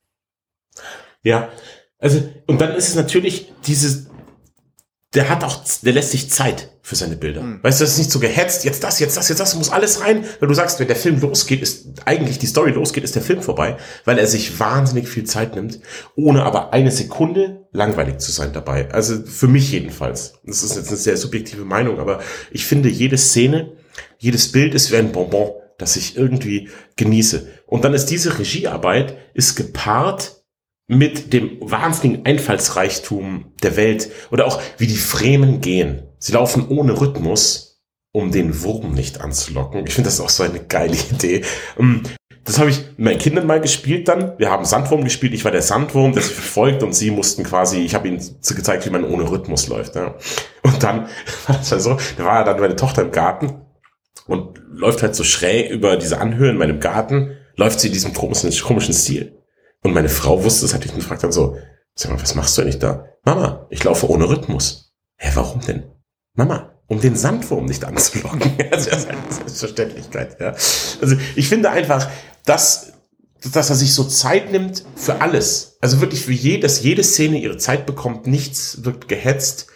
[1.27, 1.49] Ja,
[1.99, 4.05] also, und dann ist es natürlich dieses,
[5.13, 7.41] der hat auch, der lässt sich Zeit für seine Bilder.
[7.41, 7.61] Mhm.
[7.61, 9.99] Weißt du, das ist nicht so gehetzt, jetzt das, jetzt das, jetzt das, muss alles
[9.99, 10.23] rein.
[10.39, 13.41] Weil du sagst, wenn der Film losgeht, ist eigentlich die Story losgeht, ist der Film
[13.41, 13.75] vorbei,
[14.05, 15.81] weil er sich wahnsinnig viel Zeit nimmt,
[16.15, 18.89] ohne aber eine Sekunde langweilig zu sein dabei.
[18.91, 20.35] Also für mich jedenfalls.
[20.45, 22.21] Das ist jetzt eine sehr subjektive Meinung, aber
[22.51, 23.73] ich finde, jede Szene,
[24.17, 27.47] jedes Bild ist wie ein Bonbon, das ich irgendwie genieße.
[27.65, 30.36] Und dann ist diese Regiearbeit, ist gepaart
[30.87, 36.03] mit dem wahnsinnigen Einfallsreichtum der Welt oder auch wie die Fremen gehen.
[36.17, 37.83] Sie laufen ohne Rhythmus,
[38.13, 39.85] um den Wurm nicht anzulocken.
[39.85, 41.43] Ich finde das auch so eine geile Idee.
[41.77, 42.03] Ähm,
[42.45, 44.39] das habe ich mit meinen Kindern mal gespielt dann.
[44.39, 45.33] Wir haben Sandwurm gespielt.
[45.33, 48.85] Ich war der Sandwurm, der sie verfolgt und sie mussten quasi, ich habe ihnen gezeigt,
[48.85, 49.95] wie man ohne Rhythmus läuft.
[49.95, 50.15] Ja.
[50.63, 51.01] Und dann
[51.47, 53.61] war das halt so, da war dann meine Tochter im Garten
[54.27, 58.13] und läuft halt so schräg über diese Anhöhe in meinem Garten, läuft sie in diesem
[58.13, 59.36] komischen, komischen Stil.
[59.87, 61.57] Und meine Frau wusste es, hatte ich gefragt dann so,
[61.95, 63.05] sag mal, was machst du eigentlich da?
[63.23, 64.93] Mama, ich laufe ohne Rhythmus.
[65.15, 65.83] Hä, warum denn?
[66.33, 68.41] Mama, um den Sandwurm nicht anzulocken.
[68.69, 70.47] Also, das ist eine Selbstverständlichkeit, ja.
[71.01, 72.09] Also, ich finde einfach,
[72.43, 72.95] dass,
[73.53, 75.77] dass er sich so Zeit nimmt für alles.
[75.79, 79.67] Also wirklich für je, dass jede Szene ihre Zeit bekommt, nichts wird gehetzt.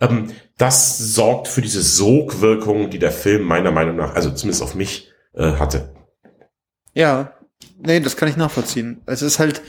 [0.00, 4.74] Ähm, das sorgt für diese Sogwirkung, die der Film meiner Meinung nach, also zumindest auf
[4.74, 5.94] mich, äh, hatte.
[6.94, 7.34] Ja,
[7.82, 9.00] nee, das kann ich nachvollziehen.
[9.06, 9.62] Es ist halt,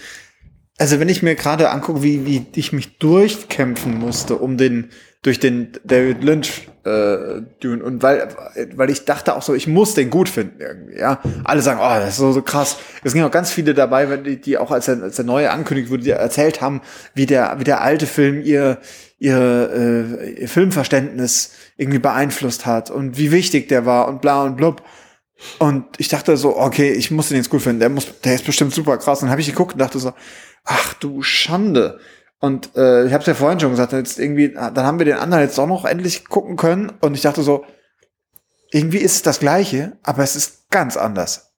[0.78, 4.90] also wenn ich mir gerade angucke, wie, wie ich mich durchkämpfen musste, um den,
[5.22, 8.28] durch den David Lynch äh, Dune und weil,
[8.76, 11.22] weil ich dachte auch so, ich muss den gut finden irgendwie, ja.
[11.44, 12.78] Alle sagen, oh, das ist so, so krass.
[13.04, 15.92] Es sind auch ganz viele dabei, die, die auch als der, als der neue ankündigt
[15.92, 16.82] wurde, die erzählt haben,
[17.14, 18.80] wie der, wie der alte Film ihr,
[19.20, 24.58] ihr, äh, ihr Filmverständnis irgendwie beeinflusst hat und wie wichtig der war und bla und
[24.58, 24.82] blub.
[25.60, 27.80] Und ich dachte so, okay, ich muss den jetzt gut finden.
[27.80, 29.20] Der muss, der ist bestimmt super krass.
[29.20, 30.14] Und dann habe ich geguckt und dachte so,
[30.66, 32.00] ach du Schande.
[32.40, 35.18] Und äh, ich habe es ja vorhin schon gesagt, jetzt irgendwie, dann haben wir den
[35.18, 36.92] anderen jetzt auch noch endlich gucken können.
[37.02, 37.66] Und ich dachte so,
[38.72, 41.51] irgendwie ist es das Gleiche, aber es ist ganz anders.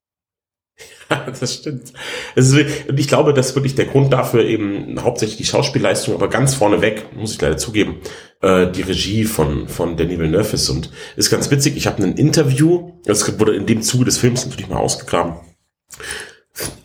[1.09, 1.93] Ja, das stimmt.
[2.35, 6.55] Und ich glaube, das ist wirklich der Grund dafür eben hauptsächlich die Schauspielleistung, aber ganz
[6.55, 7.97] vorneweg, muss ich leider zugeben,
[8.41, 10.69] äh, die Regie von, von Danny Villeneuve ist.
[10.69, 14.45] Und ist ganz witzig, ich habe ein Interview, das wurde in dem Zuge des Films
[14.45, 15.35] natürlich mal ausgegraben,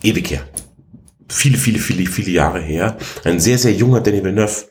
[0.03, 0.43] ewig her.
[1.31, 2.97] Viele, viele, viele, viele Jahre her.
[3.25, 4.65] Ein sehr, sehr junger Danny Villeneuve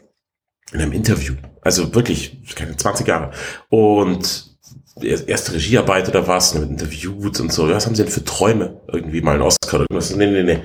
[0.74, 1.36] in einem Interview.
[1.62, 3.32] Also wirklich, keine 20 Jahre.
[3.70, 4.47] Und
[5.02, 7.70] erste Regiearbeit oder was, mit interviewt und so.
[7.70, 8.82] Was haben sie denn für Träume?
[8.92, 10.16] Irgendwie mal einen Oscar oder irgendwas?
[10.16, 10.60] Nee, nee, nee.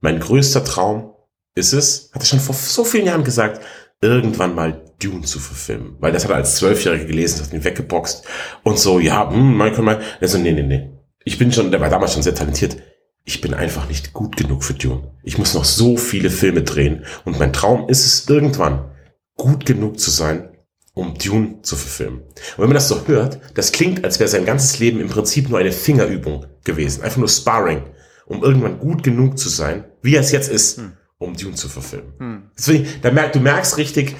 [0.00, 1.12] Mein größter Traum
[1.54, 3.60] ist es, hat er schon vor so vielen Jahren gesagt,
[4.00, 5.96] irgendwann mal Dune zu verfilmen.
[6.00, 8.24] Weil das hat er als Zwölfjähriger gelesen, hat ihn weggeboxt
[8.62, 10.00] und so, ja, hm, Michael, mal.
[10.20, 10.90] Er so, nee, nee, nee.
[11.24, 12.76] Ich bin schon, der war damals schon sehr talentiert.
[13.24, 15.12] Ich bin einfach nicht gut genug für Dune.
[15.24, 17.04] Ich muss noch so viele Filme drehen.
[17.24, 18.92] Und mein Traum ist es irgendwann,
[19.36, 20.55] gut genug zu sein,
[20.96, 22.20] um Dune zu verfilmen.
[22.20, 25.50] Und wenn man das so hört, das klingt, als wäre sein ganzes Leben im Prinzip
[25.50, 27.02] nur eine Fingerübung gewesen.
[27.02, 27.82] Einfach nur Sparring,
[28.24, 30.92] um irgendwann gut genug zu sein, wie er es jetzt ist, hm.
[31.18, 32.14] um Dune zu verfilmen.
[32.18, 32.42] Hm.
[32.56, 34.16] Deswegen, da merk, du merkst richtig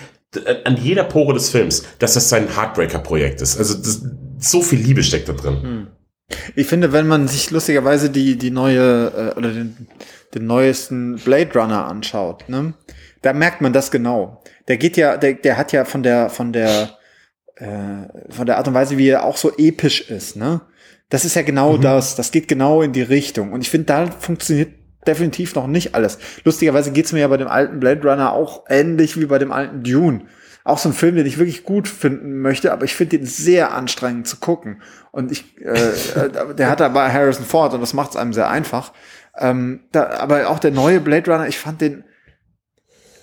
[0.65, 3.57] an jeder Pore des Films, dass das sein Heartbreaker-Projekt ist.
[3.57, 4.03] Also das,
[4.39, 5.63] so viel Liebe steckt da drin.
[5.63, 5.87] Hm.
[6.57, 9.89] Ich finde, wenn man sich lustigerweise die, die neue äh, oder den,
[10.35, 12.75] den neuesten Blade Runner anschaut, ne,
[13.27, 16.53] da merkt man das genau der geht ja, der, der hat ja von der, von
[16.53, 16.91] der,
[17.57, 20.61] äh, von der Art und Weise, wie er auch so episch ist, ne?
[21.09, 21.83] Das ist ja genau mhm.
[21.83, 22.17] das.
[22.17, 23.53] Das geht genau in die Richtung.
[23.53, 24.73] Und ich finde, da funktioniert
[25.07, 26.19] definitiv noch nicht alles.
[26.43, 29.85] Lustigerweise geht's mir ja bei dem alten Blade Runner auch ähnlich wie bei dem alten
[29.85, 30.23] Dune.
[30.65, 33.73] Auch so ein Film, den ich wirklich gut finden möchte, aber ich finde den sehr
[33.73, 34.83] anstrengend zu gucken.
[35.13, 38.51] Und ich, äh, äh der hat aber Harrison Ford und das macht es einem sehr
[38.51, 38.93] einfach.
[39.39, 42.03] Ähm, da, aber auch der neue Blade Runner, ich fand den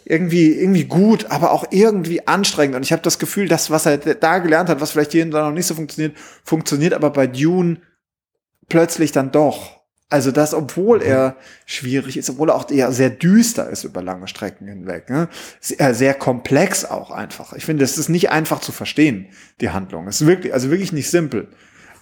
[0.06, 2.76] irgendwie, irgendwie gut, aber auch irgendwie anstrengend.
[2.76, 5.32] Und ich habe das Gefühl, dass was er da gelernt hat, was vielleicht hier und
[5.32, 7.82] da noch nicht so funktioniert, funktioniert aber bei Dune
[8.70, 9.84] plötzlich dann doch.
[10.10, 11.06] Also das, obwohl mhm.
[11.06, 15.10] er schwierig ist, obwohl er auch eher sehr düster ist über lange Strecken hinweg.
[15.10, 15.28] Ne?
[15.60, 17.54] Sehr, sehr komplex auch einfach.
[17.54, 19.30] Ich finde, es ist nicht einfach zu verstehen,
[19.60, 20.08] die Handlung.
[20.08, 21.48] Es ist wirklich, also wirklich nicht simpel.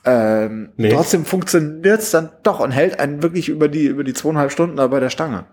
[0.04, 0.90] Ähm, nee.
[0.90, 4.76] Trotzdem funktioniert es dann doch und hält einen wirklich über die, über die zweieinhalb Stunden
[4.76, 5.46] da bei der Stange.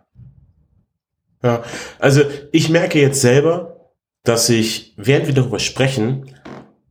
[1.42, 1.62] Ja,
[1.98, 2.22] also
[2.52, 3.92] ich merke jetzt selber,
[4.24, 6.34] dass ich, während wir darüber sprechen,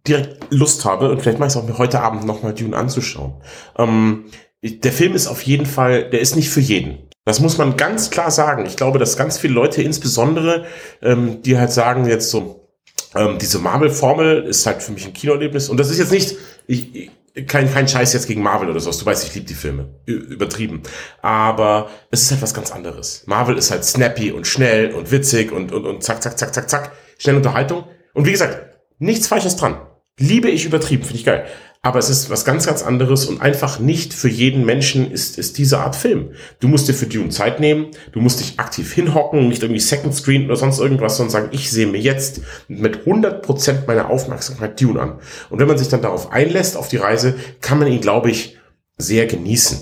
[0.07, 3.33] direkt Lust habe und vielleicht mache ich es auch mir heute Abend nochmal Dune anzuschauen.
[3.77, 4.25] Ähm,
[4.63, 7.09] der Film ist auf jeden Fall, der ist nicht für jeden.
[7.25, 8.65] Das muss man ganz klar sagen.
[8.65, 10.65] Ich glaube, dass ganz viele Leute, insbesondere,
[11.01, 12.69] ähm, die halt sagen jetzt so,
[13.15, 15.69] ähm, diese Marvel-Formel ist halt für mich ein Kinoerlebnis.
[15.69, 16.37] Und das ist jetzt nicht,
[16.67, 17.11] ich,
[17.45, 18.97] kein, kein Scheiß jetzt gegen Marvel oder sowas.
[18.97, 19.89] Du weißt, ich liebe die Filme.
[20.05, 20.81] Übertrieben.
[21.21, 23.23] Aber es ist halt was ganz anderes.
[23.27, 26.69] Marvel ist halt snappy und schnell und witzig und, und, und zack, zack, zack, zack,
[26.69, 26.91] zack.
[27.17, 27.83] Schnell Unterhaltung.
[28.13, 29.79] Und wie gesagt, nichts Falsches dran.
[30.19, 31.45] Liebe ich übertrieben, finde ich geil.
[31.87, 35.57] Aber es ist was ganz, ganz anderes und einfach nicht für jeden Menschen ist, ist
[35.57, 36.31] diese Art Film.
[36.59, 40.13] Du musst dir für Dune Zeit nehmen, du musst dich aktiv hinhocken, nicht irgendwie Second
[40.13, 44.99] Screen oder sonst irgendwas, sondern sagen, ich sehe mir jetzt mit 100% meiner Aufmerksamkeit Dune
[44.99, 45.19] an.
[45.49, 48.57] Und wenn man sich dann darauf einlässt, auf die Reise, kann man ihn, glaube ich,
[48.97, 49.79] sehr genießen.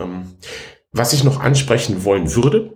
[0.00, 0.32] Ähm,
[0.90, 2.72] was ich noch ansprechen wollen würde,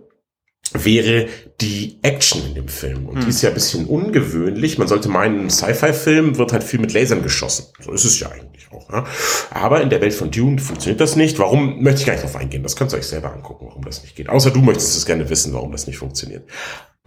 [0.73, 1.29] wäre
[1.61, 3.07] die Action in dem Film.
[3.07, 3.23] Und hm.
[3.23, 4.77] die ist ja ein bisschen ungewöhnlich.
[4.77, 7.65] Man sollte meinen, im Sci-Fi-Film wird halt viel mit Lasern geschossen.
[7.83, 8.89] So ist es ja eigentlich auch.
[8.91, 9.05] Ja?
[9.51, 11.39] Aber in der Welt von Dune funktioniert das nicht.
[11.39, 12.63] Warum möchte ich gar nicht drauf eingehen?
[12.63, 14.29] Das könnt ihr euch selber angucken, warum das nicht geht.
[14.29, 16.49] Außer du möchtest es gerne wissen, warum das nicht funktioniert.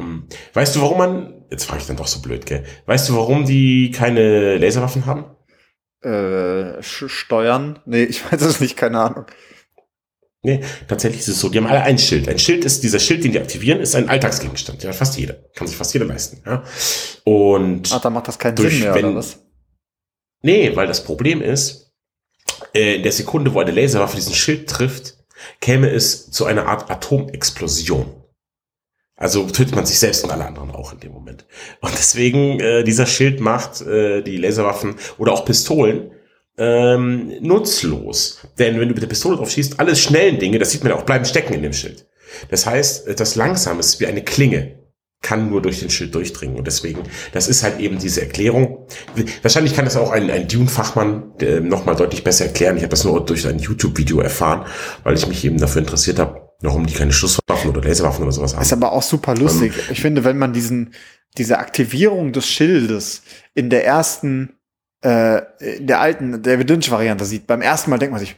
[0.00, 0.26] Hm.
[0.54, 2.64] Weißt du, warum man, jetzt frage ich dann doch so blöd, gell?
[2.86, 5.24] Weißt du, warum die keine Laserwaffen haben?
[6.02, 7.80] Äh, steuern?
[7.84, 9.26] Nee, ich weiß es nicht, keine Ahnung.
[10.42, 11.50] Nee, tatsächlich ist es so.
[11.50, 12.26] Die haben alle ein Schild.
[12.26, 14.82] Ein Schild ist, dieser Schild, den die aktivieren, ist ein Alltagsgegenstand.
[14.82, 15.34] Ja, fast jeder.
[15.54, 16.42] Kann sich fast jeder leisten.
[16.46, 16.64] Ja.
[17.24, 17.92] Und.
[17.92, 19.38] Ach, da macht das keinen durch, Sinn mehr, wenn, oder was?
[20.42, 21.92] Nee, weil das Problem ist,
[22.74, 25.16] äh, in der Sekunde, wo eine Laserwaffe diesen Schild trifft,
[25.60, 28.14] käme es zu einer Art Atomexplosion.
[29.16, 31.44] Also tötet man sich selbst und alle anderen auch in dem Moment.
[31.80, 36.12] Und deswegen, äh, dieser Schild macht äh, die Laserwaffen oder auch Pistolen
[36.56, 38.40] ähm, nutzlos.
[38.58, 41.02] Denn wenn du mit der Pistole drauf schießt, alle schnellen Dinge, das sieht man auch,
[41.02, 42.06] bleiben stecken in dem Schild.
[42.48, 44.79] Das heißt, das Langsame ist wie eine Klinge
[45.22, 46.56] kann nur durch den Schild durchdringen.
[46.56, 47.02] Und deswegen,
[47.32, 48.86] das ist halt eben diese Erklärung.
[49.42, 52.76] Wahrscheinlich kann das auch ein, ein Dune-Fachmann äh, nochmal deutlich besser erklären.
[52.76, 54.66] Ich habe das nur durch ein YouTube-Video erfahren,
[55.02, 58.54] weil ich mich eben dafür interessiert habe, warum die keine Schusswaffen oder Laserwaffen oder sowas
[58.54, 58.62] haben.
[58.62, 59.74] Ist aber auch super lustig.
[59.76, 60.94] Ähm, ich finde, wenn man diesen,
[61.36, 63.22] diese Aktivierung des Schildes
[63.54, 64.54] in der ersten
[65.02, 65.42] äh,
[65.76, 68.36] in der alten David Lynch-Variante sieht, beim ersten Mal denkt man sich,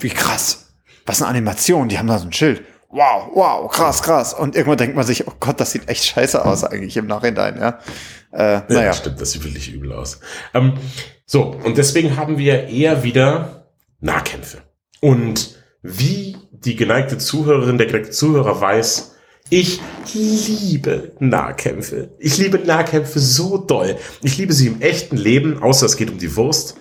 [0.00, 0.68] wie krass,
[1.06, 2.62] was eine Animation, die haben da so ein Schild.
[2.90, 4.32] Wow, wow, krass, krass.
[4.32, 7.58] Und irgendwann denkt man sich, oh Gott, das sieht echt scheiße aus eigentlich im Nachhinein,
[7.60, 7.78] ja.
[8.32, 8.82] Äh, naja.
[8.84, 10.20] Ja, stimmt, das sieht wirklich übel aus.
[10.54, 10.74] Ähm,
[11.26, 13.68] so, und deswegen haben wir eher wieder
[14.00, 14.62] Nahkämpfe.
[15.00, 19.16] Und wie die geneigte Zuhörerin, der geneigte Zuhörer weiß,
[19.50, 19.80] ich
[20.14, 22.10] liebe Nahkämpfe.
[22.18, 23.96] Ich liebe Nahkämpfe so doll.
[24.22, 26.76] Ich liebe sie im echten Leben, außer es geht um die Wurst.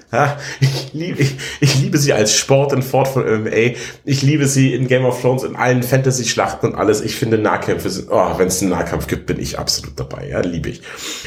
[0.60, 3.76] Ich liebe, ich, ich liebe sie als Sport in Fort von MMA.
[4.06, 7.02] Ich liebe sie in Game of Thrones, in allen Fantasy-Schlachten und alles.
[7.02, 10.30] Ich finde Nahkämpfe sind, oh, wenn es einen Nahkampf gibt, bin ich absolut dabei.
[10.30, 10.82] Ja, liebe ich.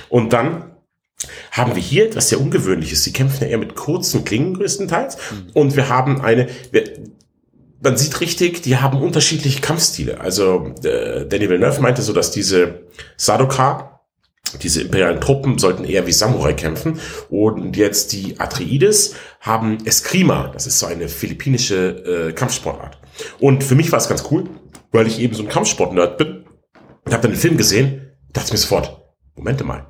[0.08, 0.70] Und dann
[1.50, 3.04] haben wir hier etwas sehr Ungewöhnliches.
[3.04, 5.16] Sie kämpfen ja eher mit kurzen Klingen größtenteils.
[5.16, 5.50] Mhm.
[5.52, 6.84] Und wir haben eine, wir,
[7.82, 10.20] man sieht richtig, die haben unterschiedliche Kampfstile.
[10.20, 12.82] Also äh, Danny Villeneuve meinte so, dass diese
[13.16, 14.00] Sadoka,
[14.62, 17.00] diese imperialen Truppen sollten eher wie Samurai kämpfen.
[17.30, 20.48] Und jetzt die Atreides haben Eskrima.
[20.48, 22.98] Das ist so eine philippinische äh, Kampfsportart.
[23.38, 24.48] Und für mich war es ganz cool,
[24.92, 26.44] weil ich eben so ein Kampfsport-Nerd bin.
[27.04, 29.00] Und habe dann den Film gesehen, dachte mir sofort,
[29.36, 29.86] Momente mal,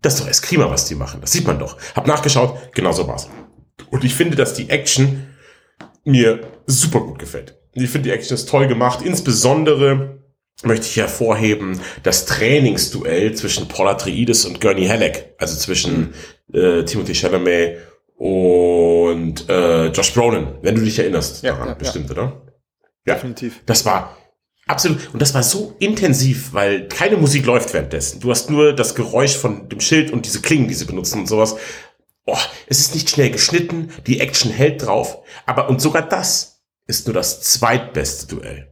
[0.00, 1.20] das ist doch Eskrima, was die machen.
[1.20, 1.76] Das sieht man doch.
[1.94, 3.28] Hab nachgeschaut, genau so war's.
[3.90, 5.33] Und ich finde, dass die Action
[6.04, 7.58] mir super gut gefällt.
[7.72, 9.00] Ich finde, die Action ist toll gemacht.
[9.04, 10.20] Insbesondere
[10.62, 16.14] möchte ich hervorheben das Trainingsduell zwischen Paul Atreides und Gurney Halleck, also zwischen
[16.52, 17.78] äh, Timothy Chalamet
[18.16, 22.12] und äh, Josh Brolin, wenn du dich erinnerst ja, daran, ja, bestimmt, ja.
[22.12, 22.42] oder?
[23.06, 23.60] Ja, definitiv.
[23.66, 24.16] Das war
[24.66, 28.20] absolut und das war so intensiv, weil keine Musik läuft währenddessen.
[28.20, 31.26] Du hast nur das Geräusch von dem Schild und diese Klingen, die sie benutzen und
[31.26, 31.56] sowas.
[32.26, 37.06] Oh, es ist nicht schnell geschnitten, die Action hält drauf, aber und sogar das ist
[37.06, 38.68] nur das zweitbeste Duell.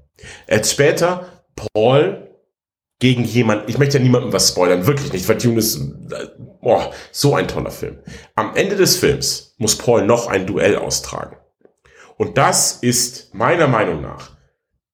[0.48, 2.30] Als später Paul
[2.98, 5.80] gegen jemand, ich möchte ja niemandem was spoilern, wirklich nicht, weil Dune ist
[6.60, 7.98] oh, so ein toller Film.
[8.36, 11.36] Am Ende des Films muss Paul noch ein Duell austragen.
[12.16, 14.36] Und das ist meiner Meinung nach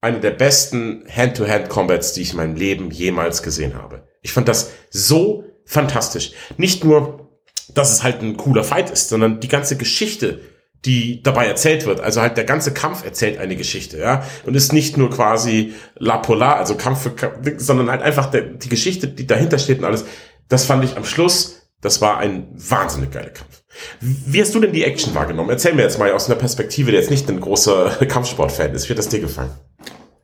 [0.01, 4.09] eine der besten Hand-to-Hand-Combats, die ich in meinem Leben jemals gesehen habe.
[4.23, 6.33] Ich fand das so fantastisch.
[6.57, 7.28] Nicht nur
[7.79, 10.41] dass es halt ein cooler Fight ist, sondern die ganze Geschichte
[10.85, 12.01] die dabei erzählt wird.
[12.01, 14.23] Also halt der ganze Kampf erzählt eine Geschichte, ja.
[14.47, 18.43] Und ist nicht nur quasi La Polar, also Kampf für Kampf, sondern halt einfach der,
[18.43, 20.05] die Geschichte, die dahinter steht und alles.
[20.49, 23.63] Das fand ich am Schluss, das war ein wahnsinnig geiler Kampf.
[24.01, 25.51] Wie hast du denn die Action wahrgenommen?
[25.51, 28.89] Erzähl mir jetzt mal aus einer Perspektive, der jetzt nicht ein großer Kampfsportfan ist.
[28.89, 29.51] Wie hat das dir gefallen?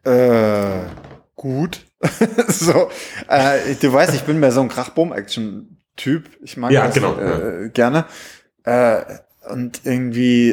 [0.05, 0.89] Äh,
[1.35, 1.81] gut.
[2.49, 2.91] so,
[3.29, 4.69] äh, du weißt, ich bin mehr so ein
[5.97, 6.29] Krachboom-Action-Typ.
[6.43, 8.07] Ich mag Ja, das genau, äh, gerne.
[8.65, 9.03] Äh,
[9.51, 10.51] und irgendwie,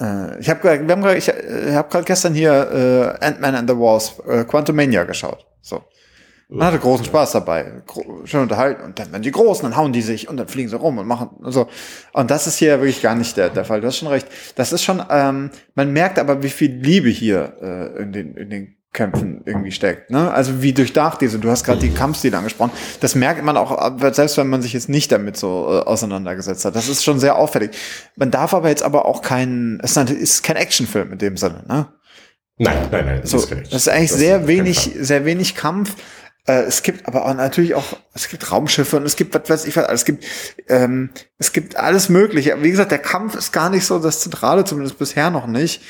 [0.00, 3.70] äh, ich habe wir haben grad, ich äh, hab gerade gestern hier äh, Ant-Man and
[3.70, 5.46] the Wasp, äh, Quantumania geschaut.
[5.62, 5.82] So.
[6.48, 9.94] Man hatte großen Spaß dabei, Gro schön unterhalten und dann werden die Großen, dann hauen
[9.94, 11.68] die sich und dann fliegen sie rum und machen so.
[12.12, 13.80] Und das ist hier wirklich gar nicht der, der Fall.
[13.80, 14.28] Du hast schon recht.
[14.54, 18.50] Das ist schon, ähm, man merkt aber, wie viel Liebe hier äh, in den in
[18.50, 20.10] den Kämpfen irgendwie steckt.
[20.10, 20.32] Ne?
[20.32, 21.38] Also wie durchdacht diese.
[21.38, 22.70] Du hast gerade die Kampfstile angesprochen.
[23.00, 26.76] Das merkt man auch, selbst wenn man sich jetzt nicht damit so äh, auseinandergesetzt hat.
[26.76, 27.72] Das ist schon sehr auffällig.
[28.16, 31.64] Man darf aber jetzt aber auch kein, es ist kein Actionfilm in dem Sinne.
[31.68, 31.88] Ne?
[32.56, 33.20] Nein, nein, nein.
[33.24, 35.96] So, das, ist, das ist eigentlich das sehr ist wenig, sehr wenig Kampf.
[36.46, 39.66] Äh, es gibt aber auch natürlich auch, es gibt Raumschiffe und es gibt, was weiß
[39.66, 40.24] ich was, es gibt,
[40.68, 42.62] ähm, es gibt alles Mögliche.
[42.62, 45.82] Wie gesagt, der Kampf ist gar nicht so das Zentrale, zumindest bisher noch nicht.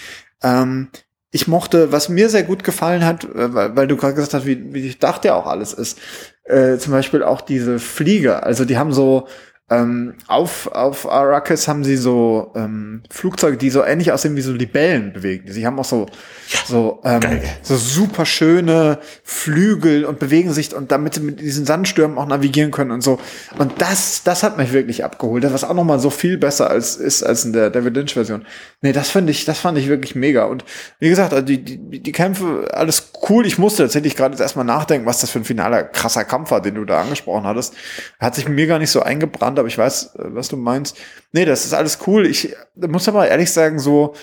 [0.43, 0.89] Ähm,
[1.35, 4.47] ich mochte, was mir sehr gut gefallen hat, äh, weil, weil du gerade gesagt hast,
[4.47, 5.99] wie, wie ich dachte ja auch alles ist,
[6.45, 8.45] äh, zum Beispiel auch diese Flieger.
[8.45, 9.27] Also die haben so,
[9.71, 14.53] ähm, auf, auf Arrakis haben sie so ähm, Flugzeuge, die so ähnlich aussehen wie so
[14.53, 15.51] Libellen bewegen.
[15.51, 16.05] Sie haben auch so,
[16.49, 17.23] ja, so, ähm,
[17.63, 22.73] so super schöne Flügel und bewegen sich und damit sie mit diesen Sandstürmen auch navigieren
[22.73, 23.19] können und so.
[23.57, 25.51] Und das, das hat mich wirklich abgeholt.
[25.51, 28.45] Was auch nochmal so viel besser als ist als in der David Lynch Version.
[28.83, 30.45] Nee, das fand ich, das fand ich wirklich mega.
[30.45, 30.67] Und
[30.99, 33.47] wie gesagt, also die, die, die Kämpfe, alles cool.
[33.47, 36.61] Ich musste tatsächlich gerade jetzt erstmal nachdenken, was das für ein finaler krasser Kampf war,
[36.61, 37.73] den du da angesprochen hattest.
[38.21, 40.97] Hat sich mir gar nicht so eingebrannt, aber ich weiß, äh, was du meinst.
[41.33, 42.27] Nee, das ist alles cool.
[42.27, 44.15] Ich muss aber ehrlich sagen, so,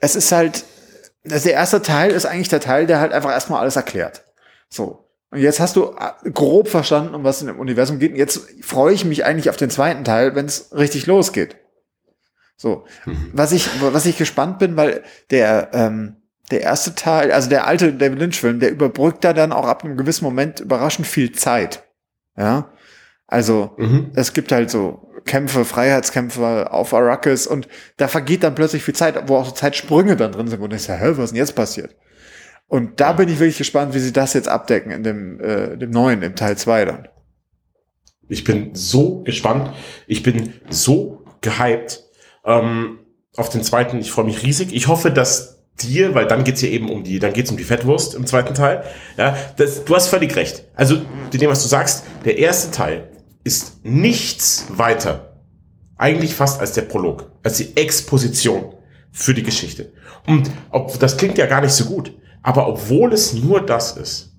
[0.00, 0.64] es ist halt,
[1.28, 4.24] also der erste Teil ist eigentlich der Teil, der halt einfach erstmal alles erklärt.
[4.68, 5.08] So.
[5.30, 8.12] Und jetzt hast du äh, grob verstanden, um was in dem Universum geht.
[8.12, 11.56] Und jetzt freue ich mich eigentlich auf den zweiten Teil, wenn es richtig losgeht.
[12.56, 12.84] So.
[13.04, 13.30] Mhm.
[13.32, 16.16] Was ich, was ich gespannt bin, weil der, ähm,
[16.50, 19.96] der erste Teil, also der alte David Lynch-Film, der überbrückt da dann auch ab einem
[19.96, 21.82] gewissen Moment überraschend viel Zeit.
[22.36, 22.70] Ja.
[23.34, 24.12] Also mhm.
[24.14, 27.66] es gibt halt so Kämpfe, Freiheitskämpfe auf Arrakis und
[27.96, 30.76] da vergeht dann plötzlich viel Zeit, wo auch so Zeitsprünge dann drin sind, wo du
[30.76, 31.96] denkst, hä, was ist denn jetzt passiert?
[32.68, 35.90] Und da bin ich wirklich gespannt, wie sie das jetzt abdecken in dem, äh, dem
[35.90, 37.08] neuen, im Teil 2 dann.
[38.28, 39.72] Ich bin so gespannt.
[40.06, 42.04] Ich bin so gehypt
[42.44, 43.00] ähm,
[43.34, 43.98] auf den zweiten.
[43.98, 44.72] Ich freue mich riesig.
[44.72, 47.64] Ich hoffe, dass dir, weil dann geht's hier eben um die, dann geht's um die
[47.64, 48.84] Fettwurst im zweiten Teil.
[49.16, 50.66] Ja, das, du hast völlig recht.
[50.76, 51.02] Also,
[51.32, 53.08] mit dem, was du sagst, der erste Teil
[53.44, 55.42] ist nichts weiter,
[55.96, 58.74] eigentlich fast als der Prolog, als die Exposition
[59.12, 59.92] für die Geschichte.
[60.26, 62.12] Und ob, das klingt ja gar nicht so gut,
[62.42, 64.34] aber obwohl es nur das ist,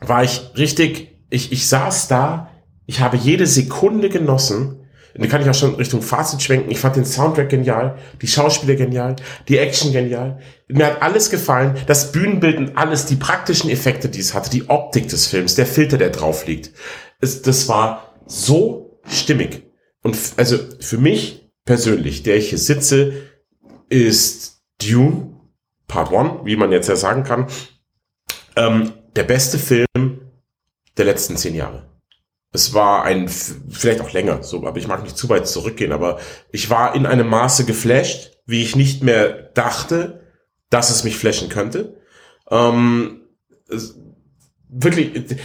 [0.00, 2.50] war ich richtig, ich, ich saß da,
[2.86, 4.76] ich habe jede Sekunde genossen,
[5.14, 6.70] und da kann ich auch schon Richtung Fazit schwenken.
[6.70, 9.16] Ich fand den Soundtrack genial, die Schauspieler genial,
[9.48, 10.38] die Action genial.
[10.68, 14.68] Mir hat alles gefallen, das Bühnenbild und alles, die praktischen Effekte, die es hatte, die
[14.68, 16.70] Optik des Films, der Filter, der drauf liegt
[17.20, 19.62] es, das war so stimmig.
[20.02, 23.12] Und also für mich persönlich, der ich hier sitze,
[23.88, 25.34] ist Dune
[25.86, 27.46] Part One, wie man jetzt ja sagen kann,
[28.56, 29.86] ähm, der beste Film
[30.96, 31.88] der letzten zehn Jahre.
[32.52, 36.18] Es war ein, vielleicht auch länger, so, aber ich mag nicht zu weit zurückgehen, aber
[36.50, 40.26] ich war in einem Maße geflasht, wie ich nicht mehr dachte,
[40.70, 42.00] dass es mich flashen könnte.
[42.50, 43.22] Ähm,
[44.68, 45.36] wirklich,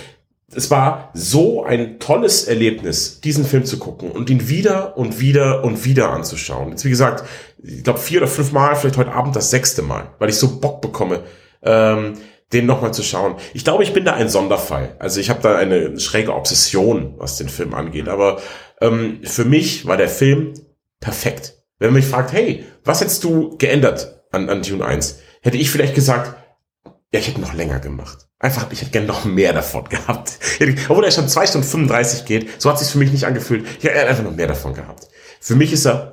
[0.55, 5.63] es war so ein tolles Erlebnis, diesen Film zu gucken und ihn wieder und wieder
[5.63, 6.69] und wieder anzuschauen.
[6.69, 7.23] Jetzt wie gesagt,
[7.61, 10.59] ich glaube vier oder fünf Mal, vielleicht heute Abend das sechste Mal, weil ich so
[10.59, 11.21] Bock bekomme,
[11.61, 12.13] ähm,
[12.51, 13.35] den nochmal zu schauen.
[13.53, 14.95] Ich glaube, ich bin da ein Sonderfall.
[14.99, 18.07] Also ich habe da eine schräge Obsession, was den Film angeht.
[18.07, 18.41] Aber
[18.79, 20.53] ähm, für mich war der Film
[20.99, 21.55] perfekt.
[21.79, 25.19] Wenn man mich fragt, hey, was hättest du geändert an, an Dune 1?
[25.41, 26.35] Hätte ich vielleicht gesagt,
[27.13, 28.27] ja, ich hätte noch länger gemacht.
[28.39, 30.39] Einfach, ich hätte gerne noch mehr davon gehabt.
[30.89, 33.67] Obwohl er schon zwei Stunden 35 geht, so hat sich für mich nicht angefühlt.
[33.77, 35.07] Ich hätte einfach noch mehr davon gehabt.
[35.39, 36.11] Für mich ist er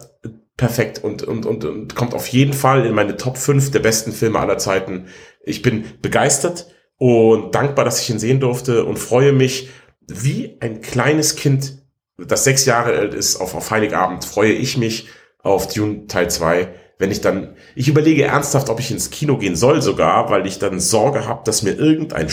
[0.59, 4.13] perfekt und, und, und, und kommt auf jeden Fall in meine Top 5 der besten
[4.13, 5.07] Filme aller Zeiten.
[5.43, 6.67] Ich bin begeistert
[6.99, 9.71] und dankbar, dass ich ihn sehen durfte und freue mich
[10.07, 11.79] wie ein kleines Kind,
[12.19, 15.09] das sechs Jahre alt ist, auf, auf Heiligabend, freue ich mich
[15.39, 16.69] auf Dune Teil 2
[17.01, 20.59] wenn ich dann, ich überlege ernsthaft, ob ich ins Kino gehen soll sogar, weil ich
[20.59, 22.29] dann Sorge habe, dass mir irgendein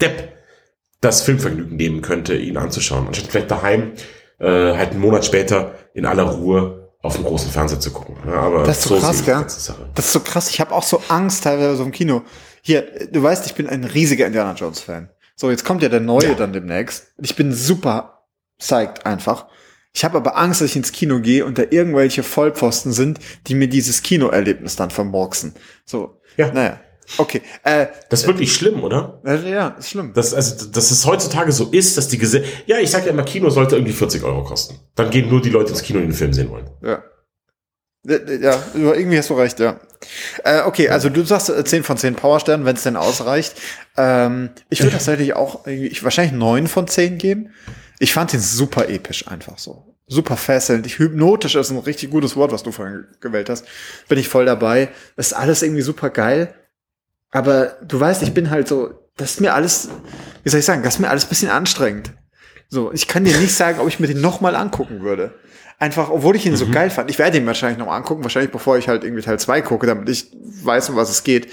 [0.00, 0.32] Depp
[1.00, 3.06] das Filmvergnügen nehmen könnte, ihn anzuschauen.
[3.06, 3.92] Anstatt vielleicht daheim,
[4.38, 4.46] äh,
[4.76, 8.16] halt einen Monat später in aller Ruhe auf dem großen Fernseher zu gucken.
[8.26, 9.44] Ja, aber Das ist so krass, gell?
[9.94, 10.50] Das ist so krass.
[10.50, 12.22] Ich habe auch so Angst teilweise so im Kino.
[12.62, 15.08] Hier, du weißt, ich bin ein riesiger Indiana Jones Fan.
[15.36, 16.34] So, jetzt kommt ja der neue Ja.
[16.34, 17.06] dann demnächst.
[17.22, 18.24] Ich bin super
[18.58, 19.46] psyched einfach.
[19.98, 23.18] Ich habe aber Angst, dass ich ins Kino gehe und da irgendwelche Vollpfosten sind,
[23.48, 25.54] die mir dieses Kinoerlebnis dann vermurksen.
[25.84, 26.52] So, Ja.
[26.52, 26.78] naja.
[27.16, 29.20] Okay, äh, Das ist wirklich schlimm, oder?
[29.24, 30.12] äh, ja, ist schlimm.
[30.14, 33.24] Das, also, dass es heutzutage so ist, dass die Gese Ja, ich sag ja immer,
[33.24, 34.78] Kino sollte irgendwie 40 Euro kosten.
[34.94, 36.70] Dann gehen nur die Leute ins Kino, die den Film sehen wollen.
[36.80, 37.02] Ja.
[38.06, 39.80] Äh, Ja, irgendwie hast du recht, ja.
[40.44, 43.54] Äh, okay, also du sagst äh, 10 von 10 Powersternen, wenn es denn ausreicht.
[43.96, 47.52] Ähm, ich würde tatsächlich auch irgendwie, ich, wahrscheinlich 9 von 10 geben.
[47.98, 49.94] Ich fand ihn super episch einfach so.
[50.06, 50.86] Super fesselnd.
[50.86, 53.66] Ich, hypnotisch ist ein richtig gutes Wort, was du vorhin gewählt hast.
[54.08, 54.88] Bin ich voll dabei.
[55.16, 56.54] Ist alles irgendwie super geil.
[57.30, 59.88] Aber du weißt, ich bin halt so, das ist mir alles,
[60.42, 62.12] wie soll ich sagen, das ist mir alles ein bisschen anstrengend.
[62.70, 65.34] So, ich kann dir nicht sagen, ob ich mir den nochmal angucken würde.
[65.78, 67.10] Einfach, obwohl ich ihn so geil fand.
[67.10, 70.08] Ich werde ihn wahrscheinlich noch angucken, wahrscheinlich bevor ich halt irgendwie Teil 2 gucke, damit
[70.08, 71.48] ich weiß, um was es geht.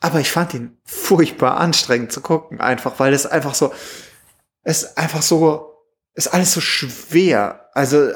[0.00, 3.72] Aber ich fand ihn furchtbar anstrengend zu gucken, einfach, weil es einfach so,
[4.62, 5.69] es ist einfach so,
[6.14, 7.68] ist alles so schwer.
[7.72, 8.14] Also äh,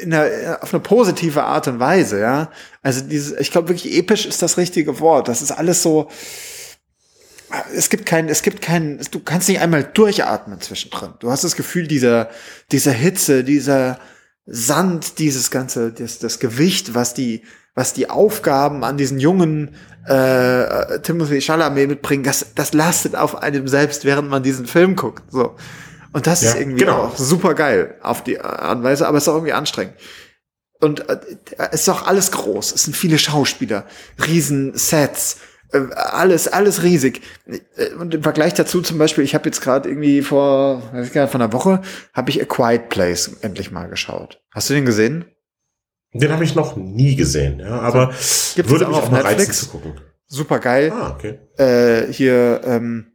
[0.00, 2.50] in einer, auf eine positive Art und Weise, ja.
[2.82, 5.28] Also dieses, ich glaube wirklich episch ist das richtige Wort.
[5.28, 6.08] Das ist alles so.
[7.74, 11.14] Es gibt kein, es gibt kein, du kannst nicht einmal durchatmen zwischendrin.
[11.18, 12.30] Du hast das Gefühl dieser,
[12.70, 13.98] dieser Hitze, dieser
[14.46, 17.42] Sand, dieses ganze, das, das Gewicht, was die,
[17.74, 19.74] was die Aufgaben an diesen jungen
[20.06, 25.24] äh, Timothy Chalamet mitbringen, das, das lastet auf einem selbst, während man diesen Film guckt.
[25.30, 25.56] So.
[26.12, 27.04] Und das Ja, ist irgendwie genau.
[27.04, 29.94] auch super geil auf die Anweise, aber es ist auch irgendwie anstrengend.
[30.80, 31.18] Und äh,
[31.72, 32.72] es ist auch alles groß.
[32.74, 33.84] Es sind viele Schauspieler,
[34.26, 35.36] riesen Sets,
[35.72, 37.20] äh, alles, alles riesig.
[37.76, 41.12] Äh, Und im Vergleich dazu zum Beispiel, ich habe jetzt gerade irgendwie vor, weiß ich
[41.12, 41.82] gar nicht, vor einer Woche,
[42.14, 44.40] habe ich A Quiet Place endlich mal geschaut.
[44.52, 45.26] Hast du den gesehen?
[46.12, 48.06] Den habe ich noch nie gesehen, ja, aber
[48.56, 49.60] Gibt es würde auch mich auf auch mal reizen Netflix?
[49.60, 50.00] zu gucken.
[50.26, 50.92] Super geil.
[50.92, 51.38] Ah, okay.
[51.56, 53.09] äh, hier ähm, äh,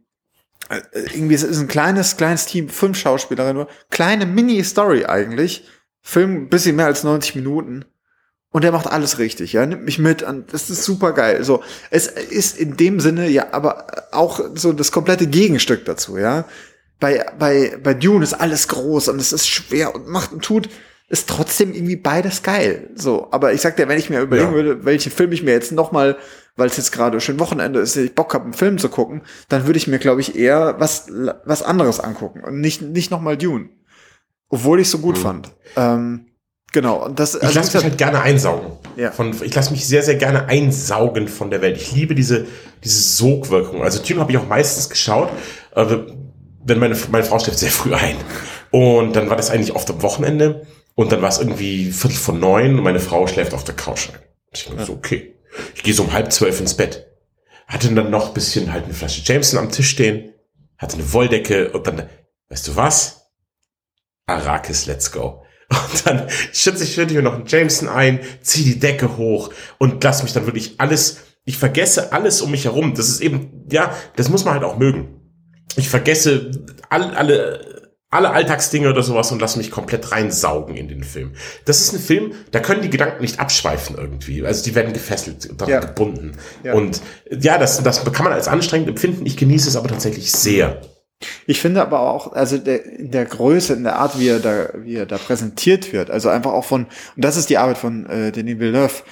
[0.94, 5.64] irgendwie es ist ein kleines kleines Team, fünf Schauspielerinnen nur, kleine Mini-Story eigentlich,
[6.02, 7.84] Film bisschen mehr als 90 Minuten
[8.50, 11.44] und er macht alles richtig, ja, nimmt mich mit an, das ist super geil.
[11.44, 16.44] So, es ist in dem Sinne ja, aber auch so das komplette Gegenstück dazu, ja.
[16.98, 20.70] Bei bei bei Dune ist alles groß und es ist schwer und macht und tut
[21.08, 22.90] ist trotzdem irgendwie beides geil.
[22.96, 24.54] So, aber ich sag dir, wenn ich mir überlegen Ja.
[24.54, 26.16] würde, welchen Film ich mir jetzt noch mal,
[26.56, 29.66] weil es jetzt gerade schön Wochenende ist, ich Bock habe, einen Film zu gucken, dann
[29.66, 31.06] würde ich mir, glaube ich, eher was
[31.44, 33.68] was anderes angucken und nicht nicht noch mal Dune,
[34.48, 35.22] obwohl ich so gut Mhm.
[35.22, 35.50] fand.
[35.76, 36.26] Ähm,
[36.72, 37.04] genau.
[37.04, 38.72] Und das Ich also lasse mich halt gerne einsaugen.
[38.96, 39.12] Ja.
[39.12, 41.76] Von, ich lasse mich sehr, sehr gerne einsaugen von der Welt.
[41.76, 42.46] Ich liebe diese,
[42.82, 43.82] diese Sogwirkung.
[43.82, 45.28] Also Dune habe ich auch meistens geschaut,
[45.76, 45.84] äh,
[46.64, 48.16] wenn meine, meine Frau schläft sehr früh ein.
[48.72, 50.66] Und dann war das eigentlich oft am Wochenende.
[50.96, 54.08] Und dann war es irgendwie Viertel vor neun und meine Frau schläft auf der Couch
[54.08, 54.18] ein.
[54.50, 55.34] Ich denke so, okay.
[55.74, 57.06] Ich gehe so um halb zwölf ins Bett.
[57.66, 60.32] Hatte dann noch ein bisschen halt eine Flasche Jameson am Tisch stehen,
[60.78, 62.08] hatte eine Wolldecke und dann,
[62.48, 63.26] weißt du was?
[64.26, 65.44] Arrakis, let's go.
[65.68, 70.02] Und dann schütze ich schütte mir noch einen Jameson ein, zieh die Decke hoch und
[70.02, 72.94] lass mich dann wirklich alles, ich vergesse alles um mich herum.
[72.94, 75.20] Das ist eben, ja, das muss man halt auch mögen.
[75.76, 76.52] Ich vergesse
[76.88, 77.85] all, alle,
[78.16, 81.34] alle Alltagsdinge oder sowas und lass mich komplett reinsaugen in den Film.
[81.64, 84.44] Das ist ein Film, da können die Gedanken nicht abschweifen irgendwie.
[84.44, 85.80] Also die werden gefesselt und daran Ja.
[85.80, 86.32] gebunden.
[86.64, 86.74] Ja.
[86.74, 89.24] Und ja, das, das kann man als anstrengend empfinden.
[89.26, 90.80] Ich genieße es aber tatsächlich sehr.
[91.46, 94.68] Ich finde aber auch, also der, in der Größe, in der Art, wie er da,
[94.74, 98.04] wie er da präsentiert wird, also einfach auch von, und das ist die Arbeit von
[98.06, 99.02] äh, Denis Villeneuve,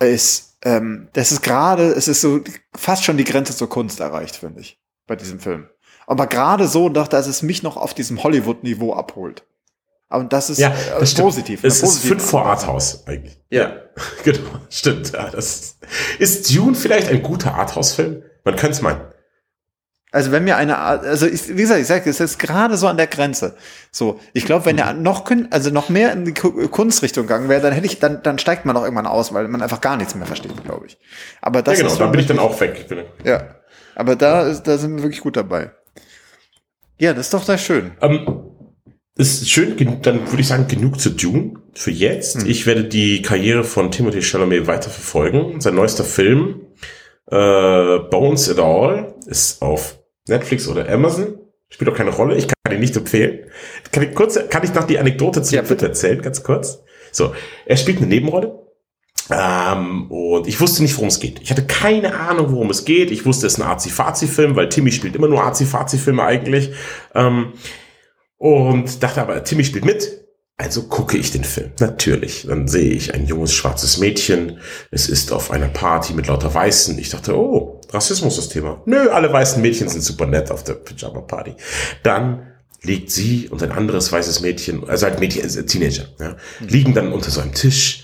[0.00, 2.40] ist, ähm, das ist gerade, es ist so
[2.76, 5.68] fast schon die Grenze zur Kunst erreicht, finde ich, bei diesem Film.
[6.10, 9.44] Aber gerade so, doch, dass es mich noch auf diesem Hollywood-Niveau abholt.
[10.08, 11.26] Aber das ist Ja, äh, das stimmt.
[11.28, 11.62] positiv.
[11.62, 12.48] Es eine ist fünf vor und.
[12.48, 13.38] Arthouse eigentlich.
[13.48, 13.74] Ja.
[14.24, 14.40] genau.
[14.68, 15.12] Stimmt.
[15.12, 15.76] Ja, das
[16.18, 18.24] ist Dune vielleicht ein guter Arthouse-Film?
[18.44, 19.00] Man könnte es meinen.
[20.12, 22.88] Also wenn mir eine Art, also ich, wie gesagt, ich sage, es ist gerade so
[22.88, 23.54] an der Grenze.
[23.92, 27.48] So, ich glaube, wenn er noch kün- also noch mehr in die Ku- Kunstrichtung gegangen
[27.48, 29.96] wäre, dann hätte ich, dann, dann steigt man auch irgendwann aus, weil man einfach gar
[29.96, 30.98] nichts mehr versteht, glaube ich.
[31.40, 31.92] Aber das ja, genau.
[31.92, 32.74] ist Da schon bin ich dann auch weg.
[32.80, 33.54] Ich bin, Ja,
[33.94, 35.70] aber da ist, da sind wir wirklich gut dabei.
[37.00, 37.92] Ja, das ist doch sehr schön.
[38.02, 38.44] ähm,
[39.16, 42.42] ist schön, dann würde ich sagen, genug zu Dune für jetzt.
[42.46, 45.60] Ich werde die Karriere von Timothy Chalamet weiterverfolgen.
[45.60, 46.66] Sein neuester Film,
[47.30, 49.98] äh, Bones It All, ist auf
[50.28, 51.38] Netflix oder Amazon.
[51.70, 52.36] Spielt auch keine Rolle.
[52.36, 53.46] Ich kann ihn nicht empfehlen.
[53.92, 56.82] Kann ich kurz, kann ich noch die Anekdote zu Ja, Film erzählen, ganz kurz?
[57.12, 58.59] So, er spielt eine Nebenrolle.
[59.30, 61.40] Ähm, und ich wusste nicht, worum es geht.
[61.42, 63.10] Ich hatte keine Ahnung, worum es geht.
[63.10, 66.70] Ich wusste, es ist ein Azi-Fazi-Film, weil Timmy spielt immer nur Azi-Fazi-Filme eigentlich.
[67.14, 67.52] Ähm,
[68.38, 70.20] und dachte aber, Timmy spielt mit.
[70.56, 71.72] Also gucke ich den Film.
[71.80, 72.46] Natürlich.
[72.46, 74.58] Dann sehe ich ein junges schwarzes Mädchen.
[74.90, 76.98] Es ist auf einer Party mit lauter Weißen.
[76.98, 78.82] Ich dachte, oh, Rassismus ist Thema.
[78.84, 81.54] Nö, alle weißen Mädchen sind super nett auf der Pyjama Party.
[82.02, 82.46] Dann
[82.82, 87.12] liegt sie und ein anderes weißes Mädchen, also ein Mädchen, also Teenager, ja, liegen dann
[87.12, 87.99] unter so einem Tisch,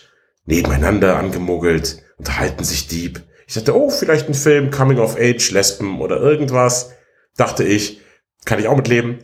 [0.46, 3.22] nebeneinander angemogelt, unterhalten sich deep.
[3.46, 6.92] Ich dachte, oh, vielleicht ein Film, Coming of Age, Lesben oder irgendwas.
[7.36, 8.00] Dachte ich,
[8.44, 9.18] kann ich auch mitleben.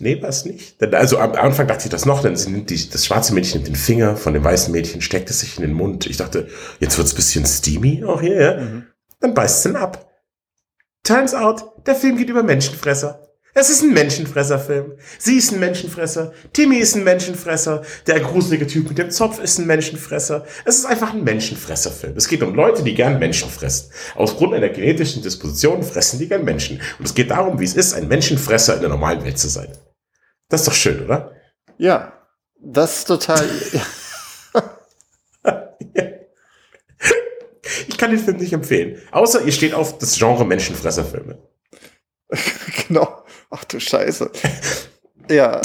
[0.00, 0.80] Nee, was nicht.
[0.94, 3.68] Also am Anfang dachte ich das noch, denn sie nimmt die, das schwarze Mädchen nimmt
[3.68, 6.06] den Finger von dem weißen Mädchen, steckt es sich in den Mund.
[6.06, 6.48] Ich dachte,
[6.78, 8.60] jetzt wird's bisschen steamy auch hier, ja.
[8.60, 8.86] Mhm.
[9.20, 10.08] Dann beißt sie ihn ab.
[11.02, 13.27] Turns out, der Film geht über Menschenfresser.
[13.60, 14.92] Es ist ein Menschenfresserfilm.
[15.18, 16.32] Sie ist ein Menschenfresser.
[16.52, 17.82] Timmy ist ein Menschenfresser.
[18.06, 20.46] Der gruselige Typ mit dem Zopf ist ein Menschenfresser.
[20.64, 22.16] Es ist einfach ein Menschenfresserfilm.
[22.16, 23.90] Es geht um Leute, die gern Menschen fressen.
[24.14, 26.80] Aus Grund einer genetischen Disposition fressen die gern Menschen.
[27.00, 29.76] Und es geht darum, wie es ist, ein Menschenfresser in der normalen Welt zu sein.
[30.48, 31.32] Das ist doch schön, oder?
[31.78, 32.12] Ja,
[32.60, 33.44] das ist total.
[37.88, 39.02] Ich kann den Film nicht empfehlen.
[39.10, 41.36] Außer ihr steht auf das Genre Menschenfresserfilme.
[42.86, 43.24] genau.
[43.50, 44.30] Ach du Scheiße.
[45.30, 45.60] ja.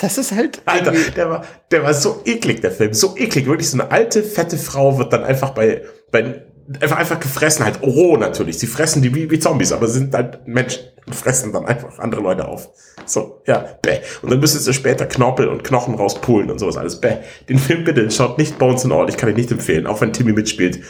[0.00, 0.60] Das ist halt.
[0.64, 2.92] Alter, der war, der war so eklig, der Film.
[2.92, 3.46] So eklig.
[3.46, 6.42] Wirklich so eine alte, fette Frau wird dann einfach bei, bei
[6.80, 7.78] einfach, einfach gefressen halt.
[7.82, 8.58] Oh, natürlich.
[8.58, 12.20] Sie fressen die wie, wie Zombies, aber sind halt Menschen und fressen dann einfach andere
[12.20, 12.68] Leute auf.
[13.06, 14.00] So, ja, bäh.
[14.22, 17.00] Und dann müssen sie später Knorpel und Knochen rauspulen und sowas alles.
[17.00, 17.18] Bäh.
[17.48, 19.08] Den Film bitte, schaut nicht Bones and All.
[19.08, 19.86] Ich kann ihn nicht empfehlen.
[19.86, 20.80] Auch wenn Timmy mitspielt.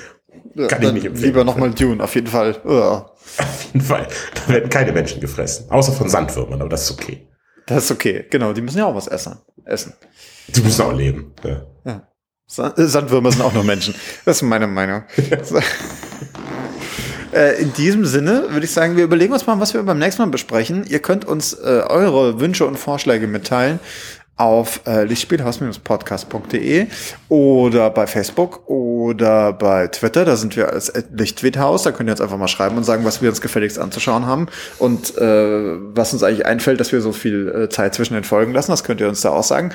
[0.68, 1.26] Kann ich nicht empfehlen.
[1.26, 2.56] Lieber nochmal Dune, auf jeden Fall.
[2.64, 3.10] Ja.
[3.38, 4.06] Auf jeden Fall.
[4.34, 5.70] Da werden keine Menschen gefressen.
[5.70, 7.26] Außer von Sandwürmern, aber das ist okay.
[7.66, 8.52] Das ist okay, genau.
[8.52, 9.38] Die müssen ja auch was essen.
[9.64, 9.94] essen.
[10.48, 11.32] Die müssen auch leben.
[11.44, 11.66] Ja.
[11.84, 12.08] ja.
[12.46, 13.94] Sandwürmer sind auch nur Menschen.
[14.24, 15.04] Das ist meine Meinung.
[17.32, 20.20] Äh, in diesem Sinne würde ich sagen, wir überlegen uns mal, was wir beim nächsten
[20.20, 20.84] Mal besprechen.
[20.86, 23.80] Ihr könnt uns äh, eure Wünsche und Vorschläge mitteilen
[24.42, 26.86] auf äh, lichtspielhaus-podcast.de
[27.28, 30.24] oder bei Facebook oder bei Twitter.
[30.24, 31.84] Da sind wir als Lichttweethaus.
[31.84, 34.48] Da könnt ihr uns einfach mal schreiben und sagen, was wir uns gefälligst anzuschauen haben
[34.78, 38.52] und äh, was uns eigentlich einfällt, dass wir so viel äh, Zeit zwischen den Folgen
[38.52, 38.70] lassen.
[38.70, 39.72] Das könnt ihr uns da auch sagen.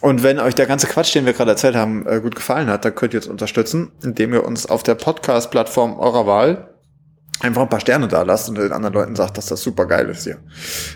[0.00, 2.84] Und wenn euch der ganze Quatsch, den wir gerade erzählt haben, äh, gut gefallen hat,
[2.84, 6.75] dann könnt ihr uns unterstützen, indem ihr uns auf der Podcast-Plattform eurer Wahl
[7.40, 10.08] einfach ein paar Sterne da lasst und den anderen Leuten sagt, dass das super geil
[10.08, 10.38] ist hier.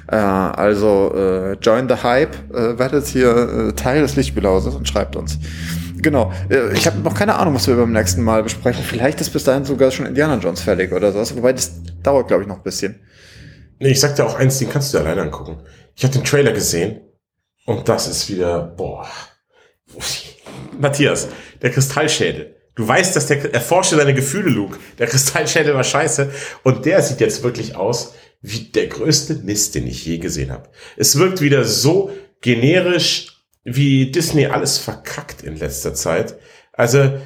[0.09, 5.17] Äh, also äh, join the hype, äh, werdet hier äh, Teil des Lichtspielhauses und schreibt
[5.17, 5.39] uns.
[5.99, 6.33] Genau.
[6.49, 8.83] Äh, ich habe noch keine Ahnung, was wir beim nächsten Mal besprechen.
[8.85, 11.37] Vielleicht ist bis dahin sogar schon Indiana Jones fertig oder sowas.
[11.37, 11.73] Wobei das
[12.03, 13.01] dauert, glaube ich, noch ein bisschen.
[13.79, 15.59] Nee, ich sag dir auch eins, den kannst du dir alleine angucken.
[15.95, 17.01] Ich habe den Trailer gesehen
[17.67, 19.07] und das ist wieder, boah.
[20.79, 21.29] Matthias,
[21.61, 24.79] der Kristallschädel Du weißt, dass der, erforsche deine Gefühle, Luke.
[24.99, 26.31] Der Kristallschädel war scheiße.
[26.63, 30.71] Und der sieht jetzt wirklich aus wie der größte Mist, den ich je gesehen habe.
[30.97, 36.39] Es wirkt wieder so generisch, wie Disney alles verkackt in letzter Zeit.
[36.73, 37.21] Also,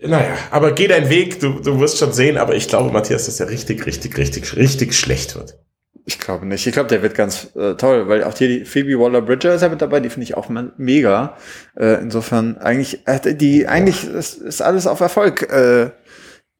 [0.00, 3.38] naja, aber geh deinen Weg, du, du wirst schon sehen, aber ich glaube, Matthias, dass
[3.38, 5.58] er richtig, richtig, richtig, richtig schlecht wird.
[6.08, 6.64] Ich glaube nicht.
[6.64, 9.68] Ich glaube, der wird ganz äh, toll, weil auch hier die Phoebe Waller-Bridger ist ja
[9.68, 11.36] mit dabei, die finde ich auch mega.
[11.76, 15.90] Äh, insofern eigentlich, äh, die eigentlich ist, ist alles auf Erfolg äh,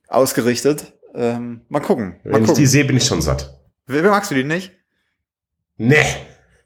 [0.08, 0.94] ausgerichtet.
[1.14, 2.16] Ähm, mal gucken.
[2.24, 2.50] Mal Wenn gucken.
[2.50, 3.56] ich die sehe, bin ich schon satt.
[3.86, 4.72] Wer, magst du die nicht?
[5.76, 5.96] Nee.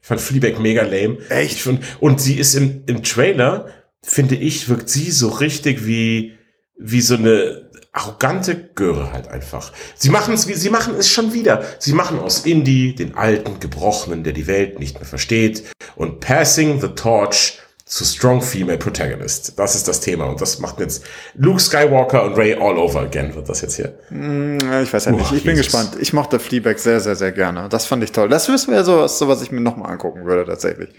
[0.01, 1.19] Ich fand Fleabag mega lame.
[1.29, 1.57] Echt?
[1.57, 3.67] Ich find, und sie ist im, im Trailer,
[4.01, 6.35] finde ich, wirkt sie so richtig wie,
[6.79, 9.71] wie so eine arrogante Göre halt einfach.
[9.95, 11.63] Sie machen es, sie machen es schon wieder.
[11.79, 15.63] Sie machen aus Indie den alten Gebrochenen, der die Welt nicht mehr versteht
[15.95, 19.59] und passing the torch zu strong female protagonist.
[19.59, 21.03] Das ist das Thema und das macht jetzt
[21.35, 23.93] Luke Skywalker und Ray all over again wird das jetzt hier.
[24.09, 25.29] Mm, ich weiß ja nicht.
[25.33, 25.65] Ich bin Jesus.
[25.65, 25.97] gespannt.
[25.99, 27.67] Ich mochte Fleabag sehr, sehr, sehr gerne.
[27.67, 28.29] Das fand ich toll.
[28.29, 30.91] Das wäre so, so was ich mir nochmal angucken würde tatsächlich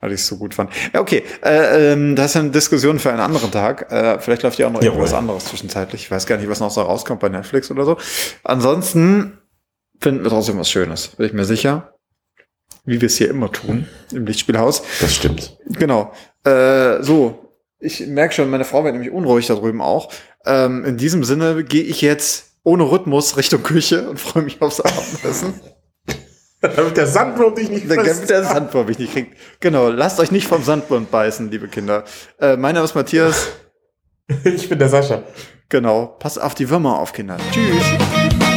[0.00, 0.70] weil ich es so gut fand.
[0.92, 3.92] Ja, okay, äh, ähm, das ist eine Diskussion für einen anderen Tag.
[3.92, 4.98] Äh, vielleicht läuft ja auch noch Jawohl.
[4.98, 6.02] irgendwas anderes zwischenzeitlich.
[6.02, 7.96] Ich weiß gar nicht, was noch so rauskommt bei Netflix oder so.
[8.42, 9.38] Ansonsten
[10.00, 11.94] finden wir trotzdem was Schönes, bin ich mir sicher.
[12.86, 14.82] Wie wir es hier immer tun, im Lichtspielhaus.
[15.00, 15.58] Das stimmt.
[15.66, 16.12] Genau.
[16.44, 20.10] Äh, so, ich merke schon, meine Frau wird nämlich unruhig da drüben auch.
[20.46, 24.80] Ähm, in diesem Sinne gehe ich jetzt ohne Rhythmus Richtung Küche und freue mich aufs
[24.80, 25.60] Abendessen.
[26.76, 28.06] Damit der Sandwurm dich nicht frisst.
[28.06, 29.36] Damit der Sandwurm mich nicht kriegt.
[29.60, 32.04] Genau, lasst euch nicht vom Sandwurm beißen, liebe Kinder.
[32.38, 33.48] Äh, mein Name ist Matthias.
[34.44, 35.22] ich bin der Sascha.
[35.70, 37.38] Genau, passt auf die Würmer auf, Kinder.
[37.52, 38.49] Tschüss.